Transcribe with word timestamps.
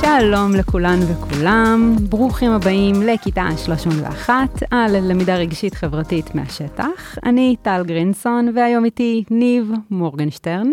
שלום 0.00 0.52
לכולן 0.58 0.98
וכולם, 1.08 1.96
ברוכים 2.08 2.50
הבאים 2.50 2.94
לכיתה 3.02 3.48
31 3.64 4.34
על 4.70 4.96
למידה 5.10 5.36
רגשית 5.36 5.74
חברתית 5.74 6.34
מהשטח. 6.34 7.18
אני 7.24 7.56
טל 7.62 7.82
גרינסון 7.86 8.48
והיום 8.54 8.84
איתי 8.84 9.24
ניב 9.30 9.72
מורגנשטרן. 9.90 10.70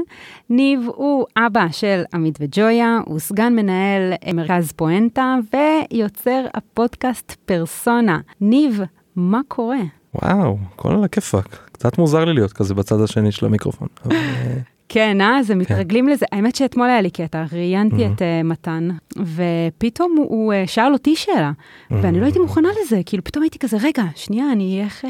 ניב 0.49 0.79
הוא 0.95 1.25
אבא 1.37 1.65
של 1.71 2.03
עמית 2.13 2.37
וג'ויה, 2.41 2.99
הוא 3.05 3.19
סגן 3.19 3.55
מנהל 3.55 4.13
מרכז 4.33 4.71
פואנטה 4.71 5.35
ויוצר 5.53 6.45
הפודקאסט 6.53 7.31
פרסונה. 7.45 8.19
ניב, 8.41 8.81
מה 9.15 9.41
קורה? 9.47 9.81
וואו, 10.15 10.57
על 10.83 11.03
הכיפאק. 11.03 11.69
קצת 11.71 11.97
מוזר 11.97 12.25
לי 12.25 12.33
להיות 12.33 12.53
כזה 12.53 12.73
בצד 12.73 13.01
השני 13.01 13.31
של 13.31 13.45
המיקרופון. 13.45 13.87
אבל, 14.05 14.15
אה, 14.15 14.57
כן, 14.93 15.21
אה? 15.21 15.43
זה 15.43 15.55
מתרגלים 15.55 16.07
לזה. 16.07 16.25
האמת 16.31 16.55
שאתמול 16.55 16.87
היה 16.89 17.01
לי 17.01 17.09
קטע, 17.09 17.43
ראיינתי 17.53 18.05
את 18.05 18.21
אה, 18.21 18.43
מתן, 18.43 18.89
ופתאום 19.17 20.15
הוא- 20.17 20.53
אה, 20.53 20.63
שאל 20.67 20.93
אותי 20.93 21.15
שאלה, 21.15 21.51
ואני 21.91 22.19
לא 22.19 22.25
הייתי 22.25 22.39
מוכנה 22.39 22.69
לזה, 22.81 23.01
כאילו 23.05 23.23
פתאום 23.23 23.43
הייתי 23.43 23.59
כזה, 23.59 23.77
רגע, 23.83 24.03
שנייה, 24.15 24.51
אני 24.51 24.81
איך... 24.83 25.05
אה, 25.05 25.09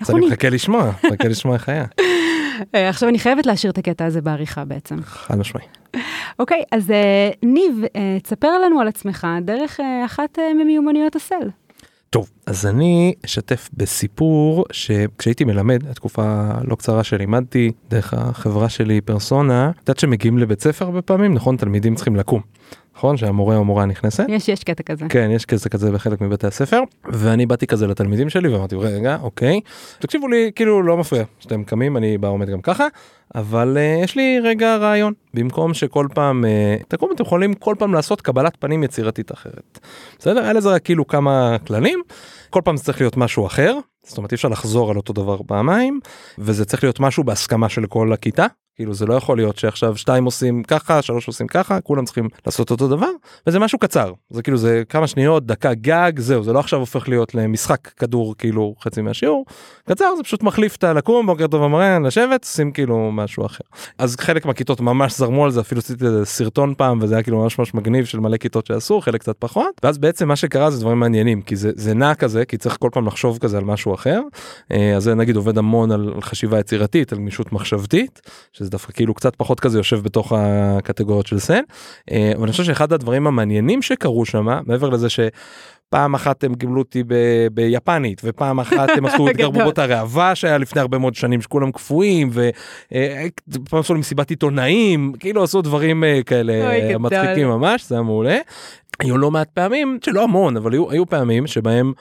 איך 0.00 0.10
אז 0.10 0.16
אני? 0.16 0.26
מחכה 0.26 0.48
לשמוע, 0.50 0.90
מחכה 1.06 1.28
לשמוע 1.28 1.54
איך 1.54 1.68
היה. 1.68 1.84
עכשיו 2.90 3.08
אני 3.08 3.18
חייבת 3.18 3.46
להשאיר 3.46 3.72
את 3.72 3.78
הקטע 3.78 4.04
הזה 4.04 4.20
בעריכה 4.20 4.64
בעצם. 4.64 4.96
חד 5.02 5.38
משמעי. 5.38 5.64
אוקיי, 6.38 6.62
אז 6.72 6.92
ניב, 7.42 7.82
תספר 8.22 8.58
לנו 8.58 8.80
על 8.80 8.88
עצמך 8.88 9.26
דרך 9.42 9.80
אחת 10.06 10.38
ממיומנויות 10.56 11.16
הסל. 11.16 11.48
טוב, 12.10 12.30
אז 12.46 12.66
אני 12.66 13.14
אשתף 13.24 13.68
בסיפור 13.74 14.64
שכשהייתי 14.72 15.44
מלמד, 15.44 15.86
התקופה 15.90 16.50
לא 16.64 16.74
קצרה 16.74 17.04
שלימדתי 17.04 17.72
דרך 17.90 18.14
החברה 18.14 18.68
שלי 18.68 19.00
פרסונה, 19.00 19.70
את 19.70 19.78
יודעת 19.78 19.98
שמגיעים 19.98 20.38
לבית 20.38 20.60
ספר 20.60 20.84
הרבה 20.84 21.02
פעמים, 21.02 21.34
נכון? 21.34 21.56
תלמידים 21.56 21.94
צריכים 21.94 22.16
לקום. 22.16 22.40
נכון? 23.00 23.16
שהמורה 23.16 23.56
או 23.56 23.60
המורה 23.60 23.86
נכנסת. 23.86 24.24
יש, 24.28 24.48
יש 24.48 24.64
קטע 24.64 24.82
כזה. 24.82 25.06
כן, 25.08 25.30
יש 25.30 25.46
כזה 25.46 25.68
כזה 25.68 25.92
בחלק 25.92 26.20
מבתי 26.20 26.46
הספר, 26.46 26.80
ואני 27.04 27.46
באתי 27.46 27.66
כזה 27.66 27.86
לתלמידים 27.86 28.30
שלי 28.30 28.48
ואמרתי, 28.48 28.76
רגע, 28.76 29.18
אוקיי, 29.22 29.60
תקשיבו 29.98 30.28
לי, 30.28 30.50
כאילו 30.54 30.82
לא 30.82 30.96
מפריע 30.96 31.24
שאתם 31.38 31.64
קמים, 31.64 31.96
אני 31.96 32.18
בא 32.18 32.28
עומד 32.28 32.50
גם 32.50 32.60
ככה, 32.60 32.86
אבל 33.34 33.76
uh, 33.76 34.04
יש 34.04 34.16
לי 34.16 34.40
רגע 34.42 34.76
רעיון, 34.76 35.12
במקום 35.34 35.74
שכל 35.74 36.06
פעם, 36.14 36.44
uh, 36.44 36.84
תקום, 36.88 37.10
אתם 37.14 37.22
יכולים 37.22 37.54
כל 37.54 37.74
פעם 37.78 37.94
לעשות 37.94 38.20
קבלת 38.20 38.56
פנים 38.58 38.82
יצירתית 38.82 39.32
אחרת. 39.32 39.78
בסדר? 40.18 40.42
היה 40.42 40.52
לזה 40.52 40.68
רק 40.68 40.84
כאילו 40.84 41.06
כמה 41.06 41.56
כללים, 41.66 42.00
כל 42.50 42.60
פעם 42.64 42.76
זה 42.76 42.84
צריך 42.84 43.00
להיות 43.00 43.16
משהו 43.16 43.46
אחר, 43.46 43.78
זאת 44.06 44.18
אומרת 44.18 44.32
אי 44.32 44.34
אפשר 44.34 44.48
לחזור 44.48 44.90
על 44.90 44.96
אותו 44.96 45.12
דבר 45.12 45.38
פעמיים, 45.46 46.00
וזה 46.38 46.64
צריך 46.64 46.84
להיות 46.84 47.00
משהו 47.00 47.24
בהסכמה 47.24 47.68
של 47.68 47.86
כל 47.86 48.12
הכיתה. 48.12 48.46
כאילו 48.80 48.94
זה 48.94 49.06
לא 49.06 49.14
יכול 49.14 49.36
להיות 49.36 49.58
שעכשיו 49.58 49.96
שתיים 49.96 50.24
עושים 50.24 50.62
ככה 50.62 51.02
שלוש 51.02 51.26
עושים 51.26 51.46
ככה 51.46 51.80
כולם 51.80 52.04
צריכים 52.04 52.28
לעשות 52.46 52.70
אותו 52.70 52.88
דבר 52.88 53.10
וזה 53.46 53.58
משהו 53.58 53.78
קצר. 53.78 54.12
זה 54.30 54.42
כאילו 54.42 54.56
זה 54.56 54.82
כמה 54.88 55.06
שניות 55.06 55.46
דקה 55.46 55.74
גג 55.74 56.12
זהו 56.16 56.42
זה 56.42 56.52
לא 56.52 56.58
עכשיו 56.58 56.78
הופך 56.80 57.08
להיות 57.08 57.34
למשחק 57.34 57.88
כדור 57.88 58.34
כאילו 58.38 58.74
חצי 58.82 59.02
מהשיעור. 59.02 59.44
קצר 59.88 60.16
זה 60.16 60.22
פשוט 60.22 60.42
מחליף 60.42 60.76
את 60.76 60.84
הלקום 60.84 61.26
בוקר 61.26 61.46
טוב 61.46 61.62
המראה 61.62 61.98
לשבת 61.98 62.44
עושים 62.44 62.72
כאילו 62.72 63.12
משהו 63.12 63.46
אחר. 63.46 63.64
אז 63.98 64.16
חלק 64.16 64.46
מהכיתות 64.46 64.80
ממש 64.80 65.16
זרמו 65.16 65.44
על 65.44 65.50
זה 65.50 65.60
אפילו 65.60 65.78
עשיתי 65.78 66.04
סרטון 66.24 66.74
פעם 66.74 66.98
וזה 67.02 67.14
היה 67.14 67.22
כאילו 67.22 67.38
ממש 67.38 67.58
ממש 67.58 67.74
מגניב 67.74 68.04
של 68.04 68.20
מלא 68.20 68.36
כיתות 68.36 68.66
שעשו 68.66 69.00
חלק 69.00 69.20
קצת 69.20 69.36
פחות. 69.38 69.80
ואז 69.82 69.98
בעצם 69.98 70.28
מה 70.28 70.36
שקרה 70.36 70.70
זה 70.70 70.80
דברים 70.80 71.00
מעניינים 71.00 71.42
כי 71.42 71.56
זה 71.56 71.70
זה 71.74 71.94
נע 71.94 72.14
כזה 72.14 72.44
כי 72.44 72.56
צריך 72.56 72.76
כל 72.80 72.88
פעם 72.92 73.06
לחשוב 73.06 73.38
כזה 73.38 73.58
על 73.58 73.64
משהו 73.64 73.89
אחר 73.94 74.20
אה, 74.72 74.96
אז 74.96 75.02
זה 75.02 75.14
נגיד 75.14 75.36
עובד 75.36 75.58
המון 75.58 75.90
על 75.90 76.14
חשיבה 76.20 76.60
יצירתית 76.60 77.12
על 77.12 77.18
גמישות 77.18 77.52
מחשבתית 77.52 78.20
שזה 78.52 78.70
דווקא 78.70 78.92
כאילו 78.92 79.14
קצת 79.14 79.36
פחות 79.36 79.60
כזה 79.60 79.78
יושב 79.78 80.00
בתוך 80.02 80.32
הקטגוריות 80.36 81.26
של 81.26 81.38
סן 81.38 81.62
אה, 82.10 82.32
אבל 82.36 82.42
אני 82.42 82.52
חושב 82.52 82.64
שאחד 82.64 82.92
הדברים 82.92 83.26
המעניינים 83.26 83.82
שקרו 83.82 84.26
שם 84.26 84.46
מעבר 84.66 84.88
לזה 84.88 85.08
ש. 85.08 85.20
פעם 85.90 86.14
אחת 86.14 86.44
הם 86.44 86.54
קיבלו 86.54 86.78
אותי 86.78 87.02
ב- 87.06 87.46
ביפנית 87.52 88.20
ופעם 88.24 88.60
אחת 88.60 88.88
הם 88.96 89.06
עשו 89.06 89.28
את. 89.30 89.36
גרבובות 89.36 89.78
הראווה 89.78 90.34
שהיה 90.34 90.58
לפני 90.58 90.80
הרבה 90.80 90.98
מאוד 90.98 91.14
שנים 91.14 91.42
שכולם 91.42 91.72
קפואים 91.72 92.30
ופעם 92.32 93.80
עשו 93.80 93.94
לי 93.94 94.00
מסיבת 94.00 94.30
עיתונאים 94.30 95.12
כאילו 95.18 95.42
עשו 95.42 95.62
דברים 95.62 96.04
אה, 96.04 96.20
כאלה 96.26 96.52
אה. 96.52 96.98
מצחיקים 96.98 97.48
ממש 97.48 97.88
זה 97.88 97.94
היה 97.94 98.02
מעולה. 98.02 98.38
היו 99.00 99.18
לא 99.18 99.30
מעט 99.30 99.48
פעמים 99.54 99.98
שלא 100.04 100.22
המון 100.22 100.56
אבל 100.56 100.72
היו, 100.72 100.90
היו 100.90 101.06
פעמים 101.06 101.46
שבהם 101.46 101.92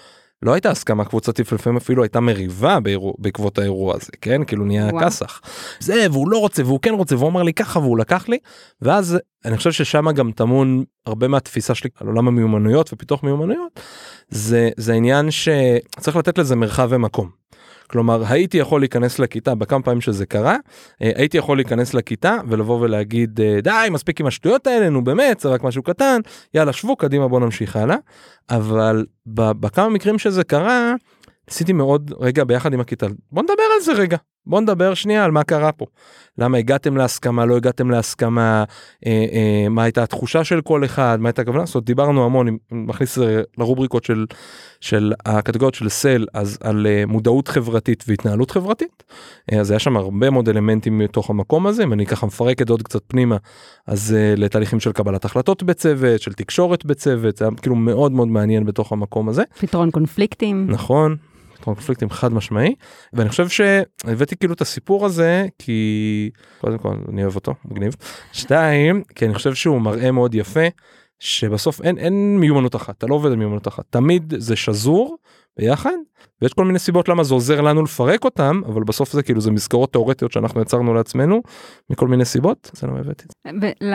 לא 0.41 0.53
הייתה 0.53 0.71
הסכמה 0.71 1.05
קבוצתית 1.05 1.51
ולפעמים 1.51 1.77
אפילו 1.77 2.03
הייתה 2.03 2.19
מריבה 2.19 2.79
באירוע, 2.79 3.13
בעקבות 3.17 3.57
האירוע 3.57 3.95
הזה 3.95 4.11
כן 4.21 4.43
כאילו 4.43 4.65
נהיה. 4.65 4.89
כסח. 5.01 5.41
זה 5.79 6.07
והוא 6.11 6.29
לא 6.29 6.37
רוצה 6.37 6.63
והוא 6.63 6.79
כן 6.81 6.93
רוצה 6.93 7.15
והוא 7.15 7.29
אמר 7.29 7.43
לי 7.43 7.53
ככה 7.53 7.79
והוא 7.79 7.97
לקח 7.97 8.29
לי 8.29 8.37
ואז 8.81 9.17
אני 9.45 9.57
חושב 9.57 9.71
ששם 9.71 10.11
גם 10.11 10.31
טמון 10.31 10.83
הרבה 11.05 11.27
מהתפיסה 11.27 11.75
שלי 11.75 11.89
על 11.95 12.07
עולם 12.07 12.27
המיומנויות 12.27 12.93
ופיתוח 12.93 13.23
מיומנויות 13.23 13.79
זה 14.29 14.69
זה 14.77 14.93
העניין 14.93 15.31
שצריך 15.31 16.17
לתת 16.17 16.37
לזה 16.37 16.55
מרחב 16.55 16.87
ומקום. 16.91 17.29
כלומר 17.89 18.23
הייתי 18.27 18.57
יכול 18.57 18.81
להיכנס 18.81 19.19
לכיתה 19.19 19.55
בכמה 19.55 19.81
פעמים 19.81 20.01
שזה 20.01 20.25
קרה 20.25 20.57
אה, 21.01 21.11
הייתי 21.15 21.37
יכול 21.37 21.57
להיכנס 21.57 21.93
לכיתה 21.93 22.37
ולבוא 22.47 22.79
ולהגיד 22.81 23.41
אה, 23.41 23.61
די 23.61 23.87
מספיק 23.91 24.19
עם 24.19 24.27
השטויות 24.27 24.67
האלה 24.67 24.89
נו 24.89 25.03
באמת 25.03 25.39
זה 25.39 25.49
רק 25.49 25.63
משהו 25.63 25.83
קטן 25.83 26.19
יאללה 26.53 26.73
שבו 26.73 26.95
קדימה 26.95 27.27
בוא 27.27 27.39
נמשיך 27.39 27.75
הלאה. 27.75 27.95
אבל 28.49 29.05
בכמה 29.25 29.89
מקרים 29.89 30.19
שזה 30.19 30.43
קרה 30.43 30.93
ניסיתי 31.47 31.73
מאוד 31.73 32.13
רגע 32.19 32.43
ביחד 32.43 32.73
עם 32.73 32.79
הכיתה 32.79 33.07
בוא 33.31 33.43
נדבר 33.43 33.63
על 33.75 33.81
זה 33.81 33.93
רגע 33.93 34.17
בוא 34.49 34.61
נדבר 34.61 34.93
שנייה 34.93 35.25
על 35.25 35.31
מה 35.31 35.43
קרה 35.43 35.71
פה 35.71 35.85
למה 36.37 36.57
הגעתם 36.57 36.97
להסכמה 36.97 37.45
לא 37.45 37.57
הגעתם 37.57 37.91
להסכמה 37.91 38.63
אה, 39.05 39.25
אה, 39.31 39.69
מה 39.69 39.83
הייתה 39.83 40.03
התחושה 40.03 40.43
של 40.43 40.61
כל 40.61 40.85
אחד 40.85 41.17
מה 41.21 41.29
הייתה 41.29 41.41
הכוונה 41.41 41.65
זאת 41.65 41.75
אומרת, 41.75 41.85
דיברנו 41.85 42.25
המון 42.25 42.47
אם 42.47 42.57
מכניס 42.71 43.17
לרובריקות 43.57 44.03
של 44.03 44.25
של 44.81 45.13
הקטגוריות 45.25 45.73
של 45.73 45.89
סל 45.89 46.25
אז 46.33 46.57
על 46.63 46.87
אה, 46.87 47.03
מודעות 47.07 47.47
חברתית 47.47 48.03
והתנהלות 48.07 48.51
חברתית 48.51 49.03
אה, 49.51 49.59
אז 49.59 49.71
היה 49.71 49.79
שם 49.79 49.97
הרבה 49.97 50.29
מאוד 50.29 50.49
אלמנטים 50.49 50.97
מתוך 50.97 51.29
המקום 51.29 51.67
הזה 51.67 51.83
אם 51.83 51.93
אני 51.93 52.05
ככה 52.05 52.25
מפרק 52.25 52.61
את 52.61 52.69
עוד 52.69 52.83
קצת 52.83 53.01
פנימה 53.07 53.37
אז 53.87 54.15
אה, 54.17 54.33
לתהליכים 54.37 54.79
של 54.79 54.91
קבלת 54.91 55.25
החלטות 55.25 55.63
בצוות 55.63 56.21
של 56.21 56.33
תקשורת 56.33 56.85
בצוות 56.85 57.37
זה 57.37 57.45
היה 57.45 57.51
כאילו 57.61 57.75
מאוד 57.75 58.11
מאוד 58.11 58.27
מעניין 58.27 58.65
בתוך 58.65 58.91
המקום 58.91 59.29
הזה 59.29 59.43
פתרון 59.59 59.91
קונפליקטים. 59.91 60.65
נכון. 60.69 61.15
קונפליקטים 61.63 62.09
חד 62.09 62.33
משמעי 62.33 62.75
ואני 63.13 63.29
חושב 63.29 63.47
שהבאתי 63.49 64.35
כאילו 64.35 64.53
את 64.53 64.61
הסיפור 64.61 65.05
הזה 65.05 65.47
כי 65.59 66.29
קודם 66.61 66.77
כל 66.77 66.93
אני 67.09 67.23
אוהב 67.23 67.35
אותו 67.35 67.53
מגניב. 67.65 67.95
שתיים 68.31 69.03
כי 69.15 69.25
אני 69.25 69.33
חושב 69.33 69.53
שהוא 69.53 69.81
מראה 69.81 70.11
מאוד 70.11 70.35
יפה 70.35 70.67
שבסוף 71.19 71.81
אין 71.81 71.97
אין 71.97 72.37
מיומנות 72.39 72.75
אחת 72.75 72.97
אתה 72.97 73.07
לא 73.07 73.15
עובד 73.15 73.31
על 73.31 73.37
מיומנות 73.37 73.67
אחת. 73.67 73.83
תמיד 73.89 74.33
זה 74.37 74.55
שזור 74.55 75.17
ביחד 75.59 75.95
ויש 76.41 76.53
כל 76.53 76.65
מיני 76.65 76.79
סיבות 76.79 77.09
למה 77.09 77.23
זה 77.23 77.33
עוזר 77.33 77.61
לנו 77.61 77.83
לפרק 77.83 78.25
אותם 78.25 78.61
אבל 78.65 78.83
בסוף 78.83 79.11
זה 79.11 79.23
כאילו 79.23 79.41
זה 79.41 79.51
מסגרות 79.51 79.93
תאורטיות 79.93 80.31
שאנחנו 80.31 80.61
יצרנו 80.61 80.93
לעצמנו 80.93 81.41
מכל 81.89 82.07
מיני 82.07 82.25
סיבות 82.25 82.71
זה. 82.73 82.87
לא 82.87 82.93
הבאתי 82.99 83.25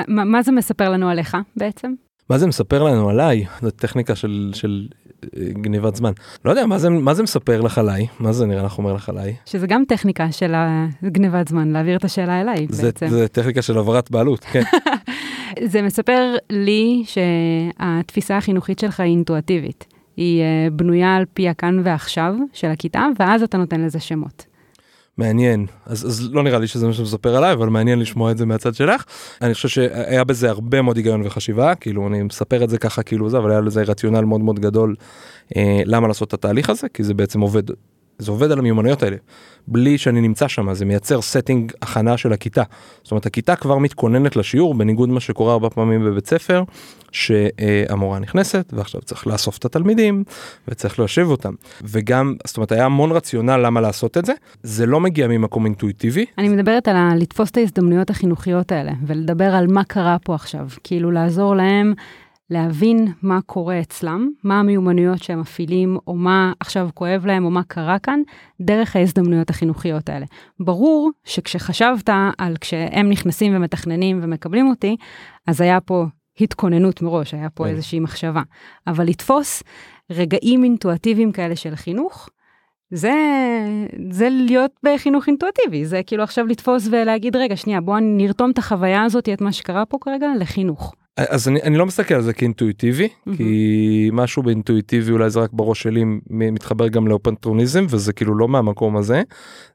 מה 0.08 0.42
זה 0.42 0.52
מספר 0.52 0.90
לנו 0.90 1.08
עליך 1.08 1.36
בעצם? 1.56 1.94
מה 2.30 2.38
זה 2.38 2.46
מספר 2.46 2.82
לנו 2.82 3.10
עליי 3.10 3.44
זו 3.62 3.70
טכניקה 3.70 4.14
של 4.14 4.50
של 4.54 4.88
אה, 5.24 5.52
גניבת 5.52 5.96
זמן 5.96 6.12
לא 6.44 6.50
יודע 6.50 6.66
מה 6.66 6.78
זה 6.78 6.90
מה 6.90 7.14
זה 7.14 7.22
מספר 7.22 7.60
לך 7.60 7.78
עליי 7.78 8.06
מה 8.20 8.32
זה 8.32 8.46
נראה 8.46 8.62
לך 8.62 8.78
אומר 8.78 8.92
לך 8.92 9.08
עליי. 9.08 9.34
שזה 9.46 9.66
גם 9.66 9.82
טכניקה 9.88 10.32
של 10.32 10.52
הגנבת 11.02 11.48
זמן, 11.48 11.68
להעביר 11.68 11.96
את 11.96 12.04
השאלה 12.04 12.40
אליי 12.40 12.66
זה, 12.70 12.82
בעצם. 12.82 13.08
זה 13.08 13.28
טכניקה 13.28 13.62
של 13.62 13.76
העברת 13.76 14.10
בעלות, 14.10 14.44
כן. 14.44 14.62
זה 15.72 15.82
מספר 15.82 16.36
לי 16.50 17.04
שהתפיסה 17.06 18.36
החינוכית 18.36 18.78
שלך 18.78 19.00
היא 19.00 19.10
אינטואטיבית. 19.10 19.86
היא 20.16 20.42
אה, 20.42 20.68
בנויה 20.72 21.16
על 21.16 21.24
פי 21.34 21.48
הכאן 21.48 21.80
ועכשיו 21.84 22.34
של 22.52 22.68
הכיתה, 22.68 23.06
ואז 23.18 23.42
אתה 23.42 23.58
נותן 23.58 23.80
לזה 23.80 24.00
שמות. 24.00 24.53
מעניין. 25.18 25.66
אז, 25.86 26.06
אז 26.06 26.28
לא 26.32 26.42
נראה 26.42 26.58
לי 26.58 26.66
שזה 26.66 26.86
מה 26.86 26.92
שמספר 26.92 27.36
עליי, 27.36 27.52
אבל 27.52 27.68
מעניין 27.68 27.98
לשמוע 27.98 28.30
את 28.30 28.38
זה 28.38 28.46
מהצד 28.46 28.74
שלך. 28.74 29.04
אני 29.42 29.54
חושב 29.54 29.68
שהיה 29.68 30.24
בזה 30.24 30.50
הרבה 30.50 30.82
מאוד 30.82 30.96
היגיון 30.96 31.22
וחשיבה, 31.24 31.74
כאילו 31.74 32.08
אני 32.08 32.22
מספר 32.22 32.64
את 32.64 32.70
זה 32.70 32.78
ככה 32.78 33.02
כאילו 33.02 33.30
זה, 33.30 33.38
אבל 33.38 33.50
היה 33.50 33.60
לזה 33.60 33.82
רציונל 33.82 34.20
מאוד 34.20 34.40
מאוד 34.40 34.60
גדול 34.60 34.94
אה, 35.56 35.82
למה 35.84 36.08
לעשות 36.08 36.28
את 36.28 36.34
התהליך 36.34 36.70
הזה, 36.70 36.88
כי 36.94 37.04
זה 37.04 37.14
בעצם 37.14 37.40
עובד, 37.40 37.62
זה 38.18 38.30
עובד 38.30 38.50
על 38.50 38.58
המיומנויות 38.58 39.02
האלה. 39.02 39.16
בלי 39.68 39.98
שאני 39.98 40.20
נמצא 40.20 40.48
שם, 40.48 40.74
זה 40.74 40.84
מייצר 40.84 41.18
setting 41.18 41.72
הכנה 41.82 42.16
של 42.16 42.32
הכיתה. 42.32 42.62
זאת 43.02 43.10
אומרת, 43.10 43.26
הכיתה 43.26 43.56
כבר 43.56 43.78
מתכוננת 43.78 44.36
לשיעור, 44.36 44.74
בניגוד 44.74 45.08
למה 45.08 45.20
שקורה 45.20 45.52
הרבה 45.52 45.70
פעמים 45.70 46.04
בבית 46.04 46.26
ספר, 46.26 46.62
שהמורה 47.12 48.18
נכנסת, 48.18 48.72
ועכשיו 48.76 49.00
צריך 49.00 49.26
לאסוף 49.26 49.58
את 49.58 49.64
התלמידים, 49.64 50.24
וצריך 50.68 50.98
להושיב 50.98 51.30
אותם. 51.30 51.52
וגם, 51.82 52.34
זאת 52.46 52.56
אומרת, 52.56 52.72
היה 52.72 52.84
המון 52.84 53.12
רציונל 53.12 53.56
למה 53.56 53.80
לעשות 53.80 54.18
את 54.18 54.24
זה. 54.24 54.32
זה 54.62 54.86
לא 54.86 55.00
מגיע 55.00 55.28
ממקום 55.28 55.64
אינטואיטיבי, 55.64 56.26
אני 56.38 56.48
מדברת 56.48 56.88
על 56.88 56.96
לתפוס 57.18 57.50
את 57.50 57.56
ההזדמנויות 57.56 58.10
החינוכיות 58.10 58.72
האלה, 58.72 58.92
ולדבר 59.06 59.54
על 59.54 59.66
מה 59.66 59.84
קרה 59.84 60.16
פה 60.24 60.34
עכשיו. 60.34 60.68
כאילו 60.84 61.10
לעזור 61.10 61.54
להם 61.54 61.94
להבין 62.50 63.12
מה 63.22 63.40
קורה 63.46 63.80
אצלם, 63.80 64.30
מה 64.44 64.60
המיומנויות 64.60 65.22
שהם 65.22 65.40
מפעילים, 65.40 65.98
או 66.06 66.14
מה 66.14 66.52
עכשיו 66.60 66.88
כואב 66.94 67.26
להם, 67.26 67.44
או 67.44 67.50
מה 67.50 67.62
קרה 67.62 67.98
כאן, 67.98 68.20
דרך 68.60 68.96
ההזדמנויות 68.96 69.50
החינוכיות 69.50 70.08
האלה. 70.08 70.26
ברור 70.60 71.10
שכשחשבת 71.24 72.10
על 72.38 72.56
כשהם 72.60 73.08
נכנסים 73.08 73.56
ומתכננים 73.56 74.20
ומקבלים 74.22 74.68
אותי, 74.68 74.96
אז 75.46 75.60
היה 75.60 75.80
פה 75.80 76.04
התכוננות 76.40 77.02
מראש, 77.02 77.34
היה 77.34 77.50
פה 77.50 77.64
כן. 77.64 77.70
איזושהי 77.70 78.00
מחשבה. 78.00 78.42
אבל 78.86 79.04
לתפוס 79.04 79.62
רגעים 80.10 80.64
אינטואטיביים 80.64 81.32
כאלה 81.32 81.56
של 81.56 81.76
חינוך, 81.76 82.28
זה, 82.90 83.12
זה 84.10 84.28
להיות 84.30 84.70
בחינוך 84.82 85.28
אינטואטיבי, 85.28 85.84
זה 85.84 86.00
כאילו 86.06 86.22
עכשיו 86.22 86.46
לתפוס 86.46 86.88
ולהגיד, 86.90 87.36
רגע, 87.36 87.56
שנייה, 87.56 87.80
בוא 87.80 87.98
נרתום 88.00 88.50
את 88.50 88.58
החוויה 88.58 89.02
הזאת, 89.02 89.28
את 89.28 89.40
מה 89.40 89.52
שקרה 89.52 89.86
פה 89.86 89.98
כרגע, 90.00 90.26
לחינוך. 90.38 90.94
אז 91.16 91.48
אני, 91.48 91.62
אני 91.62 91.78
לא 91.78 91.86
מסתכל 91.86 92.14
על 92.14 92.22
זה 92.22 92.32
כאינטואיטיבי 92.32 93.08
מהמם. 93.26 93.36
כי 93.36 94.10
משהו 94.12 94.42
באינטואיטיבי 94.42 95.12
אולי 95.12 95.30
זה 95.30 95.40
רק 95.40 95.50
בראש 95.52 95.82
שלי 95.82 96.04
מתחבר 96.30 96.88
גם 96.88 97.08
לאופנטרוניזם 97.08 97.86
וזה 97.88 98.12
כאילו 98.12 98.34
לא 98.34 98.48
מהמקום 98.48 98.96
הזה 98.96 99.22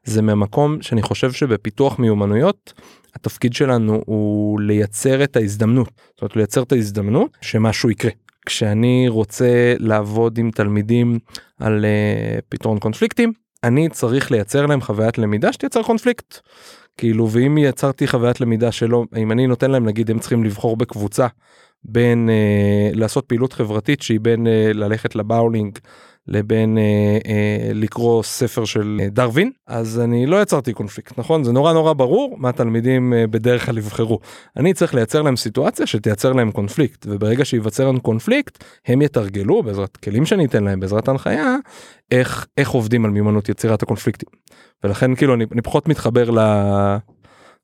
זה 0.04 0.22
מהמקום 0.22 0.82
שאני 0.82 1.02
חושב 1.02 1.32
שבפיתוח 1.32 1.98
מיומנויות 1.98 2.72
התפקיד 3.14 3.52
שלנו 3.52 4.02
הוא 4.06 4.60
לייצר 4.60 5.24
את 5.24 5.36
ההזדמנות 5.36 5.90
זאת 6.10 6.22
אומרת 6.22 6.36
לייצר 6.36 6.62
את 6.62 6.72
ההזדמנות 6.72 7.36
שמשהו 7.40 7.90
יקרה. 7.90 8.10
כשאני 8.46 9.06
רוצה 9.08 9.74
לעבוד 9.78 10.38
עם 10.38 10.50
תלמידים 10.50 11.18
על 11.58 11.84
uh, 11.84 12.42
פתרון 12.48 12.78
קונפליקטים 12.78 13.32
אני 13.64 13.88
צריך 13.88 14.30
לייצר 14.30 14.66
להם 14.66 14.80
חוויית 14.80 15.18
למידה 15.18 15.52
שתייצר 15.52 15.82
קונפליקט. 15.82 16.38
כאילו 16.96 17.30
ואם 17.30 17.58
יצרתי 17.58 18.06
חוויית 18.06 18.40
למידה 18.40 18.72
שלא 18.72 19.04
אם 19.16 19.32
אני 19.32 19.46
נותן 19.46 19.70
להם 19.70 19.84
נגיד 19.84 20.10
הם 20.10 20.18
צריכים 20.18 20.44
לבחור 20.44 20.76
בקבוצה 20.76 21.26
בין 21.84 22.30
אה, 22.30 22.90
לעשות 22.94 23.24
פעילות 23.26 23.52
חברתית 23.52 24.02
שהיא 24.02 24.20
בין 24.20 24.46
אה, 24.46 24.72
ללכת 24.74 25.14
לבאולינג 25.14 25.78
לבין 26.30 26.78
אה, 26.78 27.18
אה, 27.26 27.72
לקרוא 27.74 28.22
ספר 28.22 28.64
של 28.64 29.00
אה, 29.02 29.08
דרווין 29.08 29.50
אז 29.66 30.00
אני 30.00 30.26
לא 30.26 30.42
יצרתי 30.42 30.72
קונפליקט 30.72 31.18
נכון? 31.18 31.44
זה 31.44 31.52
נורא 31.52 31.72
נורא 31.72 31.92
ברור 31.92 32.36
מה 32.38 32.52
תלמידים 32.52 33.12
אה, 33.12 33.26
בדרך 33.26 33.66
כלל 33.66 33.78
יבחרו. 33.78 34.18
אני 34.56 34.74
צריך 34.74 34.94
לייצר 34.94 35.22
להם 35.22 35.36
סיטואציה 35.36 35.86
שתייצר 35.86 36.32
להם 36.32 36.50
קונפליקט 36.50 37.06
וברגע 37.08 37.44
שייווצר 37.44 37.88
לנו 37.88 38.00
קונפליקט 38.00 38.64
הם 38.86 39.02
יתרגלו 39.02 39.62
בעזרת 39.62 39.96
כלים 39.96 40.26
שאני 40.26 40.44
אתן 40.44 40.64
להם 40.64 40.80
בעזרת 40.80 41.08
הנחיה 41.08 41.56
איך 42.10 42.46
איך 42.58 42.70
עובדים 42.70 43.04
על 43.04 43.10
מיומנות 43.10 43.48
יצירת 43.48 43.82
הקונפליקטים. 43.82 44.28
ולכן 44.84 45.14
כאילו 45.14 45.34
אני, 45.34 45.44
אני 45.52 45.62
פחות 45.62 45.88
מתחבר 45.88 46.30
ל... 46.30 46.38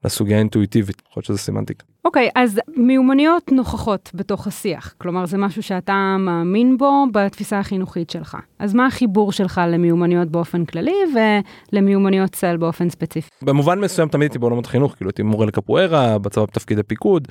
לסוגיה 0.06 0.36
האינטואיטיבית 0.36 1.02
יכול 1.08 1.20
להיות 1.20 1.24
שזה 1.24 1.38
סמנטיקה. 1.38 1.84
אוקיי, 2.04 2.30
אז 2.34 2.60
מיומנויות 2.76 3.52
נוכחות 3.52 4.10
בתוך 4.14 4.46
השיח, 4.46 4.94
כלומר 4.98 5.26
זה 5.26 5.38
משהו 5.38 5.62
שאתה 5.62 6.16
מאמין 6.18 6.76
בו 6.76 7.06
בתפיסה 7.12 7.58
החינוכית 7.58 8.10
שלך. 8.10 8.36
אז 8.58 8.74
מה 8.74 8.86
החיבור 8.86 9.32
שלך 9.32 9.60
למיומנויות 9.68 10.28
באופן 10.28 10.64
כללי 10.64 10.96
ולמיומנויות 11.72 12.30
צל 12.30 12.56
באופן 12.56 12.90
ספציפי? 12.90 13.28
במובן 13.42 13.80
מסוים 13.80 14.08
תמיד 14.08 14.22
הייתי 14.22 14.38
בעולמות 14.38 14.66
החינוך 14.66 14.94
כאילו 14.94 15.08
הייתי 15.08 15.22
מורה 15.22 15.46
לקפוארה 15.46 16.18
בצבא 16.18 16.44
בתפקידי 16.44 16.82
פיקוד 16.82 17.28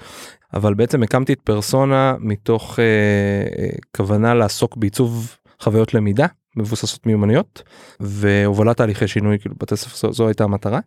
אבל 0.54 0.74
בעצם 0.74 1.04
הקמתי 1.04 1.34
את 1.34 1.42
פרסונה 1.42 2.16
מתוך 2.20 2.80
אה, 2.80 2.84
אה, 2.84 3.70
כוונה 3.98 4.34
לעסוק 4.34 4.78
בעיצוב 4.78 5.38
חוויות 5.60 5.94
למידה 5.94 6.26
מבוססות 6.56 7.06
מיומנויות 7.06 7.64
והובלת 8.00 8.78
תהליכי 8.78 9.08
שינוי 9.08 9.40
כאילו 9.40 9.56
בתי 9.58 9.78
ספר 9.78 9.96
זו, 9.96 10.14
זו 10.14 10.28
הייתה 10.28 10.44
המטרה. 10.44 10.80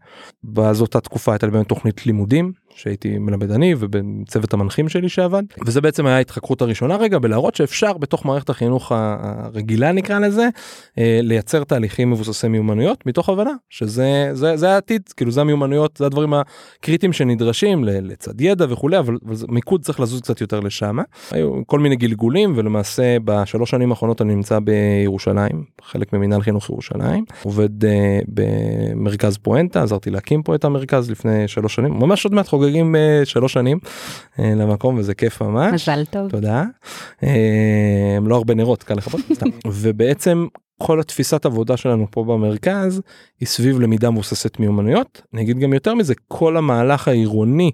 באותה 0.43 1.01
תקופה 1.01 1.33
הייתה 1.33 1.47
לי 1.47 1.53
באמת 1.53 1.69
תוכנית 1.69 2.07
לימודים 2.07 2.53
שהייתי 2.75 3.19
מלמד 3.19 3.51
אני 3.51 3.75
ובצוות 3.79 4.53
המנחים 4.53 4.89
שלי 4.89 5.09
שעבד 5.09 5.43
וזה 5.67 5.81
בעצם 5.81 6.07
היה 6.07 6.17
ההתחקרות 6.17 6.63
הראשונה 6.63 6.97
רגע 6.97 7.19
בלהראות 7.19 7.55
שאפשר 7.55 7.93
בתוך 7.93 8.27
מערכת 8.27 8.51
החינוך 8.51 8.93
הרגילה 8.95 9.93
נקרא 9.93 10.19
לזה 10.19 10.49
אה, 10.99 11.21
לייצר 11.23 11.65
תהליכים 11.65 12.11
מבוססי 12.11 12.49
מיומנויות 12.49 13.07
מתוך 13.07 13.29
הבנה 13.29 13.53
שזה 13.71 14.31
זה 14.33 14.57
זה 14.57 14.71
העתיד. 14.75 15.03
כאילו 15.17 15.31
זה 15.31 15.41
המיומנויות 15.41 15.97
זה 15.97 16.07
הדברים 16.07 16.35
הקריטיים 16.35 17.13
שנדרשים 17.13 17.85
לצד 17.85 18.41
ידע 18.41 18.67
וכולי 18.69 18.99
אבל, 18.99 19.17
אבל 19.27 19.37
מיקוד 19.49 19.83
צריך 19.83 20.01
לזוז 20.01 20.21
קצת 20.21 20.41
יותר 20.41 20.61
לשם 20.61 20.99
היו 21.31 21.61
כל 21.67 21.81
מיני 21.81 21.97
גלגולים 21.97 22.53
ולמעשה 22.57 23.17
בשלוש 23.25 23.71
שנים 23.71 23.91
האחרונות 23.91 24.23
אני 24.23 24.35
נמצא 24.35 24.59
בירושלים 24.59 25.65
חלק 25.83 26.13
ממינהל 26.13 26.43
חינוך 26.43 26.71
ירושלים. 26.71 27.25
עובד 27.43 27.85
אה, 27.85 28.21
במרכז 28.29 29.37
פואנטה 29.37 29.83
עזרתי 29.83 30.11
להקים 30.11 30.43
פה 30.43 30.55
את 30.55 30.65
המרכז 30.65 31.11
לפני 31.11 31.49
שלוש 31.49 31.75
שנים 31.75 31.93
ממש 31.93 32.25
עוד 32.25 32.35
מעט 32.35 32.49
חוגגים 32.59 32.97
אה, 32.97 33.21
שלוש 33.25 33.53
שנים 33.53 33.79
אה, 34.39 34.53
למקום 34.57 34.99
וזה 34.99 35.15
כיף 35.15 35.43
ממש. 35.43 35.73
מזל 35.89 36.05
טוב. 36.05 36.31
תודה. 36.31 36.65
אה, 37.23 38.19
לא 38.27 38.37
הרבה 38.37 38.55
נרות 38.55 38.83
קל 38.83 38.95
לכבות 38.95 39.21
סתם. 39.37 39.47
ובעצם 39.67 40.47
כל 40.83 41.01
התפיסת 41.01 41.47
עבודה 41.47 41.77
שלנו 41.77 42.07
פה 42.11 42.25
במרכז 42.25 43.03
היא 43.41 43.49
סביב 43.49 43.81
למידה 43.81 44.11
מבוססת 44.11 44.59
מיומנויות. 44.61 45.23
אני 45.35 45.43
אגיד 45.43 45.59
גם 45.59 45.73
יותר 45.73 45.95
מזה 45.95 46.15
כל 46.29 46.57
המהלך 46.57 47.09
העירוני 47.09 47.71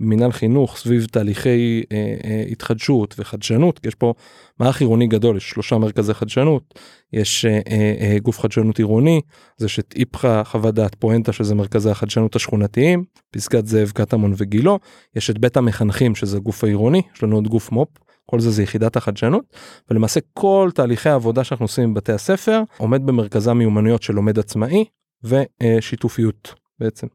במינהל 0.00 0.32
חינוך 0.32 0.76
סביב 0.76 1.06
תהליכי 1.12 1.82
אה, 1.92 2.14
אה, 2.24 2.44
התחדשות 2.50 3.14
וחדשנות 3.18 3.86
יש 3.86 3.94
פה 3.94 4.14
מערך 4.60 4.80
עירוני 4.80 5.06
גדול 5.06 5.36
יש 5.36 5.50
שלושה 5.50 5.78
מרכזי 5.78 6.14
חדשנות 6.14 6.74
יש 7.12 7.44
אה, 7.44 7.60
אה, 7.70 7.94
אה, 8.00 8.18
גוף 8.18 8.40
חדשנות 8.40 8.78
עירוני 8.78 9.20
זה 9.56 9.68
שאת 9.68 9.94
איפכא 9.96 10.42
חוות 10.44 10.74
דעת 10.74 10.94
פואנטה 10.94 11.32
שזה 11.32 11.54
מרכזי 11.54 11.90
החדשנות 11.90 12.36
השכונתיים 12.36 13.04
פסגת 13.30 13.66
זאב 13.66 13.90
קטמון 13.94 14.34
וגילו 14.36 14.78
יש 15.16 15.30
את 15.30 15.38
בית 15.38 15.56
המחנכים 15.56 16.14
שזה 16.14 16.36
הגוף 16.36 16.64
העירוני 16.64 17.02
יש 17.16 17.22
לנו 17.22 17.36
עוד 17.36 17.48
גוף 17.48 17.72
מו"פ 17.72 18.05
כל 18.30 18.40
זה 18.40 18.50
זה 18.50 18.62
יחידת 18.62 18.96
החדשנות 18.96 19.44
ולמעשה 19.90 20.20
כל 20.34 20.70
תהליכי 20.74 21.08
העבודה 21.08 21.44
שאנחנו 21.44 21.64
עושים 21.64 21.94
בבתי 21.94 22.12
הספר 22.12 22.62
עומד 22.76 23.06
במרכזה 23.06 23.52
מיומנויות 23.54 24.02
של 24.02 24.14
לומד 24.14 24.38
עצמאי 24.38 24.84
ושיתופיות 25.24 26.54
בעצם. 26.80 27.06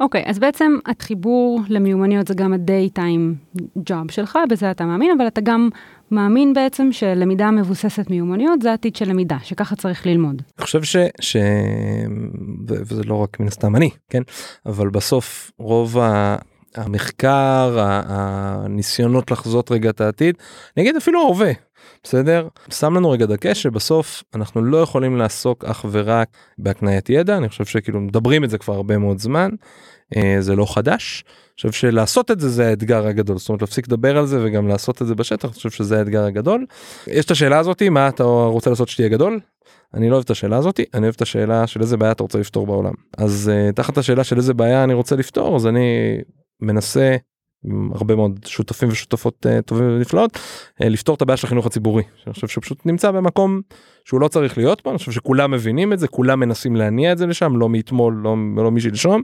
אוקיי, 0.00 0.22
אז 0.26 0.38
בעצם 0.38 0.72
החיבור 0.86 1.60
למיומנויות 1.68 2.28
זה 2.28 2.34
גם 2.34 2.52
ה-day-time 2.52 3.58
job 3.90 4.12
שלך, 4.12 4.38
בזה 4.50 4.70
אתה 4.70 4.84
מאמין, 4.84 5.10
אבל 5.18 5.26
אתה 5.26 5.40
גם 5.40 5.68
מאמין 6.10 6.52
בעצם 6.52 6.88
שלמידה 6.92 7.50
מבוססת 7.50 8.10
מיומנויות 8.10 8.62
זה 8.62 8.70
העתיד 8.70 8.96
של 8.96 9.08
למידה, 9.08 9.36
שככה 9.42 9.76
צריך 9.76 10.06
ללמוד. 10.06 10.42
אני 10.58 10.64
חושב 10.64 10.82
ש... 10.82 10.96
ש... 11.20 11.36
וזה 12.68 13.02
לא 13.04 13.14
רק 13.14 13.40
מן 13.40 13.46
הסתם 13.46 13.76
אני 13.76 13.90
כן 14.10 14.22
אבל 14.66 14.88
בסוף 14.88 15.50
רוב 15.58 15.98
ה... 15.98 16.36
המחקר 16.76 17.78
הניסיונות 17.80 19.30
לחזות 19.30 19.70
רגע 19.70 19.90
את 19.90 20.00
העתיד. 20.00 20.36
אני 20.76 20.82
אגיד 20.82 20.96
אפילו 20.96 21.20
ההווה 21.20 21.52
בסדר? 22.04 22.48
שם 22.70 22.94
לנו 22.94 23.10
רגע 23.10 23.26
דגש 23.26 23.62
שבסוף 23.62 24.22
אנחנו 24.34 24.64
לא 24.64 24.76
יכולים 24.76 25.16
לעסוק 25.16 25.64
אך 25.64 25.84
ורק 25.90 26.28
בהקניית 26.58 27.10
ידע 27.10 27.36
אני 27.36 27.48
חושב 27.48 27.64
שכאילו 27.64 28.00
מדברים 28.00 28.44
את 28.44 28.50
זה 28.50 28.58
כבר 28.58 28.74
הרבה 28.74 28.98
מאוד 28.98 29.18
זמן 29.18 29.50
אה, 30.16 30.36
זה 30.40 30.56
לא 30.56 30.74
חדש. 30.74 31.24
אני 31.26 31.54
חושב 31.56 31.72
שלעשות 31.72 32.30
את 32.30 32.40
זה 32.40 32.48
זה 32.48 32.68
האתגר 32.68 33.06
הגדול. 33.06 33.38
זאת 33.38 33.48
אומרת 33.48 33.62
להפסיק 33.62 33.86
לדבר 33.88 34.18
על 34.18 34.26
זה 34.26 34.44
וגם 34.44 34.68
לעשות 34.68 35.02
את 35.02 35.06
זה 35.06 35.14
בשטח 35.14 35.44
אני 35.44 35.54
חושב 35.54 35.70
שזה 35.70 35.98
האתגר 35.98 36.24
הגדול. 36.24 36.66
יש 37.06 37.24
את 37.24 37.30
השאלה 37.30 37.58
הזאתי 37.58 37.88
מה 37.88 38.08
אתה 38.08 38.24
רוצה 38.24 38.70
לעשות 38.70 38.88
שתהיה 38.88 39.08
גדול? 39.08 39.40
אני 39.94 40.08
לא 40.08 40.14
אוהב 40.14 40.24
את 40.24 40.30
השאלה 40.30 40.56
הזאתי 40.56 40.84
אני 40.94 41.02
אוהב 41.02 41.14
את 41.16 41.22
השאלה 41.22 41.66
של 41.66 41.80
איזה 41.80 41.96
בעיה 41.96 42.12
אתה 42.12 42.22
רוצה 42.22 42.38
לפתור 42.38 42.66
בעולם. 42.66 42.92
אז 43.18 43.52
uh, 43.52 43.72
תחת 43.72 43.98
השאלה 43.98 44.24
של 44.24 44.36
איזה 44.36 44.54
בעיה 44.54 44.84
אני 44.84 44.94
רוצה 44.94 45.16
לפתור 45.16 45.56
אז 45.56 45.66
אני 45.66 46.18
מנסה 46.60 47.16
עם 47.64 47.90
הרבה 47.94 48.16
מאוד 48.16 48.40
שותפים 48.46 48.88
ושותפות 48.88 49.46
uh, 49.46 49.62
טובים 49.62 49.96
ונפלאות 49.96 50.36
uh, 50.36 50.84
לפתור 50.84 51.14
את 51.14 51.22
הבעיה 51.22 51.36
של 51.36 51.46
החינוך 51.46 51.66
הציבורי 51.66 52.02
שאני 52.16 52.34
חושב 52.34 52.48
שהוא 52.48 52.62
פשוט 52.62 52.86
נמצא 52.86 53.10
במקום 53.10 53.60
שהוא 54.04 54.20
לא 54.20 54.28
צריך 54.28 54.58
להיות 54.58 54.80
פה 54.80 54.90
אני 54.90 54.98
חושב 54.98 55.12
שכולם 55.12 55.50
מבינים 55.50 55.92
את 55.92 55.98
זה 55.98 56.08
כולם 56.08 56.40
מנסים 56.40 56.76
להניע 56.76 57.12
את 57.12 57.18
זה 57.18 57.26
לשם 57.26 57.56
לא 57.56 57.68
מאתמול 57.68 58.20
לא, 58.22 58.36
לא 58.56 58.70
משלשום 58.70 59.22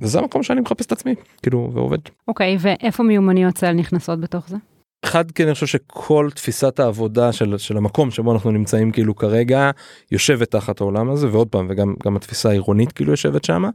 וזה 0.00 0.18
המקום 0.18 0.42
שאני 0.42 0.60
מחפש 0.60 0.86
את 0.86 0.92
עצמי 0.92 1.14
כאילו 1.42 1.70
ועובד. 1.74 1.98
אוקיי, 2.28 2.56
ואיפה 2.60 3.02
מיומנויות 3.02 3.54
צל 3.54 3.72
נכנסות 3.72 4.20
בתוך 4.20 4.48
זה? 4.48 4.56
אחד 5.04 5.30
כי 5.30 5.44
אני 5.44 5.54
חושב 5.54 5.66
שכל 5.66 6.28
תפיסת 6.34 6.80
העבודה 6.80 7.32
של, 7.32 7.58
של 7.58 7.76
המקום 7.76 8.10
שבו 8.10 8.32
אנחנו 8.32 8.50
נמצאים 8.50 8.92
כאילו 8.92 9.16
כרגע 9.16 9.70
יושבת 10.12 10.50
תחת 10.50 10.80
העולם 10.80 11.10
הזה 11.10 11.28
ועוד 11.32 11.48
פעם 11.48 11.66
וגם 11.70 11.94
גם 12.04 12.16
התפיסה 12.16 12.48
העירונית 12.48 12.92
כאילו 12.92 13.10
יושבת 13.10 13.44
שמה. 13.44 13.70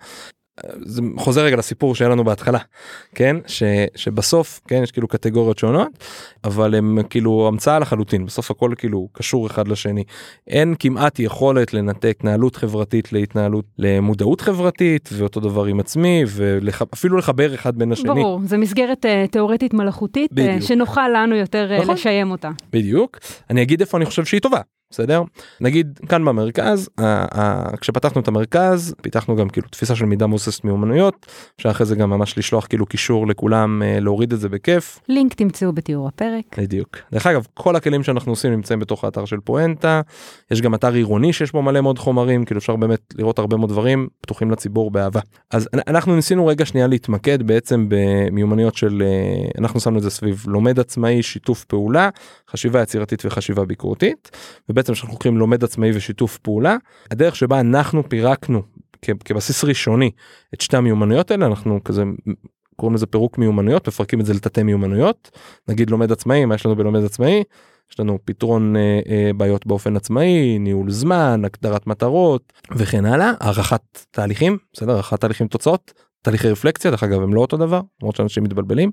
זה 0.81 1.01
חוזר 1.17 1.41
רגע 1.41 1.55
לסיפור 1.55 1.95
שהיה 1.95 2.09
לנו 2.09 2.23
בהתחלה 2.23 2.59
כן 3.15 3.35
ש, 3.47 3.63
שבסוף 3.95 4.61
כן 4.67 4.83
יש 4.83 4.91
כאילו 4.91 5.07
קטגוריות 5.07 5.57
שונות 5.57 5.91
אבל 6.43 6.75
הם 6.75 6.99
כאילו 7.09 7.47
המצאה 7.47 7.79
לחלוטין 7.79 8.25
בסוף 8.25 8.51
הכל 8.51 8.73
כאילו 8.77 9.07
קשור 9.11 9.47
אחד 9.47 9.67
לשני 9.67 10.03
אין 10.47 10.75
כמעט 10.79 11.19
יכולת 11.19 11.73
לנתק 11.73 12.17
התנהלות 12.23 12.55
חברתית 12.55 13.13
להתנהלות 13.13 13.65
למודעות 13.77 14.41
חברתית 14.41 15.09
ואותו 15.13 15.39
דבר 15.39 15.65
עם 15.65 15.79
עצמי 15.79 16.23
ואפילו 16.27 17.17
לחבר 17.17 17.55
אחד 17.55 17.77
בין 17.77 17.91
השני 17.91 18.07
ברור, 18.07 18.39
זה 18.45 18.57
מסגרת 18.57 19.05
uh, 19.05 19.31
תיאורטית 19.31 19.73
מלאכותית 19.73 20.31
uh. 20.31 20.61
שנוכל 20.61 21.07
לנו 21.07 21.35
יותר 21.35 21.71
uh, 21.77 21.81
נכון. 21.81 21.95
לשיים 21.95 22.31
אותה. 22.31 22.49
בדיוק 22.73 23.19
אני 23.49 23.61
אגיד 23.61 23.81
איפה 23.81 23.97
אני 23.97 24.05
חושב 24.05 24.25
שהיא 24.25 24.41
טובה 24.41 24.59
בסדר? 24.93 25.23
נגיד 25.61 25.99
כאן 26.09 26.25
במרכז, 26.25 26.89
כשפתחנו 27.81 28.21
את 28.21 28.27
המרכז, 28.27 28.95
פיתחנו 29.01 29.35
גם 29.35 29.49
כאילו 29.49 29.67
תפיסה 29.67 29.95
של 29.95 30.05
מידע 30.05 30.27
מבוססת 30.27 30.63
מיומנויות, 30.63 31.25
אפשר 31.55 31.71
אחרי 31.71 31.85
זה 31.85 31.95
גם 31.95 32.09
ממש 32.09 32.37
לשלוח 32.37 32.65
כאילו 32.67 32.85
קישור 32.85 33.27
לכולם, 33.27 33.81
אה, 33.83 33.99
להוריד 33.99 34.33
את 34.33 34.39
זה 34.39 34.49
בכיף. 34.49 34.99
לינק 35.09 35.33
תמצאו 35.33 35.73
בתיאור 35.73 36.07
הפרק. 36.07 36.57
בדיוק. 36.57 36.97
דרך 37.11 37.27
אגב, 37.27 37.47
כל 37.53 37.75
הכלים 37.75 38.03
שאנחנו 38.03 38.31
עושים 38.31 38.51
נמצאים 38.51 38.79
בתוך 38.79 39.03
האתר 39.03 39.25
של 39.25 39.39
פואנטה, 39.39 40.01
יש 40.51 40.61
גם 40.61 40.75
אתר 40.75 40.93
עירוני 40.93 41.33
שיש 41.33 41.51
בו 41.51 41.61
מלא 41.61 41.81
מאוד 41.81 41.99
חומרים, 41.99 42.45
כאילו 42.45 42.59
אפשר 42.59 42.75
באמת 42.75 42.99
לראות 43.17 43.39
הרבה 43.39 43.57
מאוד 43.57 43.69
דברים 43.69 44.07
פתוחים 44.21 44.51
לציבור 44.51 44.91
באהבה. 44.91 45.19
אז 45.51 45.69
אנחנו 45.87 46.15
ניסינו 46.15 46.47
רגע 46.47 46.65
שנייה 46.65 46.87
להתמקד 46.87 47.43
בעצם 47.43 47.85
במיומנויות 47.89 48.75
של, 48.75 49.03
אה, 49.05 49.49
אנחנו 49.59 49.79
שמנו 49.79 49.97
את 49.97 50.03
זה 50.03 50.09
סביב 50.09 50.43
לומד 50.47 50.79
עצמאי, 50.79 51.23
שיתוף 51.23 51.65
פעולה, 51.65 52.09
חשיבה 52.49 52.81
יצירתית 52.81 53.25
וחשיבה 53.25 53.65
ביקורתית, 53.65 54.31
ובעצם 54.83 54.93
כשאנחנו 54.93 55.13
לוקחים 55.13 55.37
לומד 55.37 55.63
עצמאי 55.63 55.91
ושיתוף 55.93 56.37
פעולה, 56.37 56.77
הדרך 57.11 57.35
שבה 57.35 57.59
אנחנו 57.59 58.09
פירקנו 58.09 58.61
כבסיס 59.25 59.63
ראשוני 59.63 60.11
את 60.53 60.61
שתי 60.61 60.77
המיומנויות 60.77 61.31
האלה, 61.31 61.45
אנחנו 61.45 61.83
כזה 61.83 62.03
קוראים 62.75 62.95
לזה 62.95 63.05
פירוק 63.05 63.37
מיומנויות, 63.37 63.87
מפרקים 63.87 64.21
את 64.21 64.25
זה 64.25 64.33
לתתי 64.33 64.63
מיומנויות, 64.63 65.31
נגיד 65.67 65.89
לומד 65.89 66.11
עצמאי, 66.11 66.45
מה 66.45 66.55
יש 66.55 66.65
לנו 66.65 66.75
בלומד 66.75 67.03
עצמאי? 67.03 67.43
יש 67.91 67.99
לנו 67.99 68.19
פתרון 68.25 68.75
אה, 68.75 68.99
אה, 69.09 69.31
בעיות 69.37 69.67
באופן 69.67 69.95
עצמאי, 69.95 70.59
ניהול 70.59 70.91
זמן, 70.91 71.41
הגדרת 71.45 71.87
מטרות 71.87 72.53
וכן 72.71 73.05
הלאה, 73.05 73.31
הערכת 73.39 73.81
תהליכים, 74.11 74.57
בסדר? 74.73 74.91
הערכת 74.91 75.21
תהליכים 75.21 75.47
תוצאות, 75.47 75.93
תהליכי 76.23 76.49
רפלקציה 76.49 76.91
דרך 76.91 77.03
אגב 77.03 77.21
הם 77.21 77.33
לא 77.33 77.41
אותו 77.41 77.57
דבר 77.57 77.81
למרות 78.01 78.15
שאנשים 78.15 78.43
מתבלבלים 78.43 78.91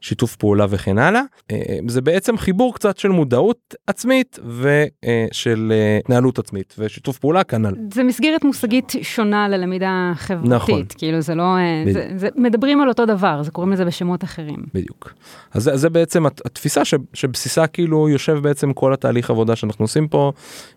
שיתוף 0.00 0.36
פעולה 0.36 0.66
וכן 0.68 0.98
הלאה 0.98 1.22
אה, 1.50 1.56
זה 1.88 2.00
בעצם 2.00 2.36
חיבור 2.36 2.74
קצת 2.74 2.98
של 2.98 3.08
מודעות 3.08 3.74
עצמית 3.86 4.38
ושל 4.58 5.72
אה, 5.74 5.98
התנהלות 5.98 6.38
עצמית 6.38 6.74
ושיתוף 6.78 7.18
פעולה 7.18 7.44
כנ"ל. 7.44 7.74
זה 7.94 8.04
מסגרת 8.04 8.44
מושגית 8.44 8.92
שונה 9.02 9.48
ללמידה 9.48 10.12
חברתית 10.14 10.50
נכון. 10.50 10.82
כאילו 10.98 11.20
זה 11.20 11.34
לא 11.34 11.56
אה, 11.56 11.92
זה, 11.92 12.10
זה 12.16 12.28
מדברים 12.36 12.80
על 12.80 12.88
אותו 12.88 13.06
דבר 13.06 13.42
זה 13.42 13.50
קוראים 13.50 13.72
לזה 13.72 13.84
בשמות 13.84 14.24
אחרים. 14.24 14.64
בדיוק. 14.74 15.12
אז 15.52 15.62
זה, 15.62 15.76
זה 15.76 15.90
בעצם 15.90 16.26
התפיסה 16.26 16.84
ש, 16.84 16.94
שבסיסה 17.14 17.66
כאילו 17.66 18.08
יושב 18.08 18.38
בעצם 18.42 18.72
כל 18.72 18.92
התהליך 18.92 19.30
עבודה 19.30 19.56
שאנחנו 19.56 19.84
עושים 19.84 20.08
פה 20.08 20.32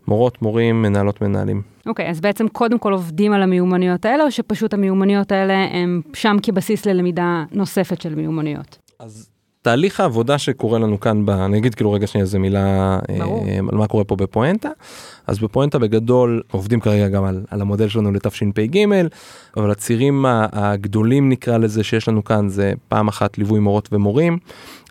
מורות 0.07 0.41
מורים 0.41 0.81
מנהלות 0.81 1.22
מנהלים. 1.22 1.73
אוקיי, 1.86 2.08
okay, 2.08 2.10
אז 2.10 2.22
בעצם 2.22 2.48
קודם 2.48 2.80
כל 2.80 2.94
עובדים 2.94 3.34
על 3.34 3.44
המיומנויות 3.44 4.06
האלה, 4.06 4.24
או 4.24 4.32
שפשוט 4.32 4.74
המיומנויות 4.74 5.32
האלה 5.32 5.54
הם 5.54 6.02
שם 6.13 6.38
כבסיס 6.44 6.86
ללמידה 6.86 7.44
נוספת 7.52 8.02
של 8.02 8.16
מיומנויות? 8.16 8.78
אז 9.00 9.30
תהליך 9.63 10.00
העבודה 10.00 10.38
שקורה 10.38 10.80
לנו 10.80 11.00
כאן, 11.00 11.25
ב, 11.25 11.30
אני 11.30 11.58
אגיד 11.58 11.75
כאילו 11.75 11.92
רגע 11.92 12.08
שנייה 12.08 12.24
איזה 12.24 12.40
מילה 12.40 13.00
אה, 13.10 13.25
על 13.72 13.78
מה 13.78 13.88
קורה 13.88 14.04
פה 14.04 14.16
בפואנטה. 14.16 14.70
אז 15.28 15.40
בפואנטה 15.40 15.80
בגדול 15.80 16.42
עובדים 16.52 16.80
כרגע 16.80 17.08
גם 17.08 17.24
על, 17.24 17.44
על 17.50 17.62
המודל 17.62 17.90
שלנו 17.90 18.12
לתשפ"ג, 18.12 18.86
אבל 19.58 19.72
הצירים 19.72 20.25
הגדולים 20.28 21.30
נקרא 21.30 21.58
לזה 21.58 21.84
שיש 21.84 22.08
לנו 22.08 22.24
כאן 22.24 22.50
זה 22.50 22.74
פעם 22.88 23.08
אחת 23.08 23.38
ליווי 23.38 23.60
מורות 23.60 23.90
ומורים, 23.92 24.38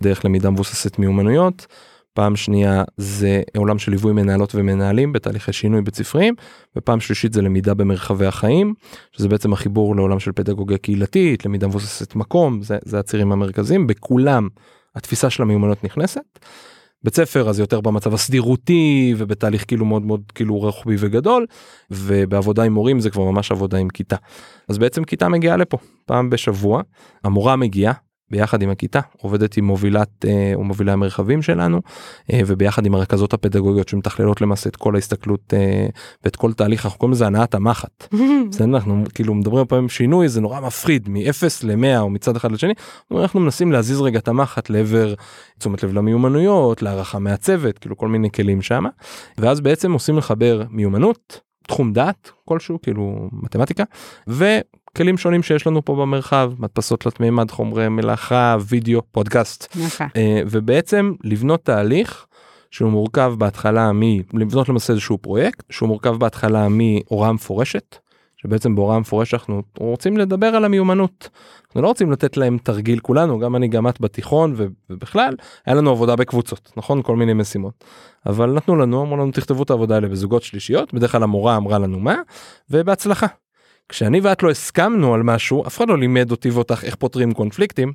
דרך 0.02 0.24
למידה 0.24 0.50
מבוססת 0.50 0.98
מיומנויות. 0.98 1.66
פעם 2.14 2.36
שנייה 2.36 2.84
זה 2.96 3.42
עולם 3.56 3.78
של 3.78 3.90
ליווי 3.90 4.12
מנהלות 4.12 4.54
ומנהלים 4.54 5.12
בתהליכי 5.12 5.52
שינוי 5.52 5.82
בית 5.82 5.94
ספריים 5.94 6.34
ופעם 6.76 7.00
שלישית 7.00 7.32
זה 7.32 7.42
למידה 7.42 7.74
במרחבי 7.74 8.26
החיים 8.26 8.74
שזה 9.12 9.28
בעצם 9.28 9.52
החיבור 9.52 9.96
לעולם 9.96 10.18
של 10.18 10.32
פדגוגיה 10.32 10.78
קהילתית 10.78 11.46
למידה 11.46 11.66
מבוססת 11.66 12.14
מקום 12.14 12.62
זה, 12.62 12.78
זה 12.84 12.98
הצירים 12.98 13.32
המרכזיים 13.32 13.86
בכולם 13.86 14.48
התפיסה 14.96 15.30
של 15.30 15.42
המיומנות 15.42 15.84
נכנסת. 15.84 16.38
בית 17.04 17.16
ספר 17.16 17.48
אז 17.48 17.60
יותר 17.60 17.80
במצב 17.80 18.14
הסדירותי 18.14 19.14
ובתהליך 19.18 19.64
כאילו 19.68 19.84
מאוד 19.84 20.02
מאוד 20.02 20.22
כאילו 20.34 20.56
רוחבי 20.58 20.96
וגדול 20.98 21.46
ובעבודה 21.90 22.62
עם 22.62 22.72
מורים 22.72 23.00
זה 23.00 23.10
כבר 23.10 23.30
ממש 23.30 23.52
עבודה 23.52 23.78
עם 23.78 23.88
כיתה. 23.88 24.16
אז 24.68 24.78
בעצם 24.78 25.04
כיתה 25.04 25.28
מגיעה 25.28 25.56
לפה 25.56 25.78
פעם 26.06 26.30
בשבוע 26.30 26.82
המורה 27.24 27.56
מגיעה 27.56 27.92
ביחד 28.32 28.62
עם 28.62 28.70
הכיתה 28.70 29.00
עובדת 29.18 29.56
עם 29.56 29.64
מובילת 29.64 30.24
אה, 30.28 30.52
או 30.54 30.64
מובילי 30.64 30.92
המרחבים 30.92 31.42
שלנו 31.42 31.80
אה, 32.32 32.40
וביחד 32.46 32.86
עם 32.86 32.94
הרכזות 32.94 33.34
הפדגוגיות 33.34 33.88
שמתכללות 33.88 34.40
למעשה 34.40 34.68
את 34.68 34.76
כל 34.76 34.94
ההסתכלות 34.94 35.54
אה, 35.54 35.86
ואת 36.24 36.36
כל 36.36 36.52
תהליך 36.52 36.84
אנחנו 36.84 36.98
קוראים 36.98 37.12
לזה 37.12 37.26
הנעת 37.26 37.54
המחט. 37.54 38.14
בסדר? 38.50 38.64
אנחנו 38.64 39.04
כאילו 39.14 39.34
מדברים 39.34 39.66
פעמים 39.66 39.88
שינוי 39.88 40.28
זה 40.28 40.40
נורא 40.40 40.60
מפחיד 40.60 41.08
מ-0 41.08 41.42
ל-100 41.62 41.98
או 41.98 42.10
מצד 42.10 42.36
אחד 42.36 42.52
לשני. 42.52 42.72
אנחנו 43.12 43.40
מנסים 43.40 43.72
להזיז 43.72 44.00
רגע 44.00 44.18
את 44.18 44.28
המחט 44.28 44.70
לעבר 44.70 45.14
תשומת 45.58 45.82
לב 45.82 45.92
למיומנויות 45.92 46.82
להערכה 46.82 47.18
מהצוות 47.18 47.78
כאילו 47.78 47.96
כל 47.96 48.08
מיני 48.08 48.30
כלים 48.30 48.62
שמה. 48.62 48.88
ואז 49.38 49.60
בעצם 49.60 49.92
עושים 49.92 50.16
לחבר 50.18 50.62
מיומנות 50.70 51.40
תחום 51.68 51.92
דעת 51.92 52.30
כלשהו 52.44 52.78
כאילו 52.82 53.28
מתמטיקה 53.32 53.84
וכלים 54.94 55.18
שונים 55.18 55.42
שיש 55.42 55.66
לנו 55.66 55.84
פה 55.84 55.96
במרחב 55.96 56.52
מדפסות 56.58 57.00
תלת 57.00 57.20
מימד 57.20 57.50
חומרי 57.50 57.88
מלאכה 57.88 58.56
וידאו 58.66 59.02
פודקאסט 59.12 59.76
okay. 59.76 60.04
אה, 60.16 60.40
ובעצם 60.46 61.12
לבנות 61.24 61.64
תהליך. 61.64 62.26
שהוא 62.72 62.90
מורכב 62.90 63.34
בהתחלה 63.38 63.90
מלבנות 64.32 64.68
למעשה 64.68 64.92
איזשהו 64.92 65.18
פרויקט 65.18 65.64
שהוא 65.70 65.86
מורכב 65.86 66.16
בהתחלה 66.16 66.68
מהוראה 66.68 67.32
מפורשת 67.32 67.96
שבעצם 68.36 68.74
בהוראה 68.74 68.98
מפורשת 68.98 69.34
אנחנו 69.34 69.62
רוצים 69.78 70.16
לדבר 70.16 70.46
על 70.46 70.64
המיומנות. 70.64 71.28
אנחנו 71.66 71.82
לא 71.82 71.88
רוצים 71.88 72.12
לתת 72.12 72.36
להם 72.36 72.58
תרגיל 72.58 72.98
כולנו 72.98 73.38
גם 73.38 73.56
אני 73.56 73.68
גם 73.68 73.88
את 73.88 74.00
בתיכון 74.00 74.54
ובכלל 74.56 75.34
היה 75.66 75.76
לנו 75.76 75.90
עבודה 75.90 76.16
בקבוצות 76.16 76.72
נכון 76.76 77.02
כל 77.02 77.16
מיני 77.16 77.32
משימות 77.32 77.84
אבל 78.26 78.52
נתנו 78.52 78.76
לנו 78.76 79.02
אמרו 79.02 79.16
לנו 79.16 79.30
תכתבו 79.30 79.62
את 79.62 79.70
העבודה 79.70 79.94
האלה 79.94 80.08
בזוגות 80.08 80.42
שלישיות 80.42 80.94
בדרך 80.94 81.12
כלל 81.12 81.22
המורה 81.22 81.56
אמרה 81.56 81.78
לנו 81.78 82.00
מה 82.00 82.16
ובהצלחה. 82.70 83.26
כשאני 83.88 84.20
ואת 84.20 84.42
לא 84.42 84.50
הסכמנו 84.50 85.14
על 85.14 85.22
משהו 85.22 85.66
אף 85.66 85.76
אחד 85.76 85.88
לא 85.88 85.98
לימד 85.98 86.30
אותי 86.30 86.50
ואותך 86.50 86.84
איך 86.84 86.94
פותרים 86.94 87.32
קונפליקטים 87.32 87.92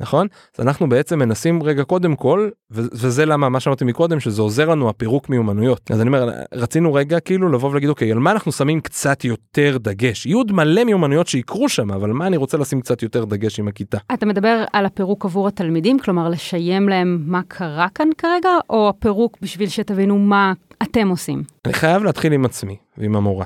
נכון 0.00 0.26
אז 0.58 0.64
אנחנו 0.64 0.88
בעצם 0.88 1.18
מנסים 1.18 1.62
רגע 1.62 1.84
קודם 1.84 2.16
כל 2.16 2.48
וזה 2.70 3.26
למה 3.26 3.48
מה 3.48 3.60
שאמרתי 3.60 3.84
מקודם 3.84 4.20
שזה 4.20 4.42
עוזר 4.42 4.68
לנו 4.68 4.88
הפירוק 4.88 5.28
מיומנויות 5.28 5.90
אז 5.90 6.00
אני 6.00 6.08
אומר 6.08 6.30
רצינו 6.54 6.94
רגע 6.94 7.20
כאילו 7.20 7.48
לבוא 7.48 7.70
ולהגיד 7.70 7.88
אוקיי 7.88 8.12
על 8.12 8.18
מה 8.18 8.32
אנחנו 8.32 8.52
שמים 8.52 8.80
קצת 8.80 9.24
יותר 9.24 9.78
דגש 9.78 10.26
יהיו 10.26 10.38
עוד 10.38 10.52
מלא 10.52 10.84
מיומנויות 10.84 11.26
שיקרו 11.26 11.68
שם 11.68 11.90
אבל 11.90 12.10
מה 12.10 12.26
אני 12.26 12.36
רוצה 12.36 12.58
לשים 12.58 12.80
קצת 12.80 13.02
יותר 13.02 13.24
דגש 13.24 13.60
עם 13.60 13.68
הכיתה. 13.68 13.98
אתה 14.14 14.26
מדבר 14.26 14.64
על 14.72 14.86
הפירוק 14.86 15.24
עבור 15.24 15.48
התלמידים 15.48 15.98
כלומר 15.98 16.28
לשיים 16.28 16.88
להם 16.88 17.22
מה 17.26 17.40
קרה 17.48 17.86
כאן 17.94 18.08
כרגע 18.18 18.50
או 18.70 18.88
הפירוק 18.88 19.36
בשביל 19.42 19.68
שתבינו 19.68 20.18
מה 20.18 20.52
אתם 20.82 21.08
עושים. 21.08 21.42
אני 21.66 21.74
חייב 21.74 22.04
להתחיל 22.04 22.32
עם 22.32 22.44
עצמי 22.44 22.76
ועם 22.98 23.16
המורה. 23.16 23.44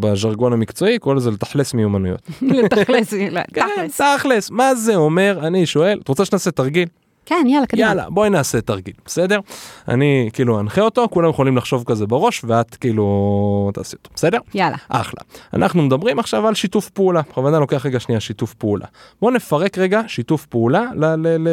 בז'רגון 0.00 0.52
המקצועי 0.52 0.98
קורא 0.98 1.14
לזה 1.14 1.30
לתכלס 1.30 1.74
מיומנויות. 1.74 2.28
לתכלס, 2.42 3.14
כן, 3.54 3.86
תכלס, 3.96 4.50
מה 4.50 4.74
זה 4.74 4.96
אומר? 4.96 5.38
אני 5.46 5.66
שואל, 5.66 6.00
את 6.02 6.08
רוצה 6.08 6.24
שנעשה 6.24 6.50
תרגיל? 6.50 6.88
כן, 7.30 7.44
יאללה, 7.48 7.66
קדימה. 7.66 7.88
יאללה, 7.88 8.10
בואי 8.10 8.30
נעשה 8.30 8.60
תרגיל, 8.60 8.94
בסדר? 9.06 9.40
אני 9.88 10.30
כאילו 10.32 10.60
אנחה 10.60 10.80
אותו, 10.80 11.08
כולם 11.10 11.30
יכולים 11.30 11.56
לחשוב 11.56 11.84
כזה 11.86 12.06
בראש, 12.06 12.42
ואת 12.44 12.74
כאילו 12.74 13.70
תעשי 13.74 13.96
אותו, 13.96 14.10
בסדר? 14.14 14.38
יאללה. 14.54 14.76
אחלה. 14.88 15.20
אנחנו 15.54 15.82
מדברים 15.82 16.18
עכשיו 16.18 16.46
על 16.48 16.54
שיתוף 16.54 16.90
פעולה, 16.90 17.22
בכוונה 17.30 17.58
לוקח 17.58 17.86
רגע 17.86 18.00
שנייה 18.00 18.20
שיתוף 18.20 18.54
פעולה. 18.54 18.86
בואו 19.20 19.32
נפרק 19.32 19.78
רגע 19.78 20.00
שיתוף 20.06 20.46
פעולה 20.46 20.84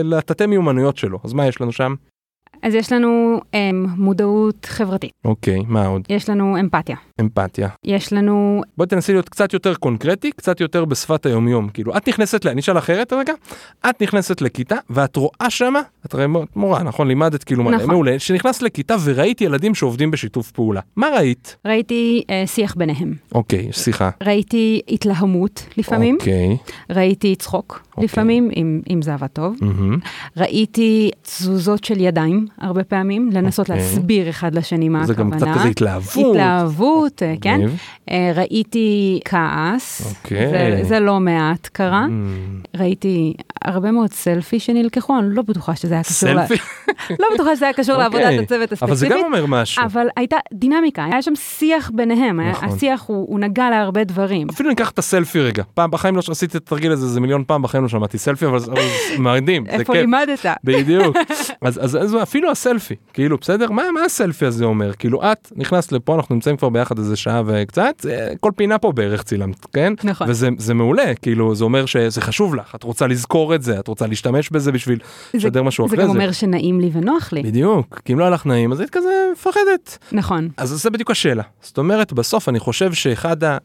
לתתי 0.03 0.45
מיומנויות 0.45 0.97
שלו. 0.97 1.19
אז 1.23 1.33
מה 1.33 1.47
יש 1.47 1.61
לנו 1.61 1.71
שם? 1.71 1.95
אז 2.63 2.75
יש 2.75 2.91
לנו 2.91 3.41
אמ, 3.53 3.85
מודעות 3.97 4.65
חברתית. 4.65 5.11
אוקיי, 5.25 5.59
מה 5.67 5.85
עוד? 5.85 6.01
יש 6.09 6.29
לנו 6.29 6.59
אמפתיה. 6.59 6.95
אמפתיה. 7.21 7.69
יש 7.83 8.13
לנו... 8.13 8.61
בואי 8.77 8.87
תנסי 8.89 9.11
להיות 9.11 9.29
קצת 9.29 9.53
יותר 9.53 9.75
קונקרטי, 9.75 10.31
קצת 10.31 10.61
יותר 10.61 10.85
בשפת 10.85 11.25
היומיום. 11.25 11.69
כאילו, 11.69 11.97
את 11.97 12.09
נכנסת, 12.09 12.45
ל... 12.45 12.49
אני 12.49 12.61
אשאל 12.61 12.77
אחרת 12.77 13.13
רגע, 13.13 13.33
את 13.89 14.01
נכנסת 14.01 14.41
לכיתה 14.41 14.75
ואת 14.89 15.15
רואה 15.15 15.49
שמה, 15.49 15.81
את 16.05 16.13
הרי 16.13 16.25
מורה, 16.55 16.83
נכון? 16.83 17.07
לימדת 17.07 17.43
כאילו, 17.43 17.71
נכון. 17.71 17.87
מעולה, 17.87 18.19
שנכנסת 18.19 18.61
לכיתה 18.61 18.95
וראית 19.03 19.41
ילדים 19.41 19.75
שעובדים 19.75 20.11
בשיתוף 20.11 20.51
פעולה. 20.51 20.81
מה 20.95 21.07
ראית? 21.17 21.55
ראיתי 21.65 22.23
אה, 22.29 22.43
שיח 22.45 22.75
ביניהם. 22.75 23.13
אוקיי, 23.31 23.67
שיחה. 23.71 24.09
ראיתי 24.23 24.81
התלהמות 24.89 25.65
לפעמים. 25.77 26.15
אוקיי. 26.15 26.57
ראיתי 26.89 27.35
צחוק 27.35 27.86
אוקיי. 27.97 28.05
לפעמים, 28.05 28.49
אם, 28.55 28.81
אם 28.89 29.01
זה 29.01 29.13
עבד 29.13 29.27
טוב. 29.27 29.55
Mm-hmm. 29.61 30.07
ראיתי 30.37 31.11
תזוזות 31.21 31.83
של 31.83 32.01
ידיים. 32.01 32.47
הרבה 32.57 32.83
פעמים, 32.83 33.29
לנסות 33.31 33.69
okay. 33.69 33.73
אוקיי. 33.73 33.85
להסביר 33.85 34.29
אחד 34.29 34.55
לשני 34.55 34.89
מה 34.89 35.05
זה 35.05 35.13
הכוונה. 35.13 35.39
זה 35.39 35.45
גם 35.45 35.51
קצת 35.51 35.59
כזה 35.59 35.69
התלהבות. 35.69 36.25
התלהבות, 36.29 37.21
okay. 37.21 37.41
כן. 37.41 37.59
Uh, 38.09 38.11
ראיתי 38.35 39.19
כעס, 39.25 40.01
okay. 40.01 40.29
זה, 40.29 40.79
זה 40.83 40.99
לא 40.99 41.19
מעט 41.19 41.67
קרה. 41.67 42.05
Mm. 42.05 42.79
ראיתי 42.79 43.33
הרבה 43.65 43.91
מאוד 43.91 44.13
סלפי 44.13 44.59
שנלקחו, 44.59 45.19
אני 45.19 45.35
לא 45.35 45.41
בטוחה 45.41 45.75
שזה 45.75 45.93
היה 45.93 46.03
קשור... 46.03 46.13
סלפי? 46.13 46.55
לא 47.21 47.27
בטוחה 47.33 47.55
שזה 47.55 47.65
היה 47.65 47.73
קשור 47.73 47.95
okay. 47.95 47.99
לעבודת 47.99 48.43
הצוות 48.43 48.71
הספציפית. 48.71 48.83
אבל 48.83 48.95
זה 48.95 49.07
גם 49.07 49.19
אומר 49.25 49.45
משהו. 49.45 49.83
אבל 49.83 50.07
הייתה 50.15 50.37
דינמיקה, 50.53 51.05
היה 51.05 51.21
שם 51.21 51.35
שיח 51.35 51.91
ביניהם, 51.93 52.39
נכון. 52.39 52.69
השיח 52.69 53.03
הוא, 53.07 53.27
הוא 53.29 53.39
נגע 53.39 53.69
להרבה 53.69 54.03
דברים. 54.03 54.47
אפילו 54.49 54.69
ניקח 54.69 54.89
את 54.89 54.99
הסלפי 54.99 55.39
רגע, 55.39 55.63
פעם 55.73 55.91
בחיים 55.91 56.15
לא 56.15 56.21
שעשיתי 56.21 56.57
את 56.57 56.63
התרגיל 56.63 56.91
הזה, 56.91 57.07
זה 57.07 57.19
מיליון 57.19 57.43
פעם 57.47 57.61
בחיים 57.61 57.86
לא 57.87 57.99
שמעתי 57.99 58.17
סלפי, 58.17 58.45
אבל 58.45 58.59
זה 58.59 58.71
מדהים, 59.19 59.63
איפה 59.67 59.93
לימדת? 59.93 60.45
בדיוק. 60.63 61.17
אז, 61.61 61.79
אז, 61.83 61.95
אז 61.95 62.15
אפילו 62.23 62.51
הסלפי, 62.51 62.95
כאילו, 63.13 63.37
בסדר? 63.41 63.71
מה, 63.71 63.83
מה 63.93 64.03
הסלפי 64.05 64.45
הזה 64.45 64.65
אומר? 64.65 64.93
כאילו, 64.93 65.31
את 65.31 65.51
נכנסת 65.55 65.91
לפה, 65.91 66.15
אנחנו 66.15 66.35
נמצאים 66.35 66.57
כבר 66.57 66.69
ביחד 66.69 66.97
איזה 66.97 67.15
שעה 67.15 67.41
וקצת, 67.45 67.95
זה- 68.01 68.33
כל 68.39 68.51
פינה 68.55 68.77
פה 68.77 68.91
בערך 68.91 69.23
צילמת, 69.23 69.65
כן? 69.73 69.93
נכון. 70.03 70.29
וזה 70.29 70.49
זה 70.57 70.73
מעולה, 70.73 71.15
כאילו, 71.21 71.55
זה 71.55 71.63
אומר 71.63 71.85
שזה 71.85 72.21
חשוב 72.21 72.55
לך, 72.55 72.75
את 72.75 72.83
רוצה 72.83 73.07
לזכור 73.07 73.55
את 73.55 73.61
זה, 73.61 73.79
את 73.79 73.87
רוצה 73.87 74.07
להשתמש 74.07 74.49
בזה 74.49 74.71
בשביל 74.71 74.99
זה- 75.31 75.37
לשדר 75.37 75.63
משהו 75.63 75.87
זה 75.87 75.95
אחרי 75.95 76.03
גם 76.05 76.11
זה. 76.11 76.17
אומר 76.17 76.31
שנעים 76.31 76.79
לי 76.81 76.89
ונוח 76.93 77.33
לי. 77.33 77.43
בדיוק, 77.43 78.01
כי 78.05 78.13
אם 78.13 78.19
לא 78.19 78.23
היה 78.23 78.31
לך 78.33 78.45
נעים, 78.45 78.71
אז 78.71 78.79
היית 78.79 78.89
כזה 78.91 79.09
מפחדת. 79.33 79.97
נכון. 80.11 80.49
אז 80.57 80.69
זה 80.69 80.89
בדיוק 80.89 81.11
השאלה. 81.11 81.43
זאת 81.61 81.77
אומרת, 81.77 82.13
בסוף 82.13 82.49
אני 82.49 82.59
חושב 82.59 82.93
שאחד 82.93 83.43
ה... 83.43 83.57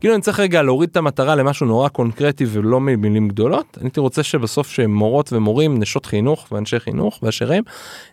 כאילו 0.00 0.14
אני 0.14 0.22
צריך 0.22 0.40
רגע 0.40 0.62
להוריד 0.62 0.90
את 0.90 0.96
המטרה 0.96 1.34
למשהו 1.34 1.66
נורא 1.66 1.88
קונקרטי 1.88 2.44
ולא 2.48 2.80
ממילים 2.80 3.28
גדולות. 3.28 3.66
אני 3.80 3.86
הייתי 3.86 4.00
רוצה 4.00 4.22
שבסוף 4.22 4.68
שמורות 4.68 5.32
ומורים, 5.32 5.78
נשות 5.78 6.06
חינוך 6.06 6.46
ואנשי 6.52 6.80
חינוך 6.80 7.18
באשר 7.40 7.52
הם, 7.52 7.62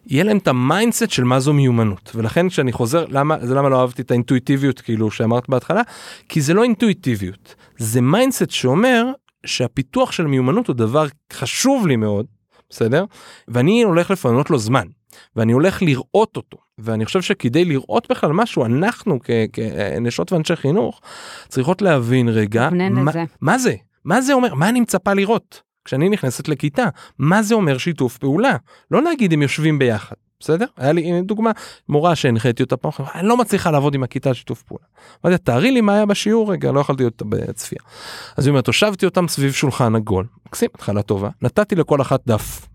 יהיה 0.08 0.24
להם 0.24 0.38
את 0.38 0.48
ה 0.48 0.55
mindset 0.56 1.10
של 1.10 1.24
מה 1.24 1.40
זו 1.40 1.54
מיומנות. 1.54 2.12
ולכן 2.16 2.50
כשאני 2.50 2.72
חוזר, 2.72 3.06
למה, 3.10 3.38
זה 3.42 3.56
למה 3.56 3.70
לא 3.70 3.82
אהבתי 3.82 4.02
את 4.02 4.12
האינטואיטיביות 4.12 4.82
כאילו 4.82 5.12
שאמרת 5.12 5.50
בהתחלה? 5.50 5.82
כי 6.30 6.42
זה 6.42 6.54
לא 6.54 6.64
אינטואיטיביות, 6.64 7.56
זה 7.78 8.02
mindset 8.02 8.50
שאומר 8.50 9.06
שהפיתוח 9.46 10.12
של 10.12 10.26
מיומנות 10.26 10.68
הוא 10.68 10.76
דבר 10.76 11.06
חשוב 11.34 11.88
לי 11.88 11.96
מאוד, 11.96 12.26
בסדר? 12.70 13.06
ואני 13.48 13.84
הולך 13.84 14.12
לפנות 14.12 14.50
לו 14.50 14.60
זמן. 14.60 14.88
ואני 15.36 15.52
הולך 15.52 15.82
לראות 15.82 16.38
אותו 16.38 16.58
ואני 16.78 17.06
חושב 17.06 17.22
שכדי 17.22 17.66
לראות 17.66 18.12
בכלל 18.12 18.32
משהו 18.32 18.66
אנחנו 18.66 19.20
כנשות 19.54 20.34
ואנשי 20.34 20.56
חינוך 20.56 21.02
צריכות 21.48 21.82
להבין 21.82 22.30
רגע 22.30 22.70
מה, 22.72 23.12
לזה. 23.12 23.24
מה 23.42 23.58
זה 23.58 23.76
מה 24.06 24.22
זה 24.22 24.34
אומר 24.34 24.54
מה 24.54 24.70
אני 24.70 24.80
מצפה 24.80 25.14
לראות 25.14 25.62
כשאני 25.88 26.10
נכנסת 26.10 26.48
לכיתה 26.48 26.86
מה 27.20 27.44
זה 27.44 27.56
אומר 27.56 27.78
שיתוף 27.78 28.18
פעולה 28.18 28.56
לא 28.92 29.04
להגיד 29.04 29.34
הם 29.34 29.42
יושבים 29.42 29.80
ביחד 29.80 30.16
בסדר 30.40 30.66
היה 30.78 30.92
לי 30.92 31.02
הנה 31.02 31.22
דוגמה 31.22 31.52
מורה 31.90 32.16
שהנחיתי 32.16 32.64
אותה 32.64 32.78
פעם 32.78 32.92
אני 33.16 33.28
לא 33.28 33.38
מצליחה 33.38 33.72
לעבוד 33.72 33.96
עם 33.96 34.04
הכיתה 34.04 34.34
שיתוף 34.34 34.64
פעולה. 34.64 34.84
אמרתי 35.26 35.32
לה, 35.32 35.38
תארי 35.38 35.72
לי 35.72 35.82
מה 35.82 35.94
היה 35.94 36.06
בשיעור 36.06 36.52
רגע 36.52 36.72
לא 36.72 36.80
יכולתי 36.80 37.04
להיות 37.04 37.24
בצפייה. 37.26 37.82
אז 38.38 38.46
היא 38.46 38.52
אומרת 38.52 38.68
הושבתי 38.68 39.06
אותם 39.06 39.28
סביב 39.28 39.52
שולחן 39.52 39.96
עגול 39.96 40.26
מקסים 40.46 40.70
התחלה 40.76 41.02
טובה 41.02 41.30
נתתי 41.42 41.76
לכל 41.76 42.02
אחת 42.02 42.28
דף. 42.28 42.68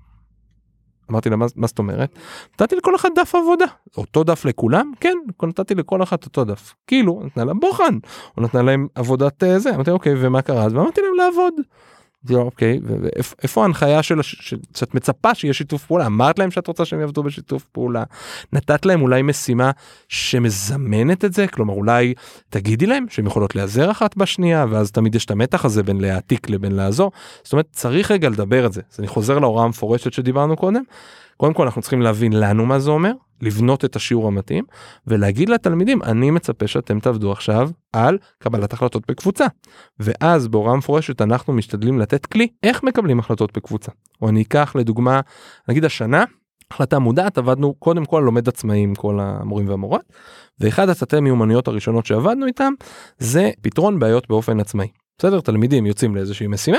אמרתי 1.10 1.30
לה 1.30 1.36
מה, 1.36 1.46
מה 1.56 1.66
זאת 1.66 1.78
אומרת? 1.78 2.18
נתתי 2.54 2.76
לכל 2.76 2.96
אחת 2.96 3.10
דף 3.16 3.34
עבודה 3.34 3.66
אותו 3.96 4.24
דף 4.24 4.44
לכולם 4.44 4.92
כן 5.00 5.18
נתתי 5.42 5.74
לכל 5.74 6.02
אחת 6.02 6.24
אותו 6.24 6.44
דף 6.44 6.74
כאילו 6.86 7.22
נתנה 7.24 7.44
להם 7.44 7.60
בוחן 7.60 7.98
או 8.36 8.42
נתנה 8.42 8.62
להם 8.62 8.86
עבודת 8.94 9.44
אה, 9.44 9.58
זה 9.58 9.74
אמרתי 9.74 9.90
אוקיי 9.90 10.14
ומה 10.16 10.42
קרה 10.42 10.64
אז 10.64 10.74
ואמרתי 10.74 11.00
להם 11.00 11.14
לעבוד. 11.14 11.54
לה, 12.30 12.38
אוקיי 12.38 12.80
ואיפה 12.84 13.36
איפה 13.42 13.62
ההנחיה 13.62 14.02
של 14.02 14.20
הש- 14.20 14.36
של- 14.40 14.56
שאת 14.74 14.94
מצפה 14.94 15.34
שיהיה 15.34 15.54
שיתוף 15.54 15.86
פעולה? 15.86 16.06
אמרת 16.06 16.38
להם 16.38 16.50
שאת 16.50 16.66
רוצה 16.66 16.84
שהם 16.84 17.00
יעבדו 17.00 17.22
בשיתוף 17.22 17.64
פעולה. 17.72 18.04
נתת 18.52 18.86
להם 18.86 19.02
אולי 19.02 19.22
משימה 19.22 19.70
שמזמנת 20.08 21.24
את 21.24 21.32
זה? 21.32 21.46
כלומר 21.46 21.74
אולי 21.74 22.14
תגידי 22.50 22.86
להם 22.86 23.06
שהם 23.10 23.26
יכולות 23.26 23.54
להיעזר 23.54 23.90
אחת 23.90 24.16
בשנייה 24.16 24.66
ואז 24.70 24.90
תמיד 24.90 25.14
יש 25.14 25.24
את 25.24 25.30
המתח 25.30 25.64
הזה 25.64 25.82
בין 25.82 26.00
להעתיק 26.00 26.50
לבין 26.50 26.72
לעזור? 26.72 27.12
זאת 27.42 27.52
אומרת 27.52 27.66
צריך 27.72 28.10
רגע 28.10 28.28
לדבר 28.28 28.66
את 28.66 28.72
זה. 28.72 28.80
אז 28.92 29.00
אני 29.00 29.08
חוזר 29.08 29.38
להוראה 29.38 29.64
המפורשת 29.64 30.12
שדיברנו 30.12 30.56
קודם 30.56 30.82
קודם 31.42 31.54
כל 31.54 31.62
אנחנו 31.62 31.82
צריכים 31.82 32.02
להבין 32.02 32.32
לנו 32.32 32.66
מה 32.66 32.78
זה 32.78 32.90
אומר 32.90 33.12
לבנות 33.40 33.84
את 33.84 33.96
השיעור 33.96 34.26
המתאים 34.26 34.64
ולהגיד 35.06 35.48
לתלמידים 35.48 36.02
אני 36.02 36.30
מצפה 36.30 36.66
שאתם 36.66 37.00
תעבדו 37.00 37.32
עכשיו 37.32 37.70
על 37.92 38.18
קבלת 38.38 38.72
החלטות 38.72 39.02
בקבוצה. 39.10 39.46
ואז 39.98 40.48
בהוראה 40.48 40.76
מפורשת 40.76 41.22
אנחנו 41.22 41.52
משתדלים 41.52 41.98
לתת 41.98 42.26
כלי 42.26 42.48
איך 42.62 42.82
מקבלים 42.82 43.18
החלטות 43.18 43.56
בקבוצה. 43.56 43.92
או 44.22 44.28
אני 44.28 44.42
אקח 44.42 44.72
לדוגמה 44.78 45.20
נגיד 45.68 45.84
השנה 45.84 46.24
החלטה 46.70 46.98
מודעת 46.98 47.38
עבדנו 47.38 47.74
קודם 47.74 48.04
כל 48.04 48.22
לומד 48.24 48.48
עצמאי 48.48 48.78
עם 48.78 48.94
כל 48.94 49.18
המורים 49.20 49.68
והמורות 49.68 50.02
ואחד 50.60 50.88
התתי 50.88 51.20
מיומנויות 51.20 51.68
הראשונות 51.68 52.06
שעבדנו 52.06 52.46
איתם 52.46 52.72
זה 53.18 53.50
פתרון 53.62 53.98
בעיות 53.98 54.28
באופן 54.28 54.60
עצמאי. 54.60 54.88
בסדר? 55.18 55.40
תלמידים 55.40 55.86
יוצאים 55.86 56.16
לאיזושהי 56.16 56.46
משימה 56.46 56.78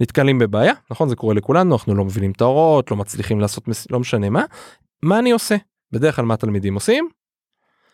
נתקלים 0.00 0.38
בבעיה 0.38 0.72
נכון 0.90 1.08
זה 1.08 1.16
קורה 1.16 1.34
לכולנו 1.34 1.74
אנחנו 1.74 1.94
לא 1.94 2.04
מבינים 2.04 2.30
את 2.30 2.40
ההוראות 2.40 2.90
לא 2.90 2.96
מצליחים 2.96 3.40
לעשות 3.40 3.68
מס... 3.68 3.86
לא 3.90 4.00
משנה 4.00 4.30
מה 4.30 4.44
מה 5.02 5.18
אני 5.18 5.30
עושה 5.30 5.56
בדרך 5.92 6.16
כלל 6.16 6.24
מה 6.24 6.36
תלמידים 6.36 6.74
עושים 6.74 7.08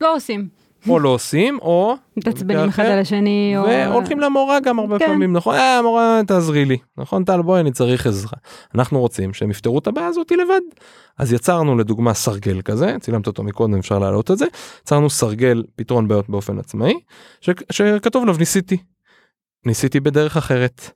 לא 0.01 0.15
עושים. 0.17 0.49
או 0.89 0.99
לא 0.99 1.09
עושים 1.09 1.59
או 1.63 1.95
מתעצבנים 2.17 2.69
אחד 2.69 2.85
על 2.85 2.99
השני. 2.99 3.55
או- 3.57 3.65
והולכים 3.65 4.21
למורה 4.21 4.61
גם 4.61 4.79
הרבה 4.79 4.99
כן. 4.99 5.07
פעמים 5.07 5.33
נכון 5.33 5.55
אה 5.55 5.83
מורה 5.83 6.21
תעזרי 6.27 6.65
לי 6.65 6.77
נכון 6.97 7.25
טל 7.25 7.43
בואי 7.43 7.61
אני 7.61 7.73
צריך 7.73 8.07
עזרה 8.07 8.39
אנחנו 8.75 9.01
רוצים 9.01 9.35
שהם 9.35 9.51
יפתרו 9.51 9.79
את 9.79 9.87
הבעיה 9.87 10.07
הזאתי 10.07 10.37
לבד 10.37 10.61
אז 11.19 11.33
יצרנו 11.33 11.79
לדוגמה 11.79 12.15
סרגל 12.15 12.63
כזה 12.63 12.97
צילמת 13.01 13.27
אותו 13.27 13.43
מקודם 13.43 13.75
אפשר 13.75 13.99
להעלות 13.99 14.31
את 14.31 14.39
זה 14.39 14.47
יצרנו 14.83 15.11
סרגל 15.11 15.63
פתרון 15.77 16.09
בעיות 16.09 16.29
באופן 16.31 16.59
עצמאי 16.59 16.95
ש... 17.41 17.51
שכתוב 17.71 18.23
עליו 18.23 18.37
ניסיתי. 18.39 18.77
ניסיתי 19.67 20.01
בדרך 20.01 20.37
אחרת. 20.37 20.91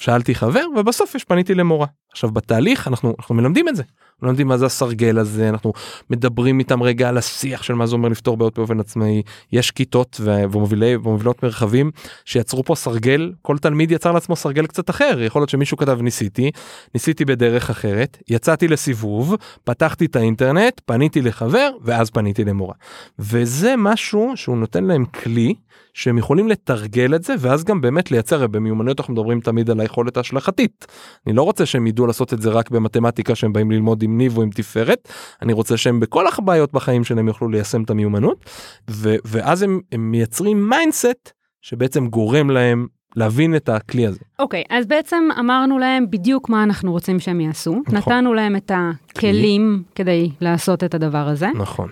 שאלתי 0.00 0.34
חבר 0.34 0.64
ובסוף 0.76 1.14
יש 1.14 1.24
פניתי 1.24 1.54
למורה 1.54 1.86
עכשיו 2.12 2.30
בתהליך 2.30 2.88
אנחנו 2.88 3.14
אנחנו 3.18 3.34
מלמדים 3.34 3.68
את 3.68 3.76
זה. 3.76 3.82
מלמדים 4.22 4.48
מה 4.48 4.58
זה 4.58 4.66
הסרגל 4.66 5.18
הזה 5.18 5.48
אנחנו 5.48 5.72
מדברים 6.10 6.58
איתם 6.58 6.82
רגע 6.82 7.08
על 7.08 7.18
השיח 7.18 7.62
של 7.62 7.74
מה 7.74 7.86
זה 7.86 7.94
אומר 7.94 8.08
לפתור 8.08 8.36
בעיות 8.36 8.58
באופן 8.58 8.80
עצמאי. 8.80 9.22
יש 9.52 9.70
כיתות 9.70 10.20
ומובילי 10.24 10.96
ומובילות 10.96 11.42
מרחבים 11.42 11.90
שיצרו 12.24 12.64
פה 12.64 12.74
סרגל 12.74 13.32
כל 13.42 13.58
תלמיד 13.58 13.90
יצר 13.90 14.12
לעצמו 14.12 14.36
סרגל 14.36 14.66
קצת 14.66 14.90
אחר. 14.90 15.22
יכול 15.22 15.40
להיות 15.40 15.50
שמישהו 15.50 15.76
כתב 15.76 15.98
ניסיתי 16.02 16.50
ניסיתי 16.94 17.24
בדרך 17.24 17.70
אחרת 17.70 18.18
יצאתי 18.28 18.68
לסיבוב 18.68 19.34
פתחתי 19.64 20.04
את 20.04 20.16
האינטרנט 20.16 20.80
פניתי 20.86 21.22
לחבר 21.22 21.70
ואז 21.82 22.10
פניתי 22.10 22.44
למורה. 22.44 22.74
וזה 23.18 23.74
משהו 23.78 24.32
שהוא 24.34 24.56
נותן 24.56 24.84
להם 24.84 25.04
כלי 25.04 25.54
שהם 25.94 26.18
יכולים 26.18 26.48
לתרגל 26.48 27.14
את 27.14 27.24
זה 27.24 27.34
ואז 27.38 27.64
גם 27.64 27.80
באמת 27.80 28.10
לייצר 28.10 28.46
במיומנויות 28.46 29.00
אנחנו 29.00 29.14
מדברים 29.14 29.40
תמיד 29.40 29.70
על 29.70 29.80
היכולת 29.80 30.16
ההשלכתית. 30.16 30.86
אני 31.26 31.34
לא 31.34 31.42
רוצה 31.42 31.66
שהם 31.66 31.86
ידעו 31.86 31.99
לעשות 32.06 32.32
את 32.34 32.42
זה 32.42 32.50
רק 32.50 32.70
במתמטיקה 32.70 33.34
שהם 33.34 33.52
באים 33.52 33.70
ללמוד 33.70 34.02
עם 34.02 34.18
ניב 34.18 34.36
או 34.36 34.42
עם 34.42 34.50
תפארת 34.50 35.08
אני 35.42 35.52
רוצה 35.52 35.76
שהם 35.76 36.00
בכל 36.00 36.24
הבעיות 36.38 36.72
בחיים 36.72 37.04
שלהם 37.04 37.28
יוכלו 37.28 37.48
ליישם 37.48 37.82
את 37.82 37.90
המיומנות 37.90 38.50
ו- 38.90 39.16
ואז 39.24 39.62
הם, 39.62 39.80
הם 39.92 40.10
מייצרים 40.10 40.68
mindset 40.68 41.32
שבעצם 41.62 42.06
גורם 42.06 42.50
להם 42.50 42.86
להבין 43.16 43.56
את 43.56 43.68
הכלי 43.68 44.06
הזה. 44.06 44.18
אוקיי, 44.38 44.64
אז 44.70 44.86
בעצם 44.86 45.28
אמרנו 45.38 45.78
להם 45.78 46.10
בדיוק 46.10 46.48
מה 46.48 46.62
אנחנו 46.62 46.92
רוצים 46.92 47.20
שהם 47.20 47.40
יעשו. 47.40 47.82
נכון. 47.88 48.12
נתנו 48.12 48.34
להם 48.34 48.56
את 48.56 48.70
הכלים 48.74 49.82
כדי 49.94 50.30
לעשות 50.40 50.84
את 50.84 50.94
הדבר 50.94 51.28
הזה, 51.28 51.48
נכון. 51.54 51.88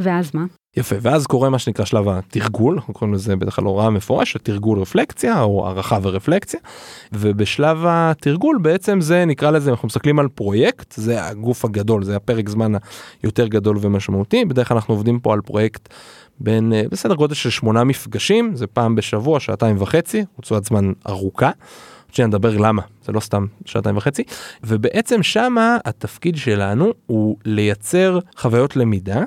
ואז 0.00 0.30
מה? 0.34 0.44
יפה 0.76 0.96
ואז 1.00 1.26
קורה 1.26 1.50
מה 1.50 1.58
שנקרא 1.58 1.84
שלב 1.84 2.08
התרגול 2.08 2.74
אנחנו 2.74 2.94
קוראים 2.94 3.14
לזה 3.14 3.36
בדרך 3.36 3.56
כלל 3.56 3.64
הוראה 3.64 3.90
מפורשת 3.90 4.44
תרגול 4.44 4.78
רפלקציה 4.78 5.42
או 5.42 5.66
הערכה 5.66 5.98
ורפלקציה 6.02 6.60
ובשלב 7.12 7.78
התרגול 7.86 8.58
בעצם 8.62 9.00
זה 9.00 9.24
נקרא 9.24 9.50
לזה 9.50 9.70
אנחנו 9.70 9.86
מסתכלים 9.86 10.18
על 10.18 10.28
פרויקט 10.28 10.92
זה 10.92 11.24
הגוף 11.24 11.64
הגדול 11.64 12.04
זה 12.04 12.16
הפרק 12.16 12.48
זמן 12.48 12.72
היותר 13.22 13.46
גדול 13.46 13.76
ומשמעותי 13.80 14.44
בדרך 14.44 14.68
כלל 14.68 14.76
אנחנו 14.76 14.94
עובדים 14.94 15.20
פה 15.20 15.32
על 15.32 15.40
פרויקט 15.40 15.88
בין 16.40 16.72
אה, 16.72 16.82
בסדר 16.90 17.14
גודל 17.14 17.34
של 17.34 17.50
שמונה 17.50 17.84
מפגשים 17.84 18.56
זה 18.56 18.66
פעם 18.66 18.94
בשבוע 18.94 19.40
שעתיים 19.40 19.76
וחצי 19.78 20.24
רצועת 20.38 20.64
זמן 20.64 20.92
ארוכה. 21.08 21.50
שניה 22.12 22.28
נדבר 22.28 22.56
למה 22.56 22.82
זה 23.04 23.12
לא 23.12 23.20
סתם 23.20 23.46
שעתיים 23.64 23.96
וחצי 23.96 24.22
ובעצם 24.64 25.22
שמה 25.22 25.76
התפקיד 25.84 26.36
שלנו 26.36 26.92
הוא 27.06 27.36
לייצר 27.44 28.18
חוויות 28.36 28.76
למידה 28.76 29.22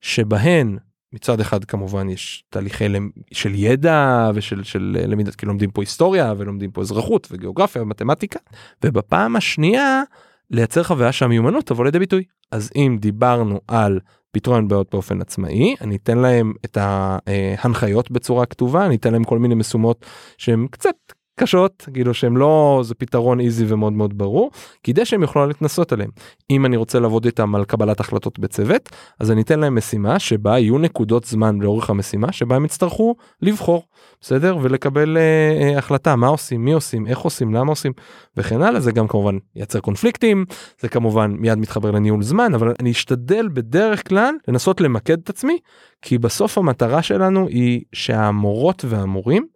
שבהן 0.00 0.76
מצד 1.12 1.40
אחד 1.40 1.64
כמובן 1.64 2.08
יש 2.08 2.44
תהליכי 2.50 2.84
של 3.32 3.54
ידע 3.54 4.30
ושל 4.34 4.62
של 4.62 4.96
אה, 5.00 5.06
למידת 5.06 5.34
כי 5.34 5.46
לומדים 5.46 5.70
פה 5.70 5.82
היסטוריה 5.82 6.34
ולומדים 6.38 6.70
פה 6.70 6.80
אזרחות 6.80 7.28
וגיאוגרפיה 7.30 7.82
ומתמטיקה 7.82 8.38
ובפעם 8.84 9.36
השנייה 9.36 10.02
לייצר 10.50 10.82
חוויה 10.82 11.12
שהמיומנות 11.12 11.66
תבוא 11.66 11.84
לידי 11.84 11.98
ביטוי. 11.98 12.24
אז 12.52 12.70
אם 12.76 12.96
דיברנו 13.00 13.60
על 13.68 14.00
פתרון 14.32 14.68
בעיות 14.68 14.90
באופן 14.92 15.20
עצמאי 15.20 15.74
אני 15.80 15.96
אתן 15.96 16.18
להם 16.18 16.52
את 16.64 16.78
ההנחיות 16.80 18.10
בצורה 18.10 18.46
כתובה 18.46 18.86
אני 18.86 18.96
אתן 18.96 19.12
להם 19.12 19.24
כל 19.24 19.38
מיני 19.38 19.54
משימות 19.54 20.06
שהן 20.38 20.66
קצת 20.70 20.96
קשות 21.40 21.88
כאילו 21.94 22.14
שהם 22.14 22.36
לא 22.36 22.80
זה 22.84 22.94
פתרון 22.94 23.40
איזי 23.40 23.64
ומאוד 23.68 23.92
מאוד 23.92 24.18
ברור 24.18 24.50
כדי 24.82 25.04
שהם 25.04 25.22
יוכלו 25.22 25.46
להתנסות 25.46 25.92
עליהם. 25.92 26.10
אם 26.50 26.66
אני 26.66 26.76
רוצה 26.76 27.00
לעבוד 27.00 27.24
איתם 27.24 27.54
על 27.54 27.64
קבלת 27.64 28.00
החלטות 28.00 28.38
בצוות 28.38 28.88
אז 29.20 29.30
אני 29.30 29.42
אתן 29.42 29.60
להם 29.60 29.74
משימה 29.74 30.18
שבה 30.18 30.58
יהיו 30.58 30.78
נקודות 30.78 31.24
זמן 31.24 31.58
לאורך 31.60 31.90
המשימה 31.90 32.32
שבה 32.32 32.56
הם 32.56 32.64
יצטרכו 32.64 33.14
לבחור 33.42 33.82
בסדר? 34.20 34.56
ולקבל 34.62 35.16
אה, 35.16 35.22
אה, 35.22 35.78
החלטה 35.78 36.16
מה 36.16 36.26
עושים 36.26 36.64
מי 36.64 36.72
עושים 36.72 37.06
איך 37.06 37.18
עושים 37.18 37.54
למה 37.54 37.72
עושים 37.72 37.92
וכן 38.36 38.62
הלאה. 38.62 38.80
זה 38.80 38.92
גם 38.92 39.08
כמובן 39.08 39.38
ייצר 39.56 39.80
קונפליקטים 39.80 40.44
זה 40.80 40.88
כמובן 40.88 41.30
מיד 41.30 41.58
מתחבר 41.58 41.90
לניהול 41.90 42.22
זמן 42.22 42.54
אבל 42.54 42.72
אני 42.80 42.90
אשתדל 42.90 43.48
בדרך 43.48 44.08
כלל 44.08 44.34
לנסות 44.48 44.80
למקד 44.80 45.18
את 45.18 45.30
עצמי 45.30 45.58
כי 46.02 46.18
בסוף 46.18 46.58
המטרה 46.58 47.02
שלנו 47.02 47.48
היא 47.48 47.80
שהמורות 47.92 48.84
והמורים 48.88 49.46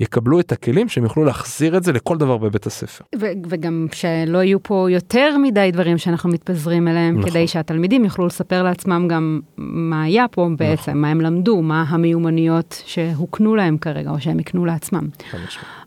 יקבלו 0.00 0.40
את 0.40 0.52
הכלים 0.52 0.88
שהם 0.88 1.04
יוכלו 1.04 1.24
להחזיר 1.24 1.76
את 1.76 1.84
זה 1.84 1.92
לכל 1.92 2.16
דבר 2.16 2.36
בבית 2.36 2.66
הספר. 2.66 3.04
ו- 3.20 3.26
וגם 3.48 3.86
שלא 3.92 4.42
יהיו 4.42 4.62
פה 4.62 4.86
יותר 4.90 5.36
מדי 5.42 5.70
דברים 5.72 5.98
שאנחנו 5.98 6.30
מתפזרים 6.30 6.88
אליהם, 6.88 7.18
נכון. 7.18 7.30
כדי 7.30 7.46
שהתלמידים 7.46 8.04
יוכלו 8.04 8.26
לספר 8.26 8.62
לעצמם 8.62 9.08
גם 9.08 9.40
מה 9.56 10.02
היה 10.02 10.28
פה 10.28 10.48
בעצם, 10.56 10.90
נכון. 10.90 11.00
מה 11.00 11.10
הם 11.10 11.20
למדו, 11.20 11.62
מה 11.62 11.84
המיומנויות 11.88 12.82
שהוקנו 12.86 13.56
להם 13.56 13.78
כרגע, 13.78 14.10
או 14.10 14.20
שהם 14.20 14.40
יקנו 14.40 14.64
לעצמם. 14.64 15.08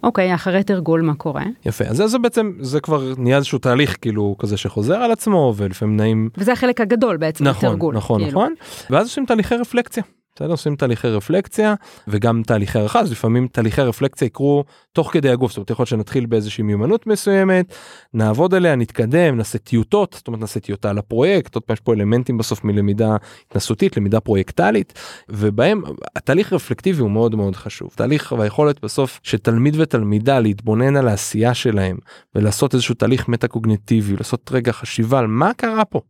אוקיי, 0.04 0.36
אחרי 0.36 0.64
תרגול 0.64 1.02
מה 1.02 1.14
קורה? 1.14 1.44
יפה 1.66 1.86
אז 1.86 1.98
זה, 1.98 2.08
זה 2.08 2.20
בעצם 2.20 2.52
זה 2.60 2.80
כבר 2.80 3.14
נהיה 3.18 3.38
איזשהו 3.38 3.60
תהליך 3.60 3.98
כאילו 4.02 4.36
כזה 4.40 4.58
שחוזר 4.58 4.96
על 4.96 5.12
עצמו 5.12 5.54
ולפעמים 5.58 5.98
נעים 5.98 6.30
וזה 6.38 6.54
החלק 6.54 6.82
הגדול 6.82 7.18
בעצם, 7.18 7.48
נכון 7.48 7.70
התרגול. 7.70 7.96
נכון 7.96 8.22
כאילו. 8.22 8.32
נכון 8.32 8.54
ואז 8.90 9.08
עושים 9.08 9.26
תהליכי 9.26 9.56
רפלקציה. 9.56 10.04
בסדר? 10.40 10.52
עושים 10.52 10.76
תהליכי 10.76 11.08
רפלקציה 11.08 11.76
וגם 12.08 12.42
תהליכי 12.44 12.78
הערכה 12.78 13.00
אז 13.00 13.12
לפעמים 13.12 13.48
תהליכי 13.48 13.82
רפלקציה 13.82 14.26
יקרו 14.26 14.64
תוך 14.94 15.14
כדי 15.14 15.30
הגוף. 15.30 15.52
זאת 15.52 15.58
אומרת 15.58 15.70
יכול 15.70 15.84
להיות 15.84 15.90
שנתחיל 15.90 16.26
באיזושהי 16.26 16.64
מיומנות 16.64 17.08
מסוימת 17.08 17.74
נעבוד 18.14 18.54
עליה 18.54 18.76
נתקדם 18.76 19.38
נעשה 19.38 19.58
טיוטות 19.58 20.14
זאת 20.14 20.28
אומרת 20.28 20.42
נעשה 20.42 20.60
טיוטה 20.60 20.94
לפרויקט 20.94 21.56
עוד 21.56 21.64
פעם 21.64 21.74
יש 21.74 21.80
פה 21.80 21.94
אלמנטים 21.94 22.38
בסוף 22.38 22.64
מלמידה 22.64 23.16
התנסותית 23.48 23.98
למידה 23.98 24.20
פרויקטלית 24.20 24.94
ובהם 25.30 25.82
התהליך 26.16 26.54
רפלקטיבי 26.54 27.02
הוא 27.02 27.12
מאוד 27.12 27.36
מאוד 27.36 27.56
חשוב. 27.56 27.90
תהליך 27.96 28.34
והיכולת 28.38 28.82
בסוף 28.84 29.20
שתלמיד 29.24 29.76
ותלמידה 29.80 30.40
להתבונן 30.40 30.96
על 30.96 31.08
העשייה 31.08 31.54
שלהם 31.54 31.98
ולעשות 32.36 32.74
איזשהו 32.74 32.96
תהליך 32.96 33.28
מטה 33.28 33.48
קוגניטיבי 33.48 34.16
לעשות 34.16 34.52
רגע 34.54 34.72
חשיבה 34.72 35.20
על 35.20 35.28
מה 35.28 35.54
קרה 35.54 35.86
פה. 35.86 36.02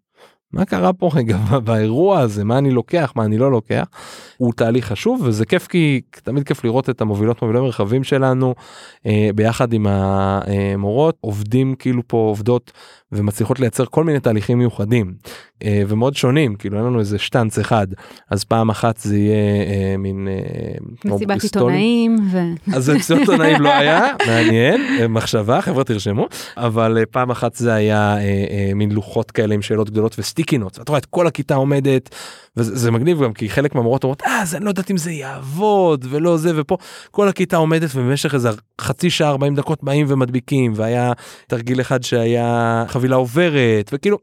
מה 0.54 0.66
קרה 0.66 0.94
פה 0.94 1.10
רגע 1.14 1.38
באירוע 1.66 2.20
הזה? 2.20 2.44
מה 2.44 2.58
אני 2.58 2.72
לוקח 2.72 3.14
מה 3.16 3.26
אני 3.26 3.38
לא 3.38 3.52
לוקח? 3.52 3.86
הוא 4.38 4.54
תהליך 4.54 4.86
חשוב 4.86 5.22
וזה 5.24 5.46
כיף 5.46 5.68
כי 5.68 6.02
תמיד 6.24 6.44
כיף 6.44 6.64
לראות 6.64 6.90
את 6.90 7.02
המובילות 7.02 7.42
מובילי 7.42 7.60
מרחבים 7.60 8.04
שלנו 8.04 8.56
אה, 9.06 9.30
ביחד 9.36 9.74
עם 9.74 9.88
המורות. 9.90 11.18
עובדים 11.22 11.76
כאילו 11.76 12.02
פה 12.08 12.18
עובדות 12.18 12.72
ומצליחות 13.12 13.60
לייצר 13.60 13.86
כל 13.86 14.04
מיני 14.04 14.20
תהליכים 14.20 14.58
מיוחדים 14.58 15.14
אה, 15.64 15.84
ומאוד 15.88 16.16
שונים 16.16 16.56
כאילו 16.56 16.78
אין 16.78 16.86
לנו 16.86 17.00
איזה 17.00 17.20
שטאנץ 17.20 17.60
אחד. 17.60 17.88
אז 18.30 18.44
פעם 18.44 18.70
אחת 18.70 18.98
זה 18.98 19.18
יהיה 19.18 19.36
אה, 19.36 19.98
מין 19.98 20.28
אה, 20.28 21.12
מסיבת. 21.12 21.44
עיתונאים, 21.44 22.16
ו... 22.32 22.38
אז 22.76 22.90
מסיבת 22.90 23.20
עיתונאים 23.20 23.62
לא 23.62 23.70
היה 23.70 24.08
מעניין 24.28 24.82
אה, 25.00 25.08
מחשבה 25.08 25.62
חבר'ה 25.62 25.84
תרשמו. 25.84 26.28
אבל 26.58 26.98
אה, 26.98 27.06
פעם 27.06 27.32
אחת 27.32 27.56
זה 27.56 27.74
היה 27.74 28.18
אה, 28.18 28.22
אה, 28.22 28.72
מין 28.76 28.92
לוחות 28.92 29.32
כאלה 29.32 29.56
עם 29.56 29.62
שאלות 29.62 29.90
גדולות 29.90 30.20
וסטיקי 30.20 30.58
נוטס 30.58 30.80
את 30.80 30.90
רואה 30.90 31.00
את 31.00 31.06
כל 31.06 31.28
הכיתה 31.28 31.56
עומדת 31.56 32.16
וזה 32.58 32.76
זה 32.76 32.92
מגניב 32.92 33.24
גם 33.24 33.34
כי 33.34 33.50
חלק 33.50 33.76
מהמורות 33.76 34.04
אומרות 34.04 34.22
אה 34.22 34.42
אז 34.42 34.56
אני 34.56 34.66
לא 34.66 34.70
יודעת 34.70 34.92
אם 34.92 34.98
זה 34.98 35.12
יעבוד 35.12 36.06
ולא 36.10 36.38
זה 36.38 36.52
ופה. 36.56 36.78
כל 37.12 37.28
הכיתה 37.28 37.58
עומדת 37.58 37.90
ובמשך 37.96 38.34
איזה 38.34 38.50
חצי 38.82 39.10
שעה 39.10 39.30
40 39.30 39.56
דקות 39.56 39.84
באים 39.84 40.06
ומדביקים 40.10 40.74
והיה 40.76 41.12
תרגיל 41.48 41.82
אחד 41.82 42.04
שהיה 42.04 42.84
חבילה 42.88 43.16
עוברת 43.16 43.90
וכאילו 43.94 44.18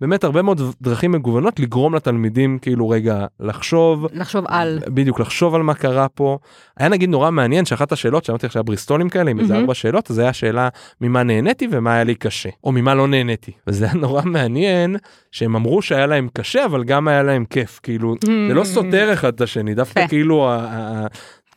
באמת 0.00 0.24
הרבה 0.24 0.42
מאוד 0.42 0.60
דרכים 0.82 1.12
מגוונות 1.12 1.60
לגרום 1.60 1.94
לתלמידים 1.94 2.58
כאילו 2.58 2.88
רגע 2.88 3.26
לחשוב. 3.40 4.06
לחשוב 4.12 4.44
על. 4.48 4.78
בדיוק 4.86 5.20
לחשוב 5.20 5.54
על 5.54 5.62
מה 5.62 5.74
קרה 5.74 6.08
פה. 6.08 6.38
היה 6.76 6.88
נגיד 6.88 7.10
נורא 7.10 7.30
מעניין 7.30 7.64
שאחת 7.64 7.92
השאלות 7.92 8.24
שאמרתי 8.24 8.48
שהיה 8.48 8.62
בריסטולים 8.62 9.08
כאלה 9.08 9.30
עם 9.30 9.40
איזה. 9.40 9.56
ארבע 9.56 9.74
שאלות 9.74 10.10
אז 10.10 10.18
היה 10.18 10.32
שאלה 10.32 10.68
ממה 11.00 11.22
נהניתי 11.22 11.68
ומה 11.70 11.94
היה 11.94 12.04
לי 12.04 12.14
קשה 12.14 12.48
או 12.64 12.72
ממה 12.72 12.94
לא 12.94 13.08
נהניתי. 13.08 13.52
וזה 13.66 13.84
היה 13.84 13.94
נורא 13.94 14.22
מעניין 14.24 14.96
שהם 15.32 15.56
אמרו 15.56 15.82
שהיה 15.82 16.06
להם 16.06 16.28
קשה 16.32 16.64
אבל 16.64 16.84
גם 16.84 17.08
היה 17.08 17.22
להם 17.22 17.44
כיף 17.44 17.71
כאילו 17.78 18.14
זה 18.48 18.54
לא 18.54 18.64
סותר 18.64 19.12
אחד 19.12 19.34
את 19.34 19.40
השני 19.40 19.74
דווקא 19.74 19.98
יפה. 19.98 20.08
כאילו 20.08 20.48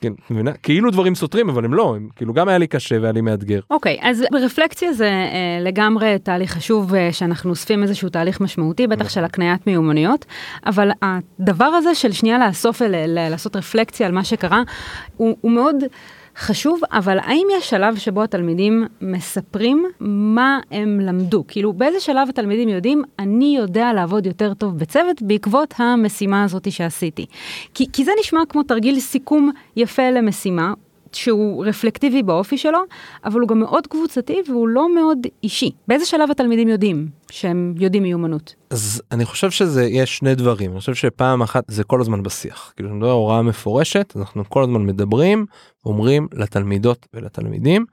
כן, 0.01 0.13
מבינה? 0.29 0.51
כאילו 0.53 0.91
דברים 0.91 1.15
סותרים 1.15 1.49
אבל 1.49 1.65
הם 1.65 1.73
לא 1.73 1.95
הם 1.95 2.09
כאילו 2.15 2.33
גם 2.33 2.47
היה 2.47 2.57
לי 2.57 2.67
קשה 2.67 2.97
והיה 3.01 3.11
לי 3.11 3.21
מאתגר. 3.21 3.59
אוקיי, 3.69 3.97
אז 4.01 4.23
ברפלקציה 4.31 4.93
זה 4.93 5.07
אה, 5.07 5.59
לגמרי 5.61 6.19
תהליך 6.23 6.51
חשוב 6.51 6.95
אה, 6.95 7.09
שאנחנו 7.11 7.49
אוספים 7.49 7.83
איזשהו 7.83 8.09
תהליך 8.09 8.41
משמעותי, 8.41 8.87
בטח 8.87 9.09
של 9.09 9.23
הקניית 9.23 9.67
מיומנויות, 9.67 10.25
אבל 10.65 10.89
הדבר 11.01 11.65
הזה 11.65 11.95
של 11.95 12.11
שנייה 12.11 12.47
לאסוף, 12.47 12.81
לעשות 13.07 13.55
רפלקציה 13.55 14.07
על 14.07 14.13
מה 14.13 14.23
שקרה, 14.23 14.61
הוא, 15.17 15.37
הוא 15.41 15.51
מאוד 15.51 15.75
חשוב, 16.37 16.81
אבל 16.91 17.17
האם 17.19 17.47
יש 17.57 17.69
שלב 17.69 17.95
שבו 17.95 18.23
התלמידים 18.23 18.85
מספרים 19.01 19.85
מה 19.99 20.59
הם 20.71 20.99
למדו? 20.99 21.43
כאילו, 21.47 21.73
באיזה 21.73 21.99
שלב 21.99 22.29
התלמידים 22.29 22.69
יודעים, 22.69 23.03
אני 23.19 23.55
יודע 23.57 23.93
לעבוד 23.93 24.25
יותר 24.25 24.53
טוב 24.53 24.77
בצוות 24.77 25.21
בעקבות 25.21 25.73
המשימה 25.77 26.43
הזאת 26.43 26.71
שעשיתי? 26.71 27.25
כי, 27.73 27.85
כי 27.93 28.05
זה 28.05 28.11
נשמע 28.19 28.39
כמו 28.49 28.63
תרגיל 28.63 28.99
סיכום 28.99 29.51
יפה 29.75 30.11
למשימה. 30.11 30.73
שהוא 31.15 31.65
רפלקטיבי 31.65 32.23
באופי 32.23 32.57
שלו, 32.57 32.79
אבל 33.25 33.39
הוא 33.39 33.49
גם 33.49 33.59
מאוד 33.59 33.87
קבוצתי 33.87 34.41
והוא 34.47 34.67
לא 34.67 34.95
מאוד 34.95 35.17
אישי. 35.43 35.71
באיזה 35.87 36.05
שלב 36.05 36.31
התלמידים 36.31 36.67
יודעים 36.67 37.07
שהם 37.31 37.73
יודעים 37.77 38.03
מיומנות? 38.03 38.55
אז 38.69 39.01
אני 39.11 39.25
חושב 39.25 39.51
שזה 39.51 39.85
יש 39.85 40.17
שני 40.17 40.35
דברים 40.35 40.71
אני 40.71 40.79
חושב 40.79 40.93
שפעם 40.93 41.41
אחת 41.41 41.63
זה 41.67 41.83
כל 41.83 42.01
הזמן 42.01 42.23
בשיח 42.23 42.73
כאילו 42.75 42.89
אני 42.89 42.97
מדבר 42.97 43.11
הוראה 43.11 43.41
מפורשת 43.41 44.13
אנחנו 44.15 44.43
כל 44.49 44.63
הזמן 44.63 44.85
מדברים 44.85 45.45
אומרים 45.85 46.27
לתלמידות 46.33 47.07
ולתלמידים 47.13 47.85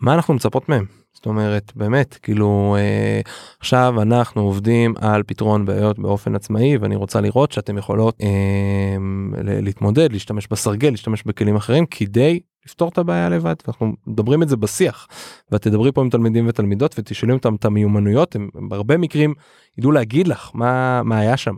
מה 0.00 0.14
אנחנו 0.14 0.34
מצפות 0.34 0.68
מהם. 0.68 1.01
זאת 1.14 1.26
אומרת 1.26 1.72
באמת 1.76 2.18
כאילו 2.22 2.76
אה, 2.78 3.20
עכשיו 3.60 4.02
אנחנו 4.02 4.42
עובדים 4.42 4.94
על 5.00 5.22
פתרון 5.22 5.64
בעיות 5.64 5.98
באופן 5.98 6.34
עצמאי 6.34 6.76
ואני 6.76 6.96
רוצה 6.96 7.20
לראות 7.20 7.52
שאתם 7.52 7.78
יכולות 7.78 8.18
אה, 8.22 8.96
להתמודד 9.42 10.12
להשתמש 10.12 10.48
בסרגל 10.50 10.90
להשתמש 10.90 11.22
בכלים 11.22 11.56
אחרים 11.56 11.86
כדי 11.86 12.40
לפתור 12.66 12.88
את 12.88 12.98
הבעיה 12.98 13.28
לבד 13.28 13.54
ואנחנו 13.66 13.92
מדברים 14.06 14.42
את 14.42 14.48
זה 14.48 14.56
בשיח 14.56 15.08
ואת 15.52 15.62
תדברי 15.62 15.92
פה 15.92 16.00
עם 16.00 16.10
תלמידים 16.10 16.48
ותלמידות 16.48 16.94
ותשאלי 16.98 17.32
אותם 17.32 17.54
את 17.54 17.64
המיומנויות 17.64 18.36
הם 18.36 18.48
בהרבה 18.54 18.96
מקרים 18.96 19.34
ידעו 19.78 19.92
להגיד 19.92 20.28
לך 20.28 20.50
מה 20.54 21.02
מה 21.02 21.18
היה 21.18 21.36
שם. 21.36 21.54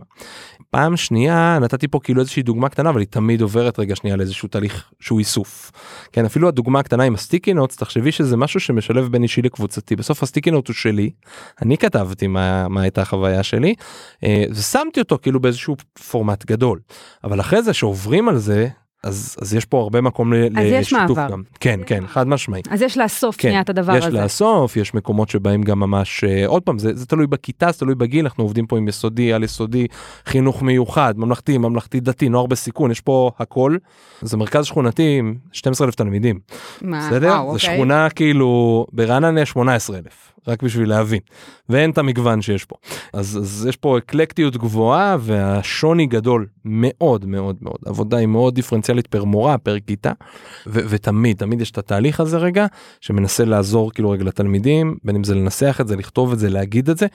פעם 0.75 0.97
שנייה 0.97 1.57
נתתי 1.61 1.87
פה 1.87 1.99
כאילו 2.03 2.21
איזושהי 2.21 2.43
דוגמה 2.43 2.69
קטנה 2.69 2.89
אבל 2.89 2.99
היא 2.99 3.07
תמיד 3.07 3.41
עוברת 3.41 3.79
רגע 3.79 3.95
שנייה 3.95 4.15
לאיזשהו 4.15 4.47
תהליך 4.47 4.91
שהוא 4.99 5.19
איסוף. 5.19 5.71
כן 6.11 6.25
אפילו 6.25 6.47
הדוגמה 6.47 6.79
הקטנה 6.79 7.03
עם 7.03 7.13
הסטיקי 7.13 7.53
נוטס 7.53 7.75
תחשבי 7.75 8.11
שזה 8.11 8.37
משהו 8.37 8.59
שמשלב 8.59 9.07
בין 9.11 9.23
אישי 9.23 9.41
לקבוצתי 9.41 9.95
בסוף 9.95 10.23
הסטיקי 10.23 10.51
נוט 10.51 10.67
הוא 10.67 10.73
שלי 10.73 11.09
אני 11.61 11.77
כתבתי 11.77 12.27
מה, 12.27 12.67
מה 12.67 12.81
הייתה 12.81 13.01
החוויה 13.01 13.43
שלי 13.43 13.75
אה, 14.23 14.43
ושמתי 14.51 14.99
אותו 14.99 15.17
כאילו 15.21 15.39
באיזשהו 15.39 15.75
פורמט 16.11 16.45
גדול 16.45 16.79
אבל 17.23 17.39
אחרי 17.39 17.61
זה 17.61 17.73
שעוברים 17.73 18.29
על 18.29 18.37
זה 18.37 18.67
אז 19.05 19.35
אז 19.41 19.53
יש 19.53 19.65
פה 19.65 19.81
הרבה 19.81 20.01
מקום 20.01 20.33
ל- 20.33 20.45
אז 20.57 20.65
יש 20.65 20.93
לשיתוף 20.93 21.17
מעבר. 21.17 21.31
גם 21.31 21.41
כן 21.59 21.79
כן 21.85 22.07
חד 22.07 22.27
משמעי. 22.27 22.61
אז 22.69 22.81
יש 22.81 22.97
לאסוף 22.97 23.35
כן, 23.37 23.61
את 23.61 23.69
הדבר 23.69 23.95
יש 23.95 24.05
הזה. 24.05 24.21
לאסוף 24.21 24.77
יש 24.77 24.93
מקומות 24.93 25.29
שבהם 25.29 25.61
גם 25.63 25.79
ממש 25.79 26.23
אה, 26.23 26.47
עוד 26.47 26.63
פעם 26.63 26.79
זה, 26.79 26.95
זה 26.95 27.05
תלוי 27.05 27.27
בכיתה 27.27 27.71
זה 27.71 27.79
תלוי 27.79 27.95
בגיל 27.95 28.25
אנחנו 28.25 28.43
עובדים 28.43 28.65
פה 28.67 28.77
עם 28.77 28.87
יסודי 28.87 29.33
על 29.33 29.43
יסודי 29.43 29.87
חינוך 30.25 30.61
מיוחד 30.63 31.13
ממלכתי 31.17 31.57
ממלכתי 31.57 31.99
דתי 31.99 32.29
נוער 32.29 32.45
בסיכון 32.45 32.91
יש 32.91 33.01
פה 33.01 33.31
הכל 33.39 33.77
זה 34.21 34.37
מרכז 34.37 34.65
שכונתי 34.65 35.15
עם 35.19 35.35
12,000 35.51 35.95
תלמידים 35.95 36.39
מה, 36.81 37.07
בסדר 37.07 37.27
וואו, 37.27 37.45
זה 37.45 37.65
אוקיי. 37.65 37.75
שכונה 37.75 38.09
כאילו 38.09 38.85
ברעננה 38.93 39.41
יש 39.41 39.49
18,000 39.49 40.31
רק 40.47 40.63
בשביל 40.63 40.89
להבין 40.89 41.19
ואין 41.69 41.89
את 41.91 41.97
המגוון 41.97 42.41
שיש 42.41 42.65
פה 42.65 42.75
אז, 43.13 43.37
אז 43.37 43.65
יש 43.69 43.75
פה 43.75 43.97
אקלקטיות 43.97 44.57
גבוהה 44.57 45.17
והשוני 45.19 46.05
גדול 46.05 46.47
מאוד 46.65 47.25
מאוד 47.25 47.55
מאוד 47.61 47.77
עבודה 47.85 48.17
היא 48.17 48.27
מאוד 48.27 48.55
דיפרנציאלית 48.55 48.94
פר 49.07 49.23
מורה 49.23 49.57
פר 49.57 49.79
כיתה 49.79 50.11
ו- 50.67 50.79
ותמיד 50.89 51.37
תמיד 51.37 51.61
יש 51.61 51.71
את 51.71 51.77
התהליך 51.77 52.19
הזה 52.19 52.37
רגע 52.37 52.65
שמנסה 53.01 53.45
לעזור 53.45 53.91
כאילו 53.91 54.09
רגע 54.09 54.23
לתלמידים 54.23 54.97
בין 55.03 55.15
אם 55.15 55.23
זה 55.23 55.35
לנסח 55.35 55.77
את 55.81 55.87
זה 55.87 55.95
לכתוב 55.95 56.31
את 56.33 56.39
זה 56.39 56.49
להגיד 56.49 56.89
את 56.89 56.97
זה. 56.97 57.07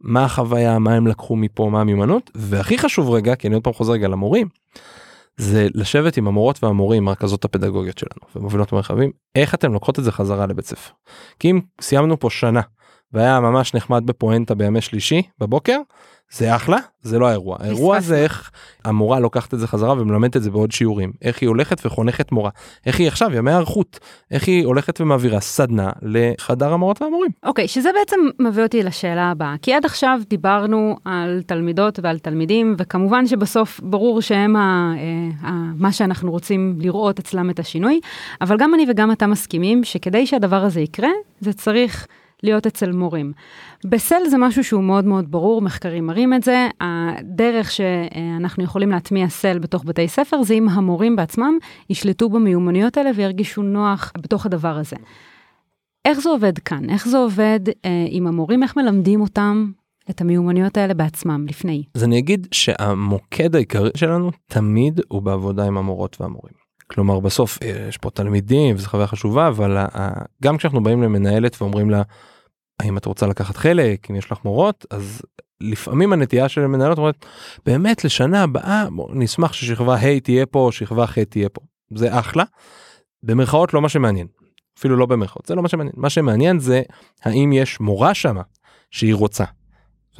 מה 0.00 0.24
החוויה 0.24 0.78
מה 0.78 0.94
הם 0.94 1.06
לקחו 1.06 1.36
מפה 1.36 1.68
מה 1.72 1.80
המיומנות 1.80 2.30
והכי 2.34 2.78
חשוב 2.78 3.10
רגע 3.10 3.34
כי 3.34 3.46
אני 3.46 3.54
עוד 3.54 3.64
פעם 3.64 3.72
חוזר 3.72 3.92
רגע 3.92 4.08
למורים. 4.08 4.48
זה 5.36 5.68
לשבת 5.74 6.16
עם 6.16 6.28
המורות 6.28 6.64
והמורים 6.64 7.08
רכזות 7.08 7.44
הפדגוגיות 7.44 7.98
שלנו 7.98 8.20
ומובילות 8.36 8.72
מרחבים 8.72 9.10
איך 9.34 9.54
אתם 9.54 9.72
לוקחות 9.72 9.98
את 9.98 10.04
זה 10.04 10.12
חזרה 10.12 10.46
לבית 10.46 10.66
ספר. 10.66 10.90
כי 11.38 11.50
אם 11.50 11.60
סיימנו 11.80 12.20
פה 12.20 12.30
שנה 12.30 12.60
והיה 13.12 13.40
ממש 13.40 13.74
נחמד 13.74 14.06
בפואנטה 14.06 14.54
בימי 14.54 14.80
שלישי 14.80 15.22
בבוקר 15.38 15.78
זה 16.32 16.56
אחלה 16.56 16.78
זה 17.02 17.18
לא 17.18 17.28
האירוע 17.28 17.56
האירוע. 17.60 18.00
זה 18.00 18.16
איך 18.16 18.50
המורה 18.84 19.20
לוקחת 19.20 19.54
את 19.54 19.58
זה 19.58 19.66
חזרה 19.66 19.92
ומלמדת 19.92 20.36
את 20.36 20.42
זה 20.42 20.50
בעוד 20.50 20.72
שיעורים 20.72 21.12
איך 21.22 21.40
היא 21.40 21.48
הולכת 21.48 21.86
וחונכת 21.86 22.32
מורה 22.32 22.50
איך 22.86 22.98
היא 22.98 23.08
עכשיו 23.08 23.34
ימי 23.34 23.50
היערכות 23.50 23.98
איך 24.30 24.48
היא 24.48 24.66
הולכת 24.66 25.00
ומעבירה 25.00 25.40
סדנה 25.40 25.90
לחדר 26.02 26.72
המורות 26.72 27.02
והמורים. 27.02 27.30
אוקיי, 27.44 27.68
שזה 27.68 27.90
בעצם 27.98 28.20
מביא 28.38 28.62
אותי 28.62 28.82
לשאלה 28.82 29.30
הבאה. 29.30 29.54
כי 29.62 29.74
עד 29.74 29.84
עכשיו 29.84 30.20
דיברנו 30.28 30.96
על 31.04 31.42
תלמידות 31.46 31.98
ועל 32.02 32.18
תלמידים, 32.18 32.74
וכמובן 32.78 33.26
שבסוף 33.26 33.80
ברור 33.80 34.22
שהם 34.22 34.56
ה, 34.56 34.92
אה, 34.96 35.48
ה, 35.48 35.52
מה 35.76 35.92
שאנחנו 35.92 36.30
רוצים 36.30 36.78
לראות 36.80 37.18
אצלם 37.18 37.50
את 37.50 37.58
השינוי, 37.58 38.00
אבל 38.40 38.56
גם 38.56 38.74
אני 38.74 38.86
וגם 38.88 39.12
אתה 39.12 39.26
מסכימים 39.26 39.84
שכדי 39.84 40.26
שהדבר 40.26 40.64
הזה 40.64 40.80
יקרה, 40.80 41.10
זה 41.40 41.52
צריך 41.52 42.06
להיות 42.42 42.66
אצל 42.66 42.92
מורים. 42.92 43.32
בסל 43.84 44.28
זה 44.30 44.38
משהו 44.38 44.64
שהוא 44.64 44.82
מאוד 44.82 45.04
מאוד 45.04 45.30
ברור, 45.30 45.62
מחקרים 45.62 46.06
מראים 46.06 46.34
את 46.34 46.42
זה. 46.42 46.68
הדרך 46.80 47.70
שאנחנו 47.70 48.64
יכולים 48.64 48.90
להטמיע 48.90 49.28
סל 49.28 49.58
בתוך 49.58 49.84
בתי 49.84 50.08
ספר 50.08 50.42
זה 50.42 50.54
אם 50.54 50.68
המורים 50.68 51.16
בעצמם 51.16 51.58
ישלטו 51.90 52.28
במיומנויות 52.28 52.96
האלה 52.96 53.10
וירגישו 53.14 53.62
נוח 53.62 54.12
בתוך 54.18 54.46
הדבר 54.46 54.76
הזה. 54.76 54.96
איך 56.04 56.20
זה 56.20 56.28
עובד 56.28 56.58
כאן? 56.58 56.90
איך 56.90 57.08
זה 57.08 57.18
עובד 57.18 57.60
אה, 57.84 58.06
עם 58.08 58.26
המורים? 58.26 58.62
איך 58.62 58.76
מלמדים 58.76 59.20
אותם 59.20 59.70
את 60.10 60.20
המיומנויות 60.20 60.76
האלה 60.76 60.94
בעצמם 60.94 61.46
לפני? 61.48 61.84
אז 61.94 62.04
אני 62.04 62.18
אגיד 62.18 62.46
שהמוקד 62.52 63.54
העיקרי 63.54 63.90
שלנו 63.96 64.30
תמיד 64.46 65.00
הוא 65.08 65.22
בעבודה 65.22 65.66
עם 65.66 65.76
המורות 65.78 66.20
והמורים. 66.20 66.54
כלומר 66.86 67.20
בסוף 67.20 67.58
אה, 67.62 67.86
יש 67.88 67.98
פה 67.98 68.10
תלמידים 68.10 68.74
וזו 68.74 68.88
חוויה 68.88 69.06
חשובה 69.06 69.48
אבל 69.48 69.78
גם 70.42 70.56
כשאנחנו 70.56 70.82
באים 70.82 71.02
למנהלת 71.02 71.62
ואומרים 71.62 71.90
לה 71.90 72.02
האם 72.80 72.98
את 72.98 73.04
רוצה 73.04 73.26
לקחת 73.26 73.56
חלק? 73.56 74.10
אם 74.10 74.16
יש 74.16 74.32
לך 74.32 74.38
מורות? 74.44 74.86
אז 74.90 75.22
לפעמים 75.60 76.12
הנטייה 76.12 76.48
של 76.48 76.66
מנהלות 76.66 76.98
אומרת 76.98 77.26
באמת 77.66 78.04
לשנה 78.04 78.42
הבאה 78.42 78.84
נשמח 79.12 79.52
ששכבה 79.52 79.94
ה' 79.94 80.20
תהיה 80.20 80.46
פה 80.46 80.68
שכבה 80.72 81.06
ח' 81.06 81.18
תהיה 81.18 81.48
פה. 81.48 81.60
זה 81.94 82.18
אחלה. 82.18 82.44
במרכאות 83.22 83.74
לא 83.74 83.82
מה 83.82 83.88
שמעניין. 83.88 84.26
אפילו 84.78 84.96
לא 84.96 85.06
במרכאות 85.06 85.46
זה 85.46 85.54
לא 85.54 85.62
מה 85.62 85.68
שמעניין. 85.68 85.94
מה 85.96 86.10
שמעניין 86.10 86.58
זה 86.58 86.82
האם 87.22 87.52
יש 87.52 87.80
מורה 87.80 88.14
שמה 88.14 88.42
שהיא 88.90 89.14
רוצה 89.14 89.44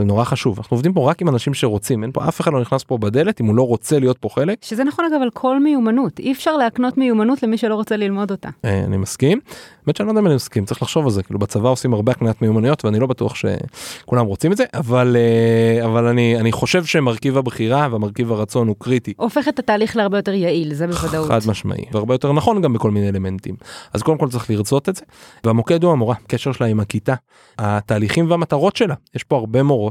זה 0.00 0.04
נורא 0.04 0.24
חשוב 0.24 0.58
אנחנו 0.58 0.74
עובדים 0.74 0.92
פה 0.92 1.10
רק 1.10 1.22
עם 1.22 1.28
אנשים 1.28 1.54
שרוצים 1.54 2.02
אין 2.02 2.12
פה 2.12 2.28
אף 2.28 2.40
אחד 2.40 2.52
לא 2.52 2.60
נכנס 2.60 2.84
פה 2.84 2.98
בדלת 2.98 3.40
אם 3.40 3.46
הוא 3.46 3.56
לא 3.56 3.66
רוצה 3.66 3.98
להיות 3.98 4.18
פה 4.18 4.28
חלק. 4.28 4.58
שזה 4.62 4.84
נכון 4.84 5.04
אגב 5.04 5.22
על 5.22 5.30
כל 5.30 5.60
מיומנות 5.60 6.18
אי 6.18 6.32
אפשר 6.32 6.56
להקנות 6.56 6.98
מיומנות 6.98 7.42
למי 7.42 7.58
שלא 7.58 7.74
רוצה 7.74 7.96
ללמוד 7.96 8.30
אותה. 8.30 8.48
אה, 8.64 8.84
אני 8.84 8.96
מסכים. 8.96 9.40
באמת 9.86 9.96
שאני 9.96 10.06
לא 10.06 10.10
יודע 10.10 10.20
אם 10.20 10.26
אני 10.26 10.34
מסכים 10.34 10.64
צריך 10.64 10.82
לחשוב 10.82 11.04
על 11.04 11.10
זה 11.10 11.22
כאילו 11.22 11.38
בצבא 11.38 11.68
עושים 11.68 11.94
הרבה 11.94 12.12
הקניית 12.12 12.42
מיומנויות 12.42 12.84
ואני 12.84 12.98
לא 12.98 13.06
בטוח 13.06 13.34
שכולם 13.34 14.26
רוצים 14.26 14.52
את 14.52 14.56
זה 14.56 14.64
אבל 14.74 15.16
אה, 15.16 15.86
אבל 15.86 16.06
אני 16.06 16.36
אני 16.40 16.52
חושב 16.52 16.84
שמרכיב 16.84 17.38
הבחירה 17.38 17.88
ומרכיב 17.92 18.32
הרצון 18.32 18.68
הוא 18.68 18.76
קריטי. 18.78 19.12
הופך 19.16 19.48
את 19.48 19.58
התהליך 19.58 19.96
להרבה 19.96 20.18
יותר 20.18 20.32
יעיל 20.32 20.74
זה 20.74 20.86
בוודאות. 20.86 21.28
חד 21.28 21.40
משמעי 21.46 21.84
והרבה 21.92 22.14
יותר 22.14 22.32
נכון 22.32 22.62
גם 22.62 22.72
בכל 22.72 22.90
מיני 22.90 23.08
אלמנטים 23.08 23.54
אז 23.92 24.02
קודם 24.02 24.18
כל 24.18 24.28
צריך 24.28 24.50
לרצות 24.50 24.88
את 24.88 24.96
זה 24.96 25.02
והמוקד 25.44 25.84
הוא 25.84 25.92
המורה 25.92 26.14
קשר 26.26 26.52
שלה 26.52 26.66
עם 26.66 26.80
הכיתה 26.80 27.14
התהליכים 27.58 28.30
והמטרות 28.30 28.76
שלה 28.76 28.94
יש 29.14 29.24
פה 29.24 29.36
הרבה 29.36 29.62
מורות. 29.62 29.89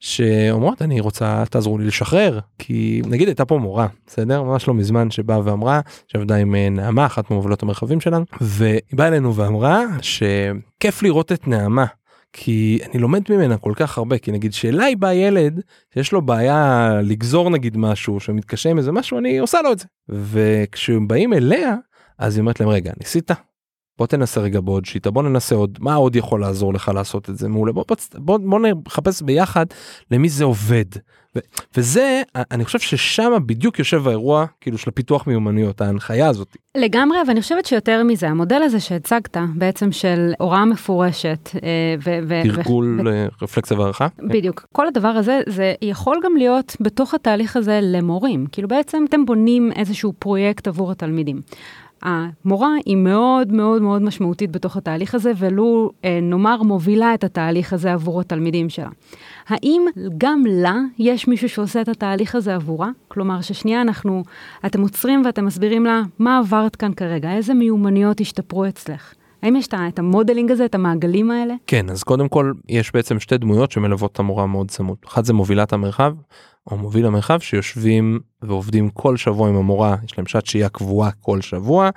שאומרות 0.00 0.82
אני 0.82 1.00
רוצה 1.00 1.44
תעזרו 1.50 1.78
לי 1.78 1.84
לשחרר 1.84 2.38
כי 2.58 3.02
נגיד 3.06 3.28
הייתה 3.28 3.44
פה 3.44 3.58
מורה 3.58 3.86
בסדר 4.06 4.42
ממש 4.42 4.68
לא 4.68 4.74
מזמן 4.74 5.10
שבאה 5.10 5.40
ואמרה 5.44 5.80
שעבדה 6.08 6.36
עם 6.36 6.54
אה, 6.54 6.68
נעמה 6.68 7.06
אחת 7.06 7.30
ממובילות 7.30 7.62
המרחבים 7.62 8.00
שלנו 8.00 8.24
והיא 8.40 8.80
באה 8.92 9.08
אלינו 9.08 9.34
ואמרה 9.34 9.84
שכיף 10.02 11.02
לראות 11.02 11.32
את 11.32 11.48
נעמה. 11.48 11.86
כי 12.32 12.78
אני 12.90 12.98
לומד 13.00 13.22
ממנה 13.30 13.56
כל 13.56 13.72
כך 13.76 13.98
הרבה 13.98 14.18
כי 14.18 14.32
נגיד 14.32 14.52
שאליי 14.52 14.96
בא 14.96 15.12
ילד 15.12 15.60
שיש 15.94 16.12
לו 16.12 16.22
בעיה 16.22 16.90
לגזור 17.02 17.50
נגיד 17.50 17.76
משהו 17.76 18.20
שמתקשה 18.20 18.70
עם 18.70 18.78
איזה 18.78 18.92
משהו 18.92 19.18
אני 19.18 19.38
עושה 19.38 19.62
לו 19.62 19.72
את 19.72 19.78
זה 19.78 19.84
וכשהם 20.08 21.08
באים 21.08 21.32
אליה 21.32 21.74
אז 22.18 22.36
היא 22.36 22.40
אומרת 22.40 22.60
להם 22.60 22.68
רגע 22.68 22.92
ניסית 23.00 23.30
בוא 24.00 24.06
תנסה 24.06 24.40
רגע 24.40 24.60
בעוד 24.60 24.84
שיטה 24.84 25.10
בוא 25.10 25.22
ננסה 25.22 25.54
עוד 25.54 25.78
מה 25.80 25.94
עוד 25.94 26.16
יכול 26.16 26.40
לעזור 26.40 26.74
לך 26.74 26.90
לעשות 26.94 27.30
את 27.30 27.38
זה 27.38 27.48
מעולה 27.48 27.72
בוא, 27.72 27.84
בוא, 28.14 28.38
בוא 28.38 28.60
נחפש 28.86 29.22
ביחד 29.22 29.66
למי 30.10 30.28
זה 30.28 30.44
עובד 30.44 30.84
ו, 31.36 31.38
וזה 31.76 32.22
אני 32.34 32.64
חושב 32.64 32.78
ששם 32.78 33.32
בדיוק 33.46 33.78
יושב 33.78 34.08
האירוע 34.08 34.46
כאילו 34.60 34.78
של 34.78 34.90
הפיתוח 34.90 35.26
מיומנויות 35.26 35.80
ההנחיה 35.80 36.28
הזאת. 36.28 36.56
לגמרי 36.76 37.18
ואני 37.28 37.42
חושבת 37.42 37.66
שיותר 37.66 38.02
מזה 38.02 38.28
המודל 38.28 38.62
הזה 38.62 38.80
שהצגת 38.80 39.36
בעצם 39.54 39.92
של 39.92 40.32
הוראה 40.38 40.64
מפורשת. 40.64 41.50
אה, 41.62 42.42
תרגול 42.42 43.00
ו- 43.04 43.26
רפלקסיה 43.42 43.78
והערכה. 43.78 44.06
בדיוק 44.18 44.66
כל 44.72 44.86
הדבר 44.86 45.08
הזה 45.08 45.40
זה 45.48 45.74
יכול 45.82 46.20
גם 46.24 46.36
להיות 46.36 46.76
בתוך 46.80 47.14
התהליך 47.14 47.56
הזה 47.56 47.80
למורים 47.82 48.46
כאילו 48.52 48.68
בעצם 48.68 49.04
אתם 49.08 49.24
בונים 49.24 49.72
איזשהו 49.76 50.12
פרויקט 50.18 50.68
עבור 50.68 50.90
התלמידים. 50.90 51.40
המורה 52.02 52.74
היא 52.86 52.96
מאוד 52.96 53.52
מאוד 53.52 53.82
מאוד 53.82 54.02
משמעותית 54.02 54.50
בתוך 54.50 54.76
התהליך 54.76 55.14
הזה, 55.14 55.32
ולו 55.38 55.90
אה, 56.04 56.18
נאמר 56.22 56.62
מובילה 56.62 57.14
את 57.14 57.24
התהליך 57.24 57.72
הזה 57.72 57.92
עבור 57.92 58.20
התלמידים 58.20 58.68
שלה. 58.68 58.88
האם 59.48 59.82
גם 60.18 60.44
לה 60.48 60.76
יש 60.98 61.28
מישהו 61.28 61.48
שעושה 61.48 61.80
את 61.80 61.88
התהליך 61.88 62.34
הזה 62.34 62.54
עבורה? 62.54 62.90
כלומר, 63.08 63.40
ששנייה 63.40 63.82
אנחנו, 63.82 64.22
אתם 64.66 64.80
עוצרים 64.80 65.22
ואתם 65.24 65.46
מסבירים 65.46 65.84
לה 65.84 66.02
מה 66.18 66.38
עברת 66.38 66.76
כאן 66.76 66.94
כרגע, 66.94 67.32
איזה 67.32 67.54
מיומנויות 67.54 68.20
השתפרו 68.20 68.68
אצלך. 68.68 69.14
האם 69.42 69.56
יש 69.56 69.68
את 69.68 69.98
המודלינג 69.98 70.50
הזה, 70.50 70.64
את 70.64 70.74
המעגלים 70.74 71.30
האלה? 71.30 71.54
כן, 71.66 71.90
אז 71.90 72.02
קודם 72.02 72.28
כל 72.28 72.52
יש 72.68 72.92
בעצם 72.94 73.20
שתי 73.20 73.38
דמויות 73.38 73.72
שמלוות 73.72 74.12
את 74.12 74.18
המורה 74.18 74.46
מאוד 74.46 74.70
צמוד. 74.70 74.96
אחת 75.06 75.24
זה 75.24 75.32
מובילת 75.32 75.72
המרחב, 75.72 76.12
או 76.70 76.76
מוביל 76.76 77.06
המרחב 77.06 77.40
שיושבים 77.40 78.20
ועובדים 78.42 78.90
כל 78.90 79.16
שבוע 79.16 79.48
עם 79.48 79.54
המורה, 79.54 79.96
יש 80.04 80.18
להם 80.18 80.26
שעת 80.26 80.46
שהייה 80.46 80.68
קבועה 80.68 81.10
כל 81.10 81.40
שבוע, 81.40 81.90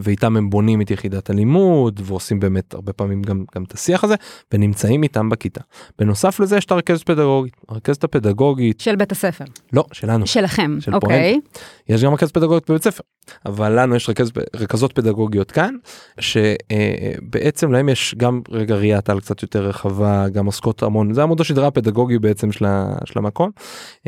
ואיתם 0.00 0.36
הם 0.36 0.50
בונים 0.50 0.80
את 0.80 0.90
יחידת 0.90 1.30
הלימוד 1.30 2.00
ועושים 2.04 2.40
באמת 2.40 2.74
הרבה 2.74 2.92
פעמים 2.92 3.22
גם, 3.22 3.44
גם 3.54 3.62
את 3.62 3.72
השיח 3.72 4.04
הזה 4.04 4.14
ונמצאים 4.52 5.02
איתם 5.02 5.28
בכיתה. 5.28 5.60
בנוסף 5.98 6.40
לזה 6.40 6.56
יש 6.56 6.64
את 6.64 6.70
הרכזת 6.70 7.02
פדגוגית, 7.02 7.56
הרכזת 7.68 8.04
הפדגוגית 8.04 8.80
של 8.80 8.96
בית 8.96 9.12
הספר. 9.12 9.44
לא, 9.72 9.84
שלנו. 9.92 10.26
שלכם, 10.26 10.76
של 10.80 10.94
אוקיי. 10.94 11.32
פורנט. 11.32 11.58
יש 11.88 12.04
גם 12.04 12.14
רכזת 12.14 12.34
פדגוגית 12.34 12.70
בבית 12.70 12.84
ספר, 12.84 13.02
אבל 13.46 13.80
לנו 13.80 13.96
יש 13.96 14.08
רכז, 14.08 14.30
רכזות 14.56 14.92
פדגוגיות 14.92 15.50
כאן, 15.50 15.74
שבעצם 16.20 17.72
להם 17.72 17.88
יש 17.88 18.14
גם 18.18 18.40
רגע 18.50 18.74
ראיית 18.74 19.10
על 19.10 19.20
קצת 19.20 19.42
יותר 19.42 19.66
רחבה, 19.66 20.28
גם 20.28 20.46
עוסקות 20.46 20.82
המון, 20.82 21.14
זה 21.14 21.22
עמוד 21.22 21.40
השדרה 21.40 21.66
הפדגוגי 21.66 22.18
בעצם 22.18 22.52
של, 22.52 22.66
של 23.04 23.18
המקום, 23.18 23.50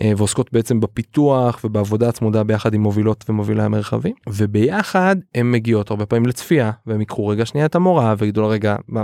אה, 0.01 0.12
ועוסקות 0.17 0.53
בעצם 0.53 0.81
בפיתוח 0.81 1.61
ובעבודה 1.65 2.09
הצמודה 2.09 2.45
ביחד 2.45 2.75
עם 2.75 2.81
מובילות 2.81 3.25
ומובילי 3.29 3.62
המרחבים, 3.62 4.15
וביחד 4.29 5.17
הן 5.42 5.50
מגיעות 5.50 5.90
הרבה 5.90 6.07
פעמים 6.07 6.26
לצפייה 6.26 6.70
והם 6.87 7.00
יקחו 7.00 7.26
רגע 7.26 7.46
שנייה 7.46 7.66
את 7.66 7.74
המורה 7.74 8.14
ויגידו 8.18 8.42
לה 8.42 8.48
רגע 8.48 8.76
מה, 8.88 9.02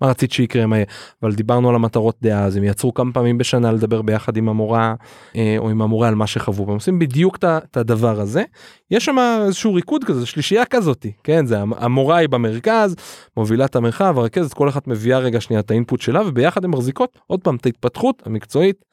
מה 0.00 0.06
רצית 0.08 0.32
שיקרה 0.32 0.66
מה 0.66 0.76
אבל 1.22 1.34
דיברנו 1.34 1.68
על 1.68 1.74
המטרות 1.74 2.16
דעה 2.22 2.44
אז 2.44 2.56
הם 2.56 2.64
יצרו 2.64 2.94
כמה 2.94 3.12
פעמים 3.12 3.38
בשנה 3.38 3.72
לדבר 3.72 4.02
ביחד 4.02 4.36
עם 4.36 4.48
המורה 4.48 4.94
אה, 5.36 5.54
או 5.58 5.70
עם 5.70 5.82
המורה 5.82 6.08
על 6.08 6.14
מה 6.14 6.26
שחוו 6.26 6.66
והם 6.66 6.74
עושים 6.74 6.98
בדיוק 6.98 7.38
את 7.44 7.76
הדבר 7.76 8.20
הזה. 8.20 8.42
יש 8.90 9.04
שם 9.04 9.16
איזשהו 9.46 9.74
ריקוד 9.74 10.04
כזה 10.04 10.26
שלישייה 10.26 10.64
כזאתי 10.64 11.12
כן? 11.24 11.46
זה 11.46 11.58
המורה 11.60 12.16
היא 12.16 12.28
במרכז 12.28 12.96
מובילה 13.36 13.64
את 13.64 13.76
המרחב 13.76 14.18
הרכזת 14.18 14.54
כל 14.54 14.68
אחת 14.68 14.86
מביאה 14.86 15.18
רגע 15.18 15.40
שנייה 15.40 15.60
את 15.60 15.70
האינפוט 15.70 16.00
שלה 16.00 16.22
וביחד 16.26 16.64
הם 16.64 16.70
מחזיקות 16.70 17.18
עוד 17.26 17.40
פעם 17.40 17.56
את 17.56 17.66
ההתפתחות 17.66 18.22
המקצועית 18.26 18.84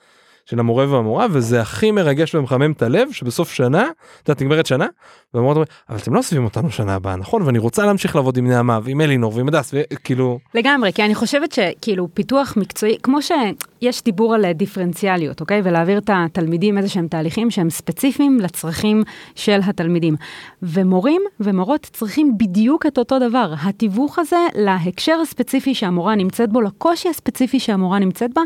של 0.45 0.59
המורה 0.59 0.91
והמורה 0.91 1.27
וזה 1.31 1.61
הכי 1.61 1.91
מרגש 1.91 2.35
ומחמם 2.35 2.71
את 2.71 2.81
הלב 2.81 3.11
שבסוף 3.11 3.53
שנה, 3.53 3.83
את 4.23 4.29
יודעת 4.29 4.41
נגמרת 4.41 4.65
שנה, 4.65 4.87
ואומרת 5.33 5.67
אבל 5.89 5.97
אתם 5.97 6.13
לא 6.13 6.19
עוזבים 6.19 6.45
אותנו 6.45 6.71
שנה 6.71 6.95
הבאה 6.95 7.15
נכון? 7.15 7.41
ואני 7.41 7.59
רוצה 7.59 7.85
להמשיך 7.85 8.15
לעבוד 8.15 8.37
עם 8.37 8.47
נעמה 8.47 8.79
ועם 8.83 9.01
אלינור 9.01 9.35
ועם 9.35 9.47
הדס 9.47 9.73
וכאילו 9.73 10.39
לגמרי 10.53 10.93
כי 10.93 11.05
אני 11.05 11.15
חושבת 11.15 11.51
שכאילו 11.51 12.07
פיתוח 12.13 12.53
מקצועי 12.57 12.97
כמו 13.03 13.21
שיש 13.21 14.03
דיבור 14.03 14.35
על 14.35 14.51
דיפרנציאליות 14.51 15.41
אוקיי? 15.41 15.61
ולהעביר 15.63 15.97
את 15.97 16.09
התלמידים 16.13 16.77
איזה 16.77 16.89
שהם 16.89 17.07
תהליכים 17.07 17.51
שהם 17.51 17.69
ספציפיים 17.69 18.39
לצרכים 18.39 19.03
של 19.35 19.59
התלמידים. 19.63 20.15
ומורים 20.63 21.21
ומורות 21.39 21.89
צריכים 21.93 22.37
בדיוק 22.37 22.85
את 22.85 22.97
אותו 22.97 23.19
דבר. 23.19 23.53
התיווך 23.63 24.19
הזה 24.19 24.39
להקשר 24.55 25.19
הספציפי 25.21 25.75
שהמורה 25.75 26.15
נמצאת 26.15 26.49
בו 26.49 26.61
לקושי 26.61 27.09
הספציפי 27.09 27.59
שהמורה 27.59 27.99
נמצאת 27.99 28.33
בה. 28.33 28.41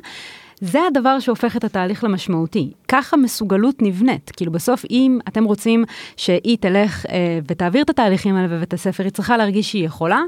זה 0.62 0.80
הדבר 0.88 1.20
שהופך 1.20 1.58
את 1.58 1.64
התהליך 1.64 2.04
למשמעותי. 2.04 2.72
ככה 2.88 3.18
מסוגלות 3.18 3.82
נבנית. 3.82 4.32
כאילו 4.38 4.52
בסוף 4.52 4.86
אם 4.90 5.20
אתם 5.28 5.44
רוצים 5.44 5.86
שהיא 6.18 6.58
תלך 6.58 7.06
אה, 7.06 7.40
ותעביר 7.48 7.82
את 7.82 7.90
התהליכים 7.90 8.36
האלה 8.36 8.48
בבית 8.48 8.74
הספר, 8.74 9.04
היא 9.04 9.12
צריכה 9.12 9.38
להרגיש 9.38 9.72
שהיא 9.72 9.86
יכולה, 9.86 10.22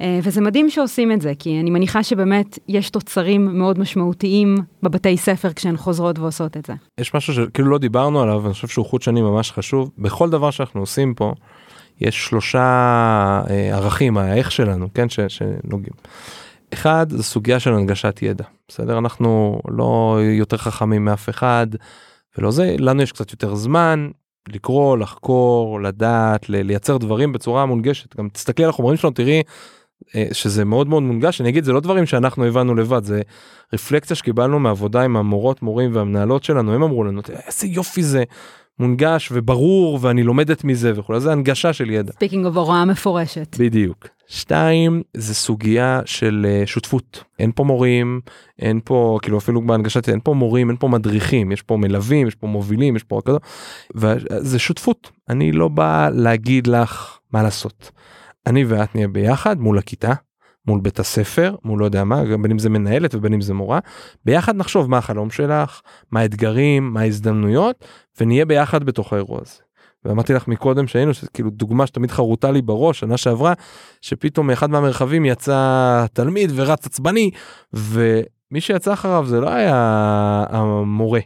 אה, 0.00 0.20
וזה 0.22 0.40
מדהים 0.40 0.70
שעושים 0.70 1.12
את 1.12 1.20
זה, 1.20 1.32
כי 1.38 1.60
אני 1.60 1.70
מניחה 1.70 2.02
שבאמת 2.02 2.58
יש 2.68 2.90
תוצרים 2.90 3.58
מאוד 3.58 3.78
משמעותיים 3.78 4.56
בבתי 4.82 5.16
ספר 5.16 5.52
כשהן 5.52 5.76
חוזרות 5.76 6.18
ועושות 6.18 6.56
את 6.56 6.66
זה. 6.66 6.72
יש 6.98 7.14
משהו 7.14 7.34
שכאילו 7.34 7.70
לא 7.70 7.78
דיברנו 7.78 8.22
עליו, 8.22 8.46
אני 8.46 8.52
חושב 8.54 8.68
שהוא 8.68 8.86
חוט 8.86 9.02
שני 9.02 9.22
ממש 9.22 9.52
חשוב. 9.52 9.90
בכל 9.98 10.30
דבר 10.30 10.50
שאנחנו 10.50 10.80
עושים 10.80 11.14
פה, 11.14 11.32
יש 12.00 12.26
שלושה 12.26 12.60
אה, 13.50 13.76
ערכים, 13.76 14.18
האיך 14.18 14.52
שלנו, 14.52 14.88
כן, 14.94 15.06
שנוגעים. 15.08 15.94
אחד 16.74 17.06
זה 17.10 17.22
סוגיה 17.22 17.60
של 17.60 17.74
הנגשת 17.74 18.18
ידע 18.22 18.44
בסדר 18.68 18.98
אנחנו 18.98 19.60
לא 19.68 20.18
יותר 20.22 20.56
חכמים 20.56 21.04
מאף 21.04 21.28
אחד 21.28 21.66
ולא 22.38 22.50
זה 22.50 22.76
לנו 22.78 23.02
יש 23.02 23.12
קצת 23.12 23.32
יותר 23.32 23.54
זמן 23.54 24.10
לקרוא 24.48 24.98
לחקור 24.98 25.80
לדעת 25.80 26.48
לייצר 26.48 26.96
דברים 26.96 27.32
בצורה 27.32 27.66
מונגשת 27.66 28.16
גם 28.16 28.28
תסתכלי 28.28 28.64
על 28.64 28.70
החומרים 28.70 28.96
שלנו 28.96 29.14
תראי 29.14 29.42
אה, 30.14 30.26
שזה 30.32 30.64
מאוד 30.64 30.88
מאוד 30.88 31.02
מונגש 31.02 31.40
אני 31.40 31.48
אגיד 31.48 31.64
זה 31.64 31.72
לא 31.72 31.80
דברים 31.80 32.06
שאנחנו 32.06 32.44
הבנו 32.44 32.74
לבד 32.74 33.04
זה 33.04 33.22
רפלקציה 33.72 34.16
שקיבלנו 34.16 34.58
מעבודה 34.58 35.02
עם 35.02 35.16
המורות 35.16 35.62
מורים 35.62 35.94
והמנהלות 35.94 36.44
שלנו 36.44 36.74
הם 36.74 36.82
אמרו 36.82 37.04
לנו 37.04 37.20
איזה 37.46 37.66
יופי 37.66 38.02
זה 38.02 38.24
מונגש 38.78 39.28
וברור 39.32 39.98
ואני 40.02 40.22
לומדת 40.22 40.64
מזה 40.64 40.92
וכולי 40.96 41.20
זה 41.20 41.32
הנגשה 41.32 41.72
של 41.72 41.90
ידע. 41.90 42.12
speaking 42.12 42.46
of 42.46 42.56
הוראה 42.56 42.84
מפורשת. 42.84 43.56
בדיוק. 43.58 44.06
שתיים, 44.30 45.02
זה 45.16 45.34
סוגיה 45.34 46.00
של 46.04 46.46
אה, 46.48 46.62
שותפות. 46.66 47.24
אין 47.38 47.52
פה 47.54 47.64
מורים, 47.64 48.20
אין 48.58 48.80
פה, 48.84 49.18
כאילו 49.22 49.38
אפילו 49.38 49.66
בהנגשת, 49.66 50.08
אין 50.08 50.20
פה 50.24 50.34
מורים, 50.34 50.68
אין 50.68 50.76
פה 50.76 50.88
מדריכים, 50.88 51.52
יש 51.52 51.62
פה 51.62 51.76
מלווים, 51.76 52.26
יש 52.26 52.34
פה 52.34 52.46
מובילים, 52.46 52.96
יש 52.96 53.04
פה 53.04 53.20
כזה, 53.24 53.38
וזה 53.94 54.58
שותפות. 54.58 55.10
אני 55.28 55.52
לא 55.52 55.68
בא 55.68 56.08
להגיד 56.12 56.66
לך 56.66 57.18
מה 57.32 57.42
לעשות. 57.42 57.90
אני 58.46 58.64
ואת 58.64 58.94
נהיה 58.94 59.08
ביחד 59.08 59.60
מול 59.60 59.78
הכיתה, 59.78 60.12
מול 60.66 60.80
בית 60.80 60.98
הספר, 60.98 61.54
מול 61.64 61.80
לא 61.80 61.84
יודע 61.84 62.04
מה, 62.04 62.24
בין 62.42 62.50
אם 62.50 62.58
זה 62.58 62.68
מנהלת 62.68 63.14
ובין 63.14 63.32
אם 63.34 63.40
זה 63.40 63.54
מורה, 63.54 63.78
ביחד 64.24 64.56
נחשוב 64.56 64.90
מה 64.90 64.98
החלום 64.98 65.30
שלך, 65.30 65.80
מה 66.10 66.20
האתגרים, 66.20 66.92
מה 66.92 67.00
ההזדמנויות, 67.00 67.84
ונהיה 68.20 68.44
ביחד 68.44 68.84
בתוך 68.84 69.12
האירוע 69.12 69.38
הזה. 69.42 69.69
ואמרתי 70.04 70.32
לך 70.32 70.48
מקודם 70.48 70.86
שהיינו 70.86 71.12
כאילו 71.34 71.50
דוגמה 71.50 71.86
שתמיד 71.86 72.10
חרוטה 72.10 72.50
לי 72.50 72.62
בראש 72.62 73.00
שנה 73.00 73.16
שעברה 73.16 73.52
שפתאום 74.00 74.46
מאחד 74.46 74.70
מהמרחבים 74.70 75.24
יצא 75.24 76.06
תלמיד 76.12 76.50
ורץ 76.54 76.86
עצבני 76.86 77.30
ומי 77.72 78.60
שיצא 78.60 78.92
אחריו 78.92 79.24
זה 79.26 79.40
לא 79.40 79.50
היה 79.50 79.74
המורה 80.48 81.20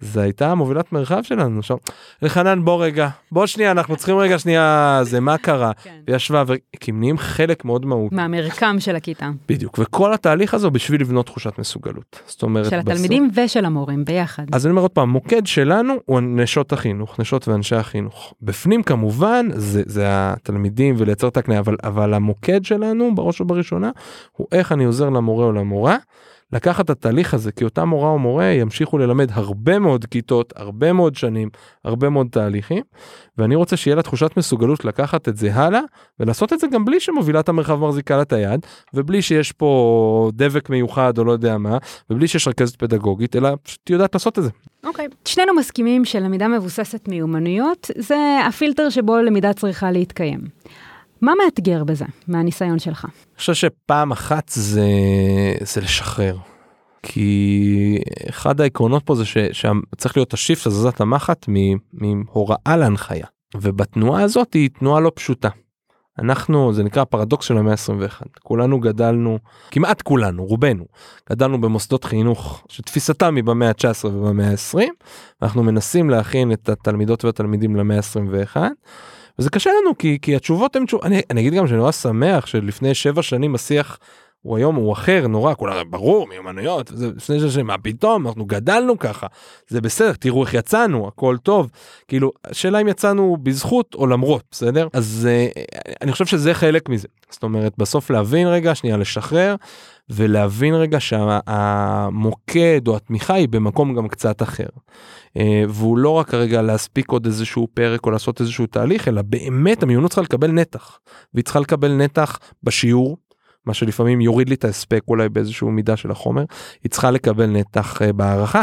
זה 0.00 0.22
הייתה 0.22 0.54
מובילת 0.54 0.92
מרחב 0.92 1.22
שלנו 1.22 1.62
שם. 1.62 1.74
אלחנן 2.22 2.64
בוא 2.64 2.84
רגע 2.84 3.08
בוא 3.32 3.46
שנייה 3.46 3.70
אנחנו 3.70 3.96
צריכים 3.96 4.18
רגע 4.18 4.38
שנייה 4.38 5.00
זה 5.02 5.20
מה 5.20 5.38
קרה 5.38 5.72
כן. 5.82 5.90
וישבה 6.08 6.44
כי 6.80 6.90
הם 6.90 7.00
נהיים 7.00 7.18
חלק 7.18 7.64
מאוד 7.64 7.86
מהותי. 7.86 8.16
מהמרקם 8.16 8.76
של 8.80 8.96
הכיתה. 8.96 9.30
בדיוק 9.48 9.78
וכל 9.78 10.12
התהליך 10.14 10.54
הזה 10.54 10.70
בשביל 10.70 11.00
לבנות 11.00 11.26
תחושת 11.26 11.58
מסוגלות. 11.58 12.20
זאת 12.26 12.42
אומרת 12.42 12.70
של 12.70 12.78
התלמידים 12.78 13.28
בסוף... 13.28 13.44
ושל 13.44 13.64
המורים 13.64 14.04
ביחד. 14.04 14.44
אז 14.52 14.66
אני 14.66 14.70
אומר 14.70 14.82
עוד 14.82 14.90
פעם 14.90 15.10
מוקד 15.10 15.46
שלנו 15.46 15.94
הוא 16.04 16.20
נשות 16.20 16.72
החינוך 16.72 17.20
נשות 17.20 17.48
ואנשי 17.48 17.76
החינוך 17.76 18.34
בפנים 18.42 18.82
כמובן 18.82 19.48
זה 19.54 19.82
זה 19.86 20.04
התלמידים 20.06 20.94
ולייצר 20.98 21.28
את 21.28 21.36
הקניה 21.36 21.58
אבל 21.58 21.76
אבל 21.84 22.14
המוקד 22.14 22.64
שלנו 22.64 23.14
בראש 23.14 23.40
ובראשונה 23.40 23.90
הוא 24.32 24.46
איך 24.52 24.72
אני 24.72 24.84
עוזר 24.84 25.08
למורה 25.08 25.46
או 25.46 25.52
למורה. 25.52 25.96
לקחת 26.52 26.84
את 26.84 26.90
התהליך 26.90 27.34
הזה 27.34 27.52
כי 27.52 27.64
אותה 27.64 27.84
מורה 27.84 28.10
או 28.10 28.18
מורה 28.18 28.44
ימשיכו 28.44 28.98
ללמד 28.98 29.28
הרבה 29.32 29.78
מאוד 29.78 30.04
כיתות 30.04 30.52
הרבה 30.56 30.92
מאוד 30.92 31.14
שנים 31.14 31.48
הרבה 31.84 32.08
מאוד 32.08 32.26
תהליכים 32.30 32.82
ואני 33.38 33.54
רוצה 33.54 33.76
שיהיה 33.76 33.96
לה 33.96 34.02
תחושת 34.02 34.30
מסוגלות 34.36 34.84
לקחת 34.84 35.28
את 35.28 35.36
זה 35.36 35.54
הלאה 35.54 35.80
ולעשות 36.20 36.52
את 36.52 36.60
זה 36.60 36.66
גם 36.66 36.84
בלי 36.84 37.00
שמובילת 37.00 37.48
המרחב 37.48 37.80
מחזיקה 37.80 38.16
לה 38.16 38.22
את 38.22 38.32
היד 38.32 38.66
ובלי 38.94 39.22
שיש 39.22 39.52
פה 39.52 40.30
דבק 40.34 40.70
מיוחד 40.70 41.18
או 41.18 41.24
לא 41.24 41.32
יודע 41.32 41.58
מה 41.58 41.78
ובלי 42.10 42.28
שיש 42.28 42.48
רכזת 42.48 42.76
פדגוגית 42.76 43.36
אלא 43.36 43.50
פשוט 43.62 43.90
יודעת 43.90 44.14
לעשות 44.14 44.38
את 44.38 44.44
זה. 44.44 44.50
אוקיי, 44.84 45.06
okay. 45.06 45.14
שנינו 45.24 45.54
מסכימים 45.54 46.04
שלמידה 46.04 46.48
מבוססת 46.48 47.08
מיומנויות 47.08 47.90
זה 47.96 48.16
הפילטר 48.48 48.90
שבו 48.90 49.16
למידה 49.16 49.52
צריכה 49.52 49.90
להתקיים. 49.90 50.40
מה 51.20 51.32
מאתגר 51.44 51.84
בזה, 51.84 52.04
מהניסיון 52.28 52.78
שלך? 52.78 53.04
אני 53.04 53.38
חושב 53.38 53.54
שפעם 53.54 54.12
אחת 54.12 54.48
זה, 54.48 54.88
זה 55.60 55.80
לשחרר. 55.80 56.36
כי 57.02 57.98
אחד 58.28 58.60
העקרונות 58.60 59.02
פה 59.06 59.14
זה 59.14 59.24
שצריך 59.24 60.16
להיות 60.16 60.34
השיפט 60.34 60.66
הזזת 60.66 61.00
המחט 61.00 61.46
מהוראה 61.92 62.76
להנחיה. 62.76 63.26
ובתנועה 63.56 64.22
הזאת 64.22 64.54
היא 64.54 64.70
תנועה 64.78 65.00
לא 65.00 65.12
פשוטה. 65.14 65.48
אנחנו 66.18 66.72
זה 66.72 66.82
נקרא 66.82 67.04
פרדוקס 67.04 67.46
של 67.46 67.58
המאה 67.58 67.72
ה-21 67.72 68.26
כולנו 68.42 68.80
גדלנו 68.80 69.38
כמעט 69.70 70.02
כולנו 70.02 70.44
רובנו 70.44 70.84
גדלנו 71.30 71.60
במוסדות 71.60 72.04
חינוך 72.04 72.64
שתפיסתם 72.68 73.36
היא 73.36 73.44
במאה 73.44 73.68
ה-19 73.68 74.06
ובמאה 74.06 74.50
ה-20 74.50 74.78
אנחנו 75.42 75.62
מנסים 75.62 76.10
להכין 76.10 76.52
את 76.52 76.68
התלמידות 76.68 77.24
והתלמידים 77.24 77.76
למאה 77.76 77.96
ה-21 77.96 78.56
וזה 79.38 79.50
קשה 79.50 79.70
לנו 79.80 79.98
כי 79.98 80.18
כי 80.22 80.36
התשובות 80.36 80.76
הן 80.76 80.86
תשובות 80.86 81.06
אני, 81.06 81.22
אני 81.30 81.40
אגיד 81.40 81.54
גם 81.54 81.66
שאני 81.66 81.78
נורא 81.78 81.92
שמח 81.92 82.46
שלפני 82.46 82.94
שבע 82.94 83.22
שנים 83.22 83.54
השיח 83.54 83.98
הוא 84.44 84.56
היום 84.56 84.74
הוא 84.74 84.92
אחר 84.92 85.26
נורא 85.26 85.54
כולם 85.54 85.90
ברור 85.90 86.26
מיומנויות 86.28 86.90
זה 86.94 87.10
לפני 87.16 87.40
שש 87.40 87.54
שנים 87.54 87.66
מה 87.66 87.78
פתאום 87.78 88.26
אנחנו 88.26 88.44
גדלנו 88.44 88.98
ככה 88.98 89.26
זה 89.68 89.80
בסדר 89.80 90.12
תראו 90.12 90.44
איך 90.44 90.54
יצאנו 90.54 91.08
הכל 91.08 91.36
טוב. 91.42 91.70
כאילו 92.08 92.32
השאלה 92.44 92.80
אם 92.80 92.88
יצאנו 92.88 93.36
בזכות 93.42 93.94
או 93.94 94.06
למרות 94.06 94.42
בסדר? 94.50 94.88
אז 94.92 95.28
uh, 95.28 95.60
אני 96.02 96.12
חושב 96.12 96.26
שזה 96.26 96.54
חלק 96.54 96.88
מזה. 96.88 97.08
זאת 97.30 97.42
אומרת 97.42 97.72
בסוף 97.78 98.10
להבין 98.10 98.46
רגע 98.46 98.74
שנייה 98.74 98.96
לשחרר 98.96 99.54
ולהבין 100.10 100.74
רגע 100.74 101.00
שהמוקד 101.00 102.88
או 102.88 102.96
התמיכה 102.96 103.34
היא 103.34 103.48
במקום 103.48 103.94
גם 103.94 104.08
קצת 104.08 104.42
אחר. 104.42 104.66
אה, 105.36 105.64
והוא 105.68 105.98
לא 105.98 106.10
רק 106.10 106.30
כרגע 106.30 106.62
להספיק 106.62 107.10
עוד 107.10 107.26
איזשהו 107.26 107.68
פרק 107.74 108.06
או 108.06 108.10
לעשות 108.10 108.40
איזשהו 108.40 108.66
תהליך 108.66 109.08
אלא 109.08 109.22
באמת 109.22 109.82
המיונות 109.82 110.10
צריכה 110.10 110.22
לקבל 110.22 110.50
נתח. 110.50 110.98
והיא 111.34 111.44
צריכה 111.44 111.60
לקבל 111.60 111.92
נתח 111.92 112.38
בשיעור 112.62 113.16
מה 113.66 113.74
שלפעמים 113.74 114.20
יוריד 114.20 114.48
לי 114.48 114.54
את 114.54 114.64
ההספק 114.64 115.00
אולי 115.08 115.28
באיזשהו 115.28 115.70
מידה 115.70 115.96
של 115.96 116.10
החומר 116.10 116.44
היא 116.82 116.90
צריכה 116.90 117.10
לקבל 117.10 117.46
נתח 117.46 118.02
אה, 118.02 118.12
בהערכה. 118.12 118.62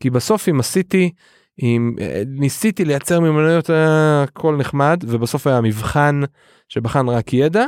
כי 0.00 0.10
בסוף 0.10 0.48
אם 0.48 0.60
עשיתי 0.60 1.10
אם 1.62 1.94
אה, 2.00 2.22
ניסיתי 2.26 2.84
לייצר 2.84 3.20
מיומנויות 3.20 3.70
הכל 3.74 4.56
נחמד 4.56 5.04
ובסוף 5.06 5.46
היה 5.46 5.60
מבחן 5.60 6.20
שבחן 6.68 7.08
רק 7.08 7.32
ידע 7.32 7.64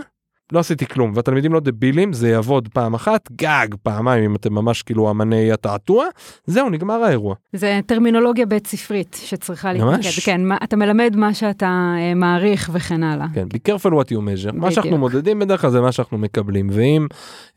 לא 0.52 0.58
עשיתי 0.58 0.86
כלום 0.86 1.12
והתלמידים 1.14 1.52
לא 1.52 1.60
דבילים 1.60 2.12
זה 2.12 2.28
יעבוד 2.28 2.68
פעם 2.68 2.94
אחת 2.94 3.28
גג 3.32 3.66
פעמיים 3.82 4.24
אם 4.24 4.36
אתם 4.36 4.54
ממש 4.54 4.82
כאילו 4.82 5.10
אמני 5.10 5.52
התעתוע 5.52 6.06
זהו 6.46 6.70
נגמר 6.70 6.94
האירוע. 6.94 7.34
זה 7.52 7.80
טרמינולוגיה 7.86 8.46
בית 8.46 8.66
ספרית 8.66 9.20
שצריכה 9.24 9.72
להתמקד 9.72 10.08
כן 10.24 10.44
מה, 10.44 10.56
אתה 10.64 10.76
מלמד 10.76 11.16
מה 11.16 11.34
שאתה 11.34 11.94
אה, 11.98 12.14
מעריך 12.14 12.70
וכן 12.72 13.02
הלאה. 13.02 13.26
כן 13.34 13.46
be 13.54 13.58
careful 13.70 13.90
what 13.90 14.08
you 14.10 14.16
measure 14.16 14.52
מה 14.52 14.70
שאנחנו 14.70 14.98
מודדים 14.98 15.38
בדרך 15.38 15.60
כלל 15.60 15.70
זה 15.70 15.80
מה 15.80 15.92
שאנחנו 15.92 16.18
מקבלים 16.18 16.70
ואם 16.72 17.06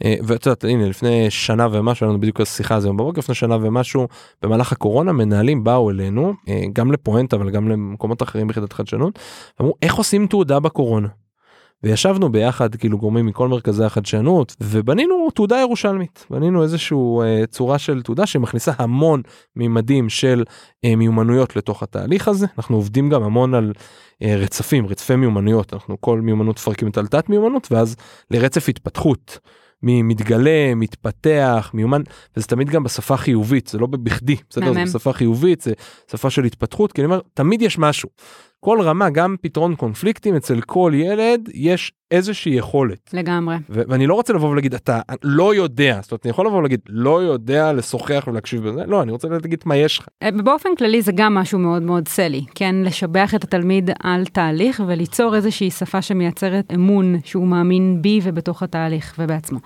אה, 0.05 0.15
ואת 0.23 0.45
יודעת 0.45 0.63
הנה 0.63 0.89
לפני 0.89 1.25
שנה 1.29 1.67
ומשהו 1.71 2.07
לנו 2.07 2.19
בדיוק 2.19 2.41
השיחה 2.41 2.75
הזו 2.75 2.93
בבוקר 2.93 3.19
לפני 3.19 3.35
שנה 3.35 3.55
ומשהו 3.61 4.07
במהלך 4.41 4.71
הקורונה 4.71 5.11
מנהלים 5.11 5.63
באו 5.63 5.89
אלינו 5.89 6.33
אה, 6.49 6.63
גם 6.73 6.91
לפואנט 6.91 7.33
אבל 7.33 7.49
גם 7.49 7.69
למקומות 7.69 8.23
אחרים 8.23 8.47
ביחידת 8.47 8.73
חדשנות 8.73 9.19
אמרו 9.61 9.73
איך 9.81 9.95
עושים 9.95 10.27
תעודה 10.27 10.59
בקורונה. 10.59 11.07
וישבנו 11.83 12.31
ביחד 12.31 12.75
כאילו 12.75 12.97
גורמים 12.97 13.25
מכל 13.25 13.47
מרכזי 13.47 13.83
החדשנות 13.83 14.55
ובנינו 14.61 15.29
תעודה 15.35 15.57
ירושלמית. 15.57 16.25
בנינו 16.29 16.63
איזשהו 16.63 17.21
אה, 17.21 17.43
צורה 17.49 17.79
של 17.79 18.01
תעודה 18.01 18.25
שמכניסה 18.25 18.71
המון 18.77 19.21
מימדים 19.55 20.09
של 20.09 20.43
אה, 20.85 20.95
מיומנויות 20.95 21.55
לתוך 21.55 21.83
התהליך 21.83 22.27
הזה. 22.27 22.45
אנחנו 22.57 22.75
עובדים 22.75 23.09
גם 23.09 23.23
המון 23.23 23.53
על 23.53 23.73
אה, 24.23 24.35
רצפים 24.35 24.87
רצפי 24.87 25.15
מיומנויות. 25.15 25.73
אנחנו 25.73 26.01
כל 26.01 26.21
מיומנות 26.21 26.55
מפרקים 26.55 26.87
את 26.87 26.97
תת 26.97 27.29
מיומנות 27.29 27.67
ואז 27.71 27.95
לרצף 28.31 28.69
התפתחות. 28.69 29.39
מתגלה 29.83 30.75
מתפתח 30.75 31.71
מיומן 31.73 32.01
וזה 32.37 32.47
תמיד 32.47 32.69
גם 32.69 32.83
בשפה 32.83 33.17
חיובית 33.17 33.67
זה 33.67 33.77
לא 33.77 33.87
בכדי 33.87 34.35
בסדר? 34.49 34.73
זה 34.73 34.83
בשפה 34.83 35.13
חיובית 35.13 35.61
זה 35.61 35.73
שפה 36.11 36.29
של 36.29 36.43
התפתחות 36.43 36.91
כי 36.91 37.01
אני 37.01 37.05
אומר 37.05 37.19
תמיד 37.33 37.61
יש 37.61 37.77
משהו 37.77 38.09
כל 38.59 38.81
רמה 38.81 39.09
גם 39.09 39.35
פתרון 39.41 39.75
קונפליקטים 39.75 40.35
אצל 40.35 40.61
כל 40.61 40.91
ילד 40.95 41.49
יש 41.53 41.91
איזושהי 42.11 42.53
יכולת 42.53 43.09
לגמרי 43.13 43.55
ו- 43.69 43.81
ואני 43.87 44.07
לא 44.07 44.13
רוצה 44.13 44.33
לבוא 44.33 44.49
ולהגיד 44.49 44.73
אתה 44.73 45.01
לא 45.23 45.55
יודע 45.55 45.99
זאת 46.01 46.11
אומרת 46.11 46.25
אני 46.25 46.29
יכול 46.29 46.47
לבוא 46.47 46.57
ולהגיד 46.57 46.79
לא 46.89 47.23
יודע 47.23 47.73
לשוחח 47.73 48.25
ולהקשיב 48.27 48.69
בזה 48.69 48.83
לא 48.87 49.01
אני 49.01 49.11
רוצה 49.11 49.27
להגיד 49.27 49.63
מה 49.65 49.75
יש 49.75 49.99
לך. 49.99 50.07
אה, 50.23 50.31
באופן 50.31 50.69
כללי 50.77 51.01
זה 51.01 51.11
גם 51.15 51.33
משהו 51.33 51.59
מאוד 51.59 51.81
מאוד 51.81 52.07
סלי 52.07 52.45
כן 52.55 52.75
לשבח 52.75 53.35
את 53.35 53.43
התלמיד 53.43 53.89
על 54.03 54.25
תהליך 54.25 54.81
וליצור 54.87 55.35
איזושהי 55.35 55.71
שפה 55.71 56.01
שמייצרת 56.01 56.73
אמון 56.73 57.15
שהוא 57.23 57.47
מאמין 57.47 58.01
בי 58.01 58.19
ובתוך 58.23 58.63
התהליך 58.63 59.15
ובעצמו. 59.19 59.59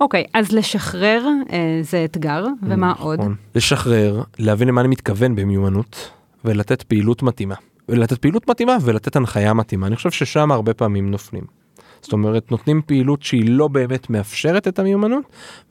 אוקיי 0.00 0.24
אז 0.34 0.52
לשחרר 0.52 1.26
אה, 1.52 1.78
זה 1.82 2.04
אתגר 2.04 2.46
ומה 2.62 2.90
נכון. 2.90 3.18
עוד? 3.18 3.30
לשחרר 3.54 4.22
להבין 4.38 4.68
למה 4.68 4.80
אני 4.80 4.88
מתכוון 4.88 5.34
במיומנות 5.34 6.10
ולתת 6.44 6.82
פעילות 6.82 7.22
מתאימה. 7.22 7.54
לתת 7.98 8.18
פעילות 8.18 8.50
מתאימה 8.50 8.76
ולתת 8.82 9.16
הנחיה 9.16 9.54
מתאימה 9.54 9.86
אני 9.86 9.96
חושב 9.96 10.10
ששם 10.10 10.52
הרבה 10.52 10.74
פעמים 10.74 11.10
נופלים. 11.10 11.44
זאת 12.02 12.12
אומרת 12.12 12.50
נותנים 12.50 12.82
פעילות 12.86 13.22
שהיא 13.22 13.44
לא 13.50 13.68
באמת 13.68 14.10
מאפשרת 14.10 14.68
את 14.68 14.78
המיומנות 14.78 15.24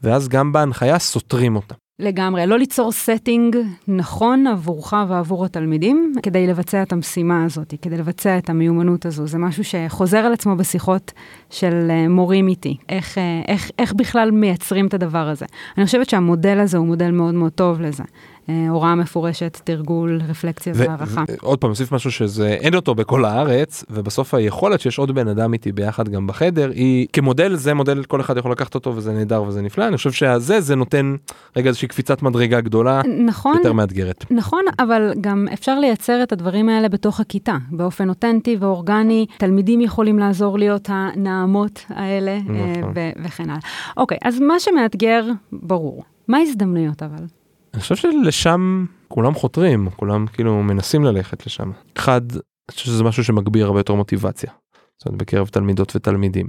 ואז 0.03 0.27
גם 0.27 0.51
בהנחיה 0.51 0.99
סותרים 0.99 1.55
אותה. 1.55 1.75
לגמרי, 2.01 2.45
לא 2.45 2.57
ליצור 2.60 2.91
setting 3.05 3.57
נכון 3.88 4.47
עבורך 4.47 4.93
ועבור 5.07 5.45
התלמידים 5.45 6.13
כדי 6.23 6.47
לבצע 6.47 6.84
את 6.84 6.91
המשימה 6.91 7.45
הזאת, 7.45 7.73
כדי 7.81 7.97
לבצע 7.97 8.38
את 8.38 8.49
המיומנות 8.49 9.05
הזו. 9.05 9.27
זה 9.27 9.38
משהו 9.38 9.63
שחוזר 9.63 10.17
על 10.17 10.34
עצמו 10.34 10.55
בשיחות 10.55 11.12
של 11.49 11.88
אה, 11.89 12.07
מורים 12.07 12.47
איתי, 12.47 12.77
איך, 12.89 13.17
אה, 13.17 13.41
איך, 13.47 13.71
איך 13.79 13.93
בכלל 13.93 14.31
מייצרים 14.31 14.88
את 14.88 14.93
הדבר 14.93 15.27
הזה. 15.27 15.45
אני 15.77 15.86
חושבת 15.86 16.10
שהמודל 16.10 16.60
הזה 16.60 16.77
הוא 16.77 16.88
מודל 16.88 17.12
מאוד 17.12 17.34
מאוד 17.34 17.51
טוב 17.51 17.81
לזה. 17.81 18.03
אה, 18.51 18.69
הוראה 18.69 18.95
מפורשת, 18.95 19.59
תרגול, 19.63 20.21
רפלקציה 20.29 20.73
והערכה. 20.75 21.23
ועוד 21.27 21.59
פעם, 21.59 21.69
נוסיף 21.69 21.91
משהו 21.91 22.11
שזה, 22.11 22.47
אין 22.47 22.75
אותו 22.75 22.95
בכל 22.95 23.25
הארץ, 23.25 23.83
ובסוף 23.89 24.33
היכולת 24.33 24.81
שיש 24.81 24.97
עוד 24.97 25.11
בן 25.11 25.27
אדם 25.27 25.53
איתי 25.53 25.71
ביחד 25.71 26.09
גם 26.09 26.27
בחדר, 26.27 26.71
היא 26.75 27.07
כמודל, 27.13 27.55
זה 27.55 27.73
מודל, 27.73 28.03
כל 28.03 28.21
אחד 28.21 28.37
יכול 28.37 28.51
לקחת 28.51 28.75
אותו 28.75 28.95
וזה 28.95 29.13
נהדר 29.13 29.43
וזה 29.43 29.61
נפלא, 29.61 29.87
אני 29.87 29.97
חושב 29.97 30.11
שהזה, 30.11 30.61
זה 30.61 30.75
נותן 30.75 31.15
רגע 31.55 31.67
איזושהי 31.67 31.87
קפיצת 31.87 32.21
מדרגה 32.21 32.61
גדולה, 32.61 33.01
נכון, 33.25 33.55
יותר 33.57 33.73
מאתגרת. 33.73 34.25
נכון, 34.31 34.63
אבל 34.79 35.11
גם 35.21 35.47
אפשר 35.53 35.79
לייצר 35.79 36.23
את 36.23 36.31
הדברים 36.31 36.69
האלה 36.69 36.89
בתוך 36.89 37.19
הכיתה, 37.19 37.57
באופן 37.71 38.09
אותנטי 38.09 38.57
ואורגני, 38.59 39.26
תלמידים 39.38 39.82
יכולים 39.82 40.19
לעזור 40.19 40.57
להיות 40.57 40.89
הנעמות 40.91 41.86
האלה, 41.89 42.32
אה, 42.32 42.38
נכון. 42.78 42.93
וכן 43.23 43.49
הלאה. 43.49 43.61
אוקיי, 43.97 44.17
אז 44.23 44.39
מה 44.39 44.59
שמאתגר, 44.59 45.26
ברור. 45.51 46.03
מה 46.28 46.38
ההזדמנויות 46.38 47.03
אבל? 47.03 47.26
אני 47.74 47.82
חושב 47.82 47.95
שלשם 47.95 48.86
כולם 49.07 49.34
חותרים, 49.34 49.89
כולם 49.89 50.28
כאילו 50.28 50.63
מנסים 50.63 51.03
ללכת 51.03 51.45
לשם. 51.45 51.72
אחד, 51.97 52.22
אני 52.32 52.76
חושב 52.76 52.86
שזה 52.86 53.03
משהו 53.03 53.24
שמגביר 53.24 53.65
הרבה 53.65 53.80
יותר 53.80 53.93
מוטיבציה. 53.93 54.51
זאת 54.97 55.05
אומרת, 55.05 55.22
בקרב 55.22 55.47
תלמידות 55.47 55.95
ותלמידים. 55.95 56.47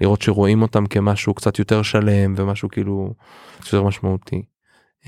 לראות 0.00 0.22
שרואים 0.22 0.62
אותם 0.62 0.86
כמשהו 0.86 1.34
קצת 1.34 1.58
יותר 1.58 1.82
שלם 1.82 2.34
ומשהו 2.36 2.68
כאילו 2.68 3.14
יותר 3.60 3.82
משמעותי. 3.82 4.42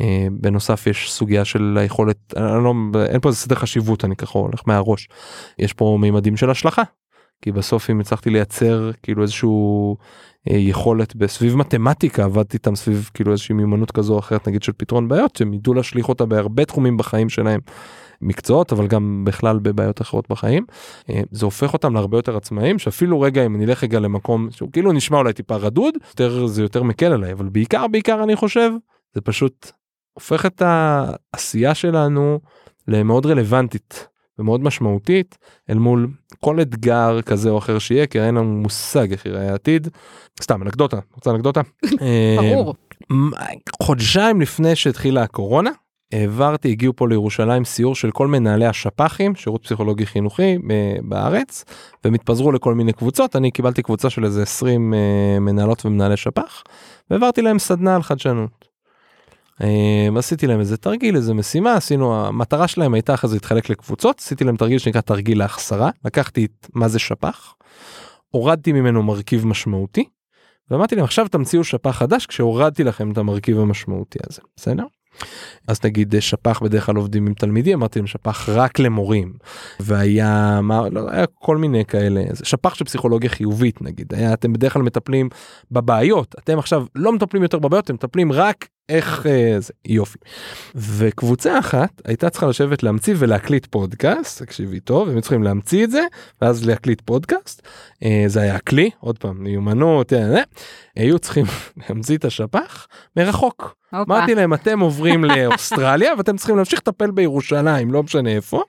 אה, 0.00 0.26
בנוסף 0.32 0.86
יש 0.86 1.12
סוגיה 1.12 1.44
של 1.44 1.76
היכולת, 1.80 2.34
אני 2.36 2.64
לא, 2.64 2.74
אין 3.06 3.20
פה 3.20 3.28
איזה 3.28 3.38
סדר 3.38 3.56
חשיבות, 3.56 4.04
אני 4.04 4.16
ככה 4.16 4.38
הולך 4.38 4.62
מהראש. 4.66 5.08
יש 5.58 5.72
פה 5.72 5.98
מימדים 6.00 6.36
של 6.36 6.50
השלכה. 6.50 6.82
כי 7.42 7.52
בסוף 7.52 7.90
אם 7.90 8.00
הצלחתי 8.00 8.30
לייצר 8.30 8.90
כאילו 9.02 9.22
איזשהו 9.22 9.96
אה, 10.50 10.56
יכולת 10.56 11.16
בסביב 11.16 11.56
מתמטיקה 11.56 12.24
עבדתי 12.24 12.56
איתם 12.56 12.76
סביב 12.76 13.10
כאילו 13.14 13.32
איזושהי 13.32 13.54
מיומנות 13.54 13.90
כזו 13.90 14.14
או 14.14 14.18
אחרת 14.18 14.48
נגיד 14.48 14.62
של 14.62 14.72
פתרון 14.76 15.08
בעיות 15.08 15.36
שהם 15.36 15.54
ידעו 15.54 15.74
להשליך 15.74 16.08
אותה 16.08 16.26
בהרבה 16.26 16.64
תחומים 16.64 16.96
בחיים 16.96 17.28
שלהם. 17.28 17.60
מקצועות 18.22 18.72
אבל 18.72 18.86
גם 18.86 19.24
בכלל 19.26 19.58
בבעיות 19.58 20.00
אחרות 20.00 20.28
בחיים 20.28 20.64
אה, 21.10 21.20
זה 21.30 21.44
הופך 21.44 21.72
אותם 21.72 21.94
להרבה 21.94 22.18
יותר 22.18 22.36
עצמאים 22.36 22.78
שאפילו 22.78 23.20
רגע 23.20 23.46
אם 23.46 23.56
אני 23.56 23.64
אלך 23.64 23.84
רגע 23.84 24.00
למקום 24.00 24.48
שהוא 24.50 24.72
כאילו 24.72 24.92
נשמע 24.92 25.18
אולי 25.18 25.32
טיפה 25.32 25.56
רדוד 25.56 25.94
יותר 26.08 26.46
זה 26.46 26.62
יותר 26.62 26.82
מקל 26.82 27.12
עליי 27.12 27.32
אבל 27.32 27.48
בעיקר 27.48 27.86
בעיקר 27.86 28.22
אני 28.22 28.36
חושב 28.36 28.70
זה 29.14 29.20
פשוט 29.20 29.72
הופך 30.12 30.46
את 30.46 30.62
העשייה 30.64 31.74
שלנו 31.74 32.40
למאוד 32.88 33.26
רלוונטית 33.26 34.08
ומאוד 34.40 34.60
משמעותית 34.62 35.38
אל 35.70 35.78
מול 35.78 36.08
כל 36.40 36.60
אתגר 36.60 37.22
כזה 37.22 37.50
או 37.50 37.58
אחר 37.58 37.78
שיהיה 37.78 38.06
כי 38.06 38.20
אין 38.20 38.34
לנו 38.34 38.44
מושג 38.56 39.12
איך 39.12 39.26
יראה 39.26 39.50
העתיד. 39.50 39.88
סתם 40.42 40.62
אנקדוטה 40.62 40.98
רוצה 41.14 41.30
אנקדוטה 41.30 41.60
אה, 42.02 42.36
ברור. 42.42 42.74
מ- 43.12 43.30
חודשיים 43.82 44.40
לפני 44.40 44.76
שהתחילה 44.76 45.22
הקורונה 45.22 45.70
העברתי 46.12 46.70
הגיעו 46.70 46.96
פה 46.96 47.08
לירושלים 47.08 47.64
סיור 47.64 47.94
של 47.94 48.10
כל 48.10 48.26
מנהלי 48.26 48.66
השפ"חים 48.66 49.34
שירות 49.34 49.62
פסיכולוגי 49.64 50.06
חינוכי 50.06 50.58
ב- 50.68 50.98
בארץ 51.02 51.64
והם 52.04 52.14
התפזרו 52.14 52.52
לכל 52.52 52.74
מיני 52.74 52.92
קבוצות 52.92 53.36
אני 53.36 53.50
קיבלתי 53.50 53.82
קבוצה 53.82 54.10
של 54.10 54.24
איזה 54.24 54.42
20 54.42 54.94
אה, 54.94 54.98
מנהלות 55.40 55.86
ומנהלי 55.86 56.16
שפ"ח 56.16 56.62
והעברתי 57.10 57.42
להם 57.42 57.58
סדנה 57.58 57.96
על 57.96 58.02
חדשנות. 58.02 58.69
אה, 59.62 60.08
עשיתי 60.18 60.46
להם 60.46 60.60
איזה 60.60 60.76
תרגיל 60.76 61.16
איזה 61.16 61.34
משימה 61.34 61.74
עשינו 61.74 62.26
המטרה 62.26 62.68
שלהם 62.68 62.94
הייתה 62.94 63.14
אחרי 63.14 63.30
זה 63.30 63.36
להתחלק 63.36 63.70
לקבוצות 63.70 64.18
עשיתי 64.18 64.44
להם 64.44 64.56
תרגיל 64.56 64.78
שנקרא 64.78 65.00
תרגיל 65.00 65.38
להחסרה 65.38 65.90
לקחתי 66.04 66.44
את 66.44 66.66
מה 66.74 66.88
זה 66.88 66.98
שפ"ח 66.98 67.54
הורדתי 68.30 68.72
ממנו 68.72 69.02
מרכיב 69.02 69.46
משמעותי 69.46 70.04
ואמרתי 70.70 70.94
להם 70.94 71.04
עכשיו 71.04 71.28
תמציאו 71.28 71.64
שפ"ח 71.64 71.90
חדש 71.90 72.26
כשהורדתי 72.26 72.84
לכם 72.84 73.12
את 73.12 73.18
המרכיב 73.18 73.58
המשמעותי 73.58 74.18
הזה 74.28 74.40
בסדר. 74.56 74.84
אז 75.68 75.80
נגיד 75.84 76.14
אה, 76.14 76.20
שפ"ח 76.20 76.62
בדרך 76.62 76.86
כלל 76.86 76.96
עובדים 76.96 77.26
עם 77.26 77.34
תלמידים 77.34 77.78
אמרתי 77.78 77.98
להם 77.98 78.06
שפ"ח 78.06 78.48
רק 78.48 78.78
למורים 78.78 79.32
והיה 79.80 80.60
מה 80.62 80.88
לא 80.88 81.10
היה 81.10 81.26
כל 81.34 81.56
מיני 81.56 81.84
כאלה 81.84 82.22
שפ"ח 82.42 82.74
של 82.74 82.84
פסיכולוגיה 82.84 83.30
חיובית 83.30 83.82
נגיד 83.82 84.14
היה 84.14 84.32
אתם 84.32 84.52
בדרך 84.52 84.72
כלל 84.72 84.82
מטפלים 84.82 85.28
בבעיות 85.70 86.34
אתם 86.38 86.58
עכשיו 86.58 86.84
לא 86.94 87.12
מטפלים 87.12 87.42
יותר 87.42 87.58
בבעיות 87.58 87.84
אתם 87.84 87.94
מטפלים 87.94 88.32
רק 88.32 88.68
איך 88.90 89.26
אה, 89.26 89.56
זה 89.58 89.72
יופי. 89.84 90.18
וקבוצה 90.74 91.58
אחת 91.58 92.02
הייתה 92.04 92.30
צריכה 92.30 92.46
לשבת 92.46 92.82
להמציא 92.82 93.14
ולהקליט 93.18 93.66
פודקאסט 93.66 94.42
תקשיבי 94.42 94.80
טוב 94.80 95.08
הם 95.08 95.20
צריכים 95.20 95.42
להמציא 95.42 95.84
את 95.84 95.90
זה 95.90 96.02
ואז 96.42 96.66
להקליט 96.66 97.00
פודקאסט 97.04 97.62
אה, 98.04 98.24
זה 98.26 98.40
היה 98.40 98.58
כלי 98.58 98.90
עוד 99.00 99.18
פעם 99.18 99.44
מיומנות 99.44 100.12
אה, 100.12 100.42
היו 100.96 101.18
צריכים 101.18 101.44
להמציא 101.88 102.16
את 102.16 102.24
השפ"ח 102.24 102.86
מרחוק. 103.16 103.74
אמרתי 103.94 104.34
להם 104.34 104.54
אתם 104.54 104.80
עוברים 104.80 105.24
לאוסטרליה 105.30 106.14
ואתם 106.18 106.36
צריכים 106.36 106.56
להמשיך 106.56 106.78
לטפל 106.78 107.10
בירושלים 107.10 107.92
לא 107.92 108.02
משנה 108.02 108.30
איפה 108.30 108.62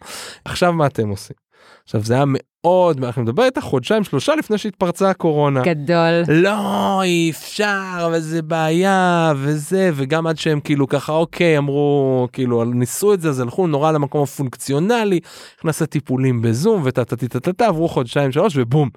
עכשיו 0.46 0.74
מה 0.74 0.88
אתם 0.88 1.10
עושים. 1.10 1.51
עכשיו 1.84 2.02
זה 2.04 2.14
היה 2.14 2.24
מאוד 2.64 3.04
אנחנו 3.04 3.22
מדבר 3.22 3.44
איתך 3.44 3.62
חודשיים 3.62 4.04
שלושה 4.04 4.36
לפני 4.36 4.58
שהתפרצה 4.58 5.10
הקורונה. 5.10 5.62
גדול. 5.62 6.22
לא 6.28 7.02
אי 7.04 7.30
אפשר 7.32 8.10
וזה 8.14 8.42
בעיה 8.42 9.34
וזה 9.36 9.92
וגם 9.94 10.28
עד 10.28 10.38
שהם 10.38 10.60
כאילו 10.60 10.88
ככה 10.88 11.14
אוקיי 11.14 11.58
אמרו 11.58 12.28
כאילו 12.34 12.64
ניסו 12.64 13.14
את 13.14 13.22
זה 13.22 13.30
אז 13.30 13.40
הלכו 13.40 13.68
נורא 13.68 13.92
למקום 13.92 14.24
הפונקציונלי 14.24 15.20
נכנס 15.60 15.82
לטיפולים 15.82 16.42
בזום 16.42 16.82
וטה 16.86 17.06
טה 17.06 17.16
טה 17.16 17.40
טה 17.40 17.54
טה 17.54 17.68
עברו 17.68 17.90
חודשיים 17.90 18.32
שלוש 18.32 18.54
ובום. 18.58 18.90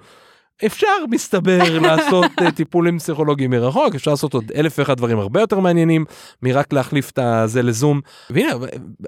אפשר 0.65 0.87
מסתבר 1.11 1.79
לעשות 1.87 2.31
אה, 2.41 2.51
טיפולים 2.51 2.99
פסיכולוגיים 2.99 3.51
מרחוק 3.51 3.95
אפשר 3.95 4.11
לעשות 4.11 4.33
עוד 4.33 4.51
אלף 4.55 4.79
ואחד 4.79 4.97
דברים 4.97 5.19
הרבה 5.19 5.39
יותר 5.39 5.59
מעניינים 5.59 6.05
מרק 6.43 6.73
להחליף 6.73 7.11
את 7.11 7.19
הזה 7.19 7.61
לזום. 7.61 8.01
והנה 8.29 8.51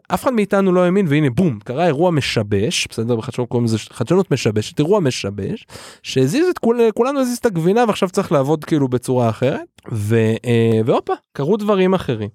אף 0.07 0.23
אחד 0.23 0.33
מאיתנו 0.33 0.71
לא 0.71 0.83
האמין 0.83 1.05
והנה 1.09 1.29
בום 1.29 1.59
קרה 1.63 1.85
אירוע 1.85 2.11
משבש 2.11 2.87
בסדר? 2.89 3.15
בחדשנות 3.15 3.49
קוראים 3.49 3.65
לזה 3.65 3.77
חדשנות 3.77 4.31
משבשת 4.31 4.79
אירוע 4.79 4.99
משבש 4.99 5.65
שהזיז 6.03 6.47
את 6.49 6.57
כול, 6.57 6.81
כולנו 6.95 7.19
הזיז 7.19 7.37
את 7.37 7.45
הגבינה 7.45 7.83
ועכשיו 7.87 8.09
צריך 8.09 8.31
לעבוד 8.31 8.65
כאילו 8.65 8.87
בצורה 8.87 9.29
אחרת 9.29 9.77
ו, 9.91 10.15
אה, 10.45 10.81
והופה 10.85 11.13
קרו 11.33 11.57
דברים 11.57 11.93
אחרים. 11.93 12.29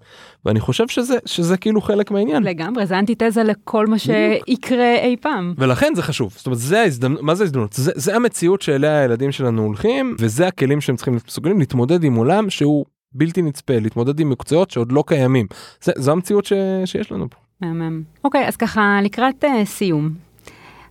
ואני 0.44 0.60
חושב 0.60 0.88
שזה 0.88 1.18
שזה 1.26 1.56
כאילו 1.56 1.80
חלק 1.80 2.10
מהעניין. 2.10 2.42
לגמרי, 2.42 2.86
זה 2.86 2.98
אנטיתזה 2.98 3.42
לכל 3.42 3.86
מה 3.86 3.98
שיקרה 3.98 4.94
אי 4.94 5.16
פעם. 5.20 5.54
ולכן 5.58 5.92
זה 5.94 6.02
חשוב. 6.02 6.34
זאת 6.36 6.46
אומרת 6.46 6.58
זה 6.58 6.80
ההזדמנות 6.80 7.22
מה 7.22 7.34
זה 7.34 7.44
ההזדמנות? 7.44 7.72
זה, 7.72 7.92
זה 7.94 8.16
המציאות 8.16 8.62
שאליה 8.62 9.01
הילדים 9.03 9.32
שלנו 9.32 9.62
הולכים 9.62 10.16
וזה 10.18 10.46
הכלים 10.46 10.80
שהם 10.80 10.96
צריכים 10.96 11.14
מסוגלים 11.14 11.59
להתמודד 11.59 12.05
עם 12.05 12.14
עולם 12.14 12.50
שהוא 12.50 12.84
בלתי 13.14 13.42
נצפה 13.42 13.78
להתמודד 13.78 14.20
עם 14.20 14.30
מקצועות 14.30 14.70
שעוד 14.70 14.92
לא 14.92 15.05
קיימים 15.07 15.46
זה, 15.82 15.92
זו 15.96 16.12
המציאות 16.12 16.44
ש, 16.44 16.53
שיש 16.84 17.12
לנו 17.12 17.30
פה. 17.30 17.36
מהמם. 17.61 18.03
אוקיי, 18.24 18.48
אז 18.48 18.57
ככה, 18.57 18.98
לקראת 19.03 19.44
uh, 19.44 19.64
סיום, 19.64 20.11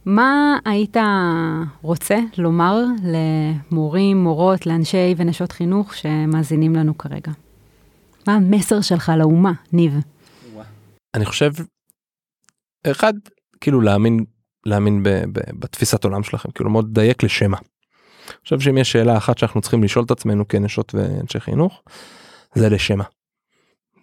מה 0.06 0.58
היית 0.66 0.98
רוצה 1.82 2.20
לומר 2.38 2.84
למורים, 3.04 4.24
מורות, 4.24 4.66
לאנשי 4.66 5.14
ונשות 5.18 5.52
חינוך 5.52 5.96
שמאזינים 5.96 6.76
לנו 6.76 6.98
כרגע? 6.98 7.32
מה 8.28 8.34
המסר 8.34 8.82
שלך 8.82 9.12
לאומה, 9.18 9.52
ניב? 9.74 9.94
אני 11.16 11.26
חושב 11.26 11.52
אחד 12.88 13.14
כאילו 13.62 13.82
להאמין 13.82 14.26
להאמין 14.66 15.04
ב, 15.04 15.10
ב, 15.10 15.40
בתפיסת 15.60 16.04
עולם 16.04 16.24
שלכם 16.24 16.52
כאילו 16.52 16.70
מאוד 16.70 16.94
דייק 16.94 17.24
לשמה. 17.24 17.58
חושב 18.44 18.60
שאם 18.60 18.78
יש 18.78 18.92
שאלה 18.92 19.18
אחת 19.18 19.38
שאנחנו 19.38 19.62
צריכים 19.62 19.84
לשאול 19.84 20.06
את 20.06 20.12
עצמנו 20.12 20.48
כנשות 20.48 20.96
ואנשי 20.96 21.40
חינוך 21.40 21.82
זה 22.56 22.70
לשמה. 22.70 23.04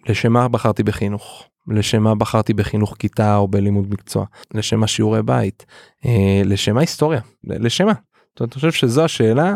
לשמה 0.09 0.47
בחרתי 0.47 0.83
בחינוך 0.83 1.43
לשמה 1.67 2.15
בחרתי 2.15 2.53
בחינוך 2.53 2.95
כיתה 2.99 3.35
או 3.35 3.47
בלימוד 3.47 3.93
מקצוע 3.93 4.25
לשמה 4.53 4.87
שיעורי 4.87 5.23
בית 5.23 5.65
אה, 6.05 6.41
לשמה 6.45 6.81
היסטוריה 6.81 7.21
לשמה. 7.43 7.93
זאת 8.29 8.39
אומרת, 8.39 8.53
אני 8.53 8.55
חושב 8.55 8.71
שזו 8.71 9.03
השאלה 9.03 9.55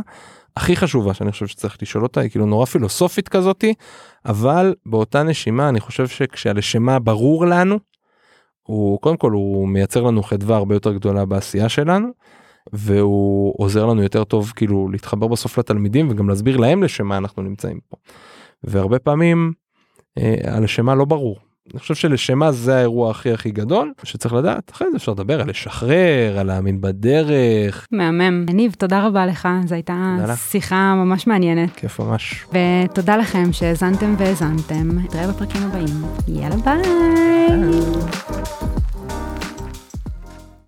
הכי 0.58 0.76
חשובה 0.76 1.14
שאני 1.14 1.32
חושב 1.32 1.48
שצריך 1.48 1.78
לשאול 1.82 2.04
אותה 2.04 2.22
היא 2.22 2.30
כאילו 2.30 2.46
נורא 2.46 2.66
פילוסופית 2.66 3.30
כזאתי 3.30 3.74
אבל 4.26 4.76
באותה 4.86 5.24
נשימה 5.24 5.70
אני 5.70 5.80
חושב 5.80 6.08
שכשהלשמה 6.08 7.00
ברור 7.00 7.46
לנו 7.46 7.80
הוא 8.64 9.00
קודם 9.02 9.18
כל 9.18 9.32
הוא 9.32 9.68
מייצר 9.68 10.02
לנו 10.02 10.24
חדווה 10.24 10.58
הרבה 10.58 10.76
יותר 10.76 10.94
גדולה 10.94 11.26
בעשייה 11.26 11.70
שלנו 11.70 12.08
והוא 12.74 13.54
עוזר 13.58 13.86
לנו 13.86 14.04
יותר 14.04 14.24
טוב 14.24 14.54
כאילו 14.56 14.90
להתחבר 14.92 15.28
בסוף 15.28 15.60
לתלמידים 15.60 16.10
וגם 16.10 16.30
להסביר 16.30 16.58
להם 16.58 16.84
לשם 16.84 17.08
מה 17.08 17.18
אנחנו 17.18 17.44
נמצאים 17.44 17.80
פה. 17.90 17.98
והרבה 18.64 19.00
פעמים 19.00 19.54
אה, 20.18 20.36
הלשמה 20.44 20.96
לא 20.96 21.06
ברור. 21.06 21.38
אני 21.74 21.80
חושב 21.80 21.96
שלשמה 21.96 22.52
זה 22.52 22.76
האירוע 22.76 23.12
הכי 23.12 23.32
הכי 23.32 23.52
גדול 23.52 23.94
שצריך 24.04 24.34
לדעת 24.34 24.72
אחרי 24.72 24.88
זה 24.92 24.98
אפשר 24.98 25.12
לדבר 25.12 25.42
על 25.42 25.50
לשחרר 25.50 26.40
על 26.40 26.48
להאמין 26.48 26.82
בדרך 26.82 27.88
מהמם. 27.92 28.46
ניב, 28.54 28.76
תודה 28.78 29.08
רבה 29.08 29.26
לך, 29.26 29.48
זו 29.66 29.76
הייתה. 29.76 30.16
שיחה 30.36 30.96
ממש 30.96 31.28
מעניינת. 31.28 31.76
כיף 31.76 32.00
ממש. 32.00 32.46
ותודה 32.50 33.18
לכם 33.18 33.54
שהאזנתם 33.54 34.16
והאזנתם. 34.18 35.00
נתראה 35.00 35.28
בפרקים 35.28 35.62
הבאים. 35.64 35.96
יאללה 36.28 36.56
ביי. 36.56 36.82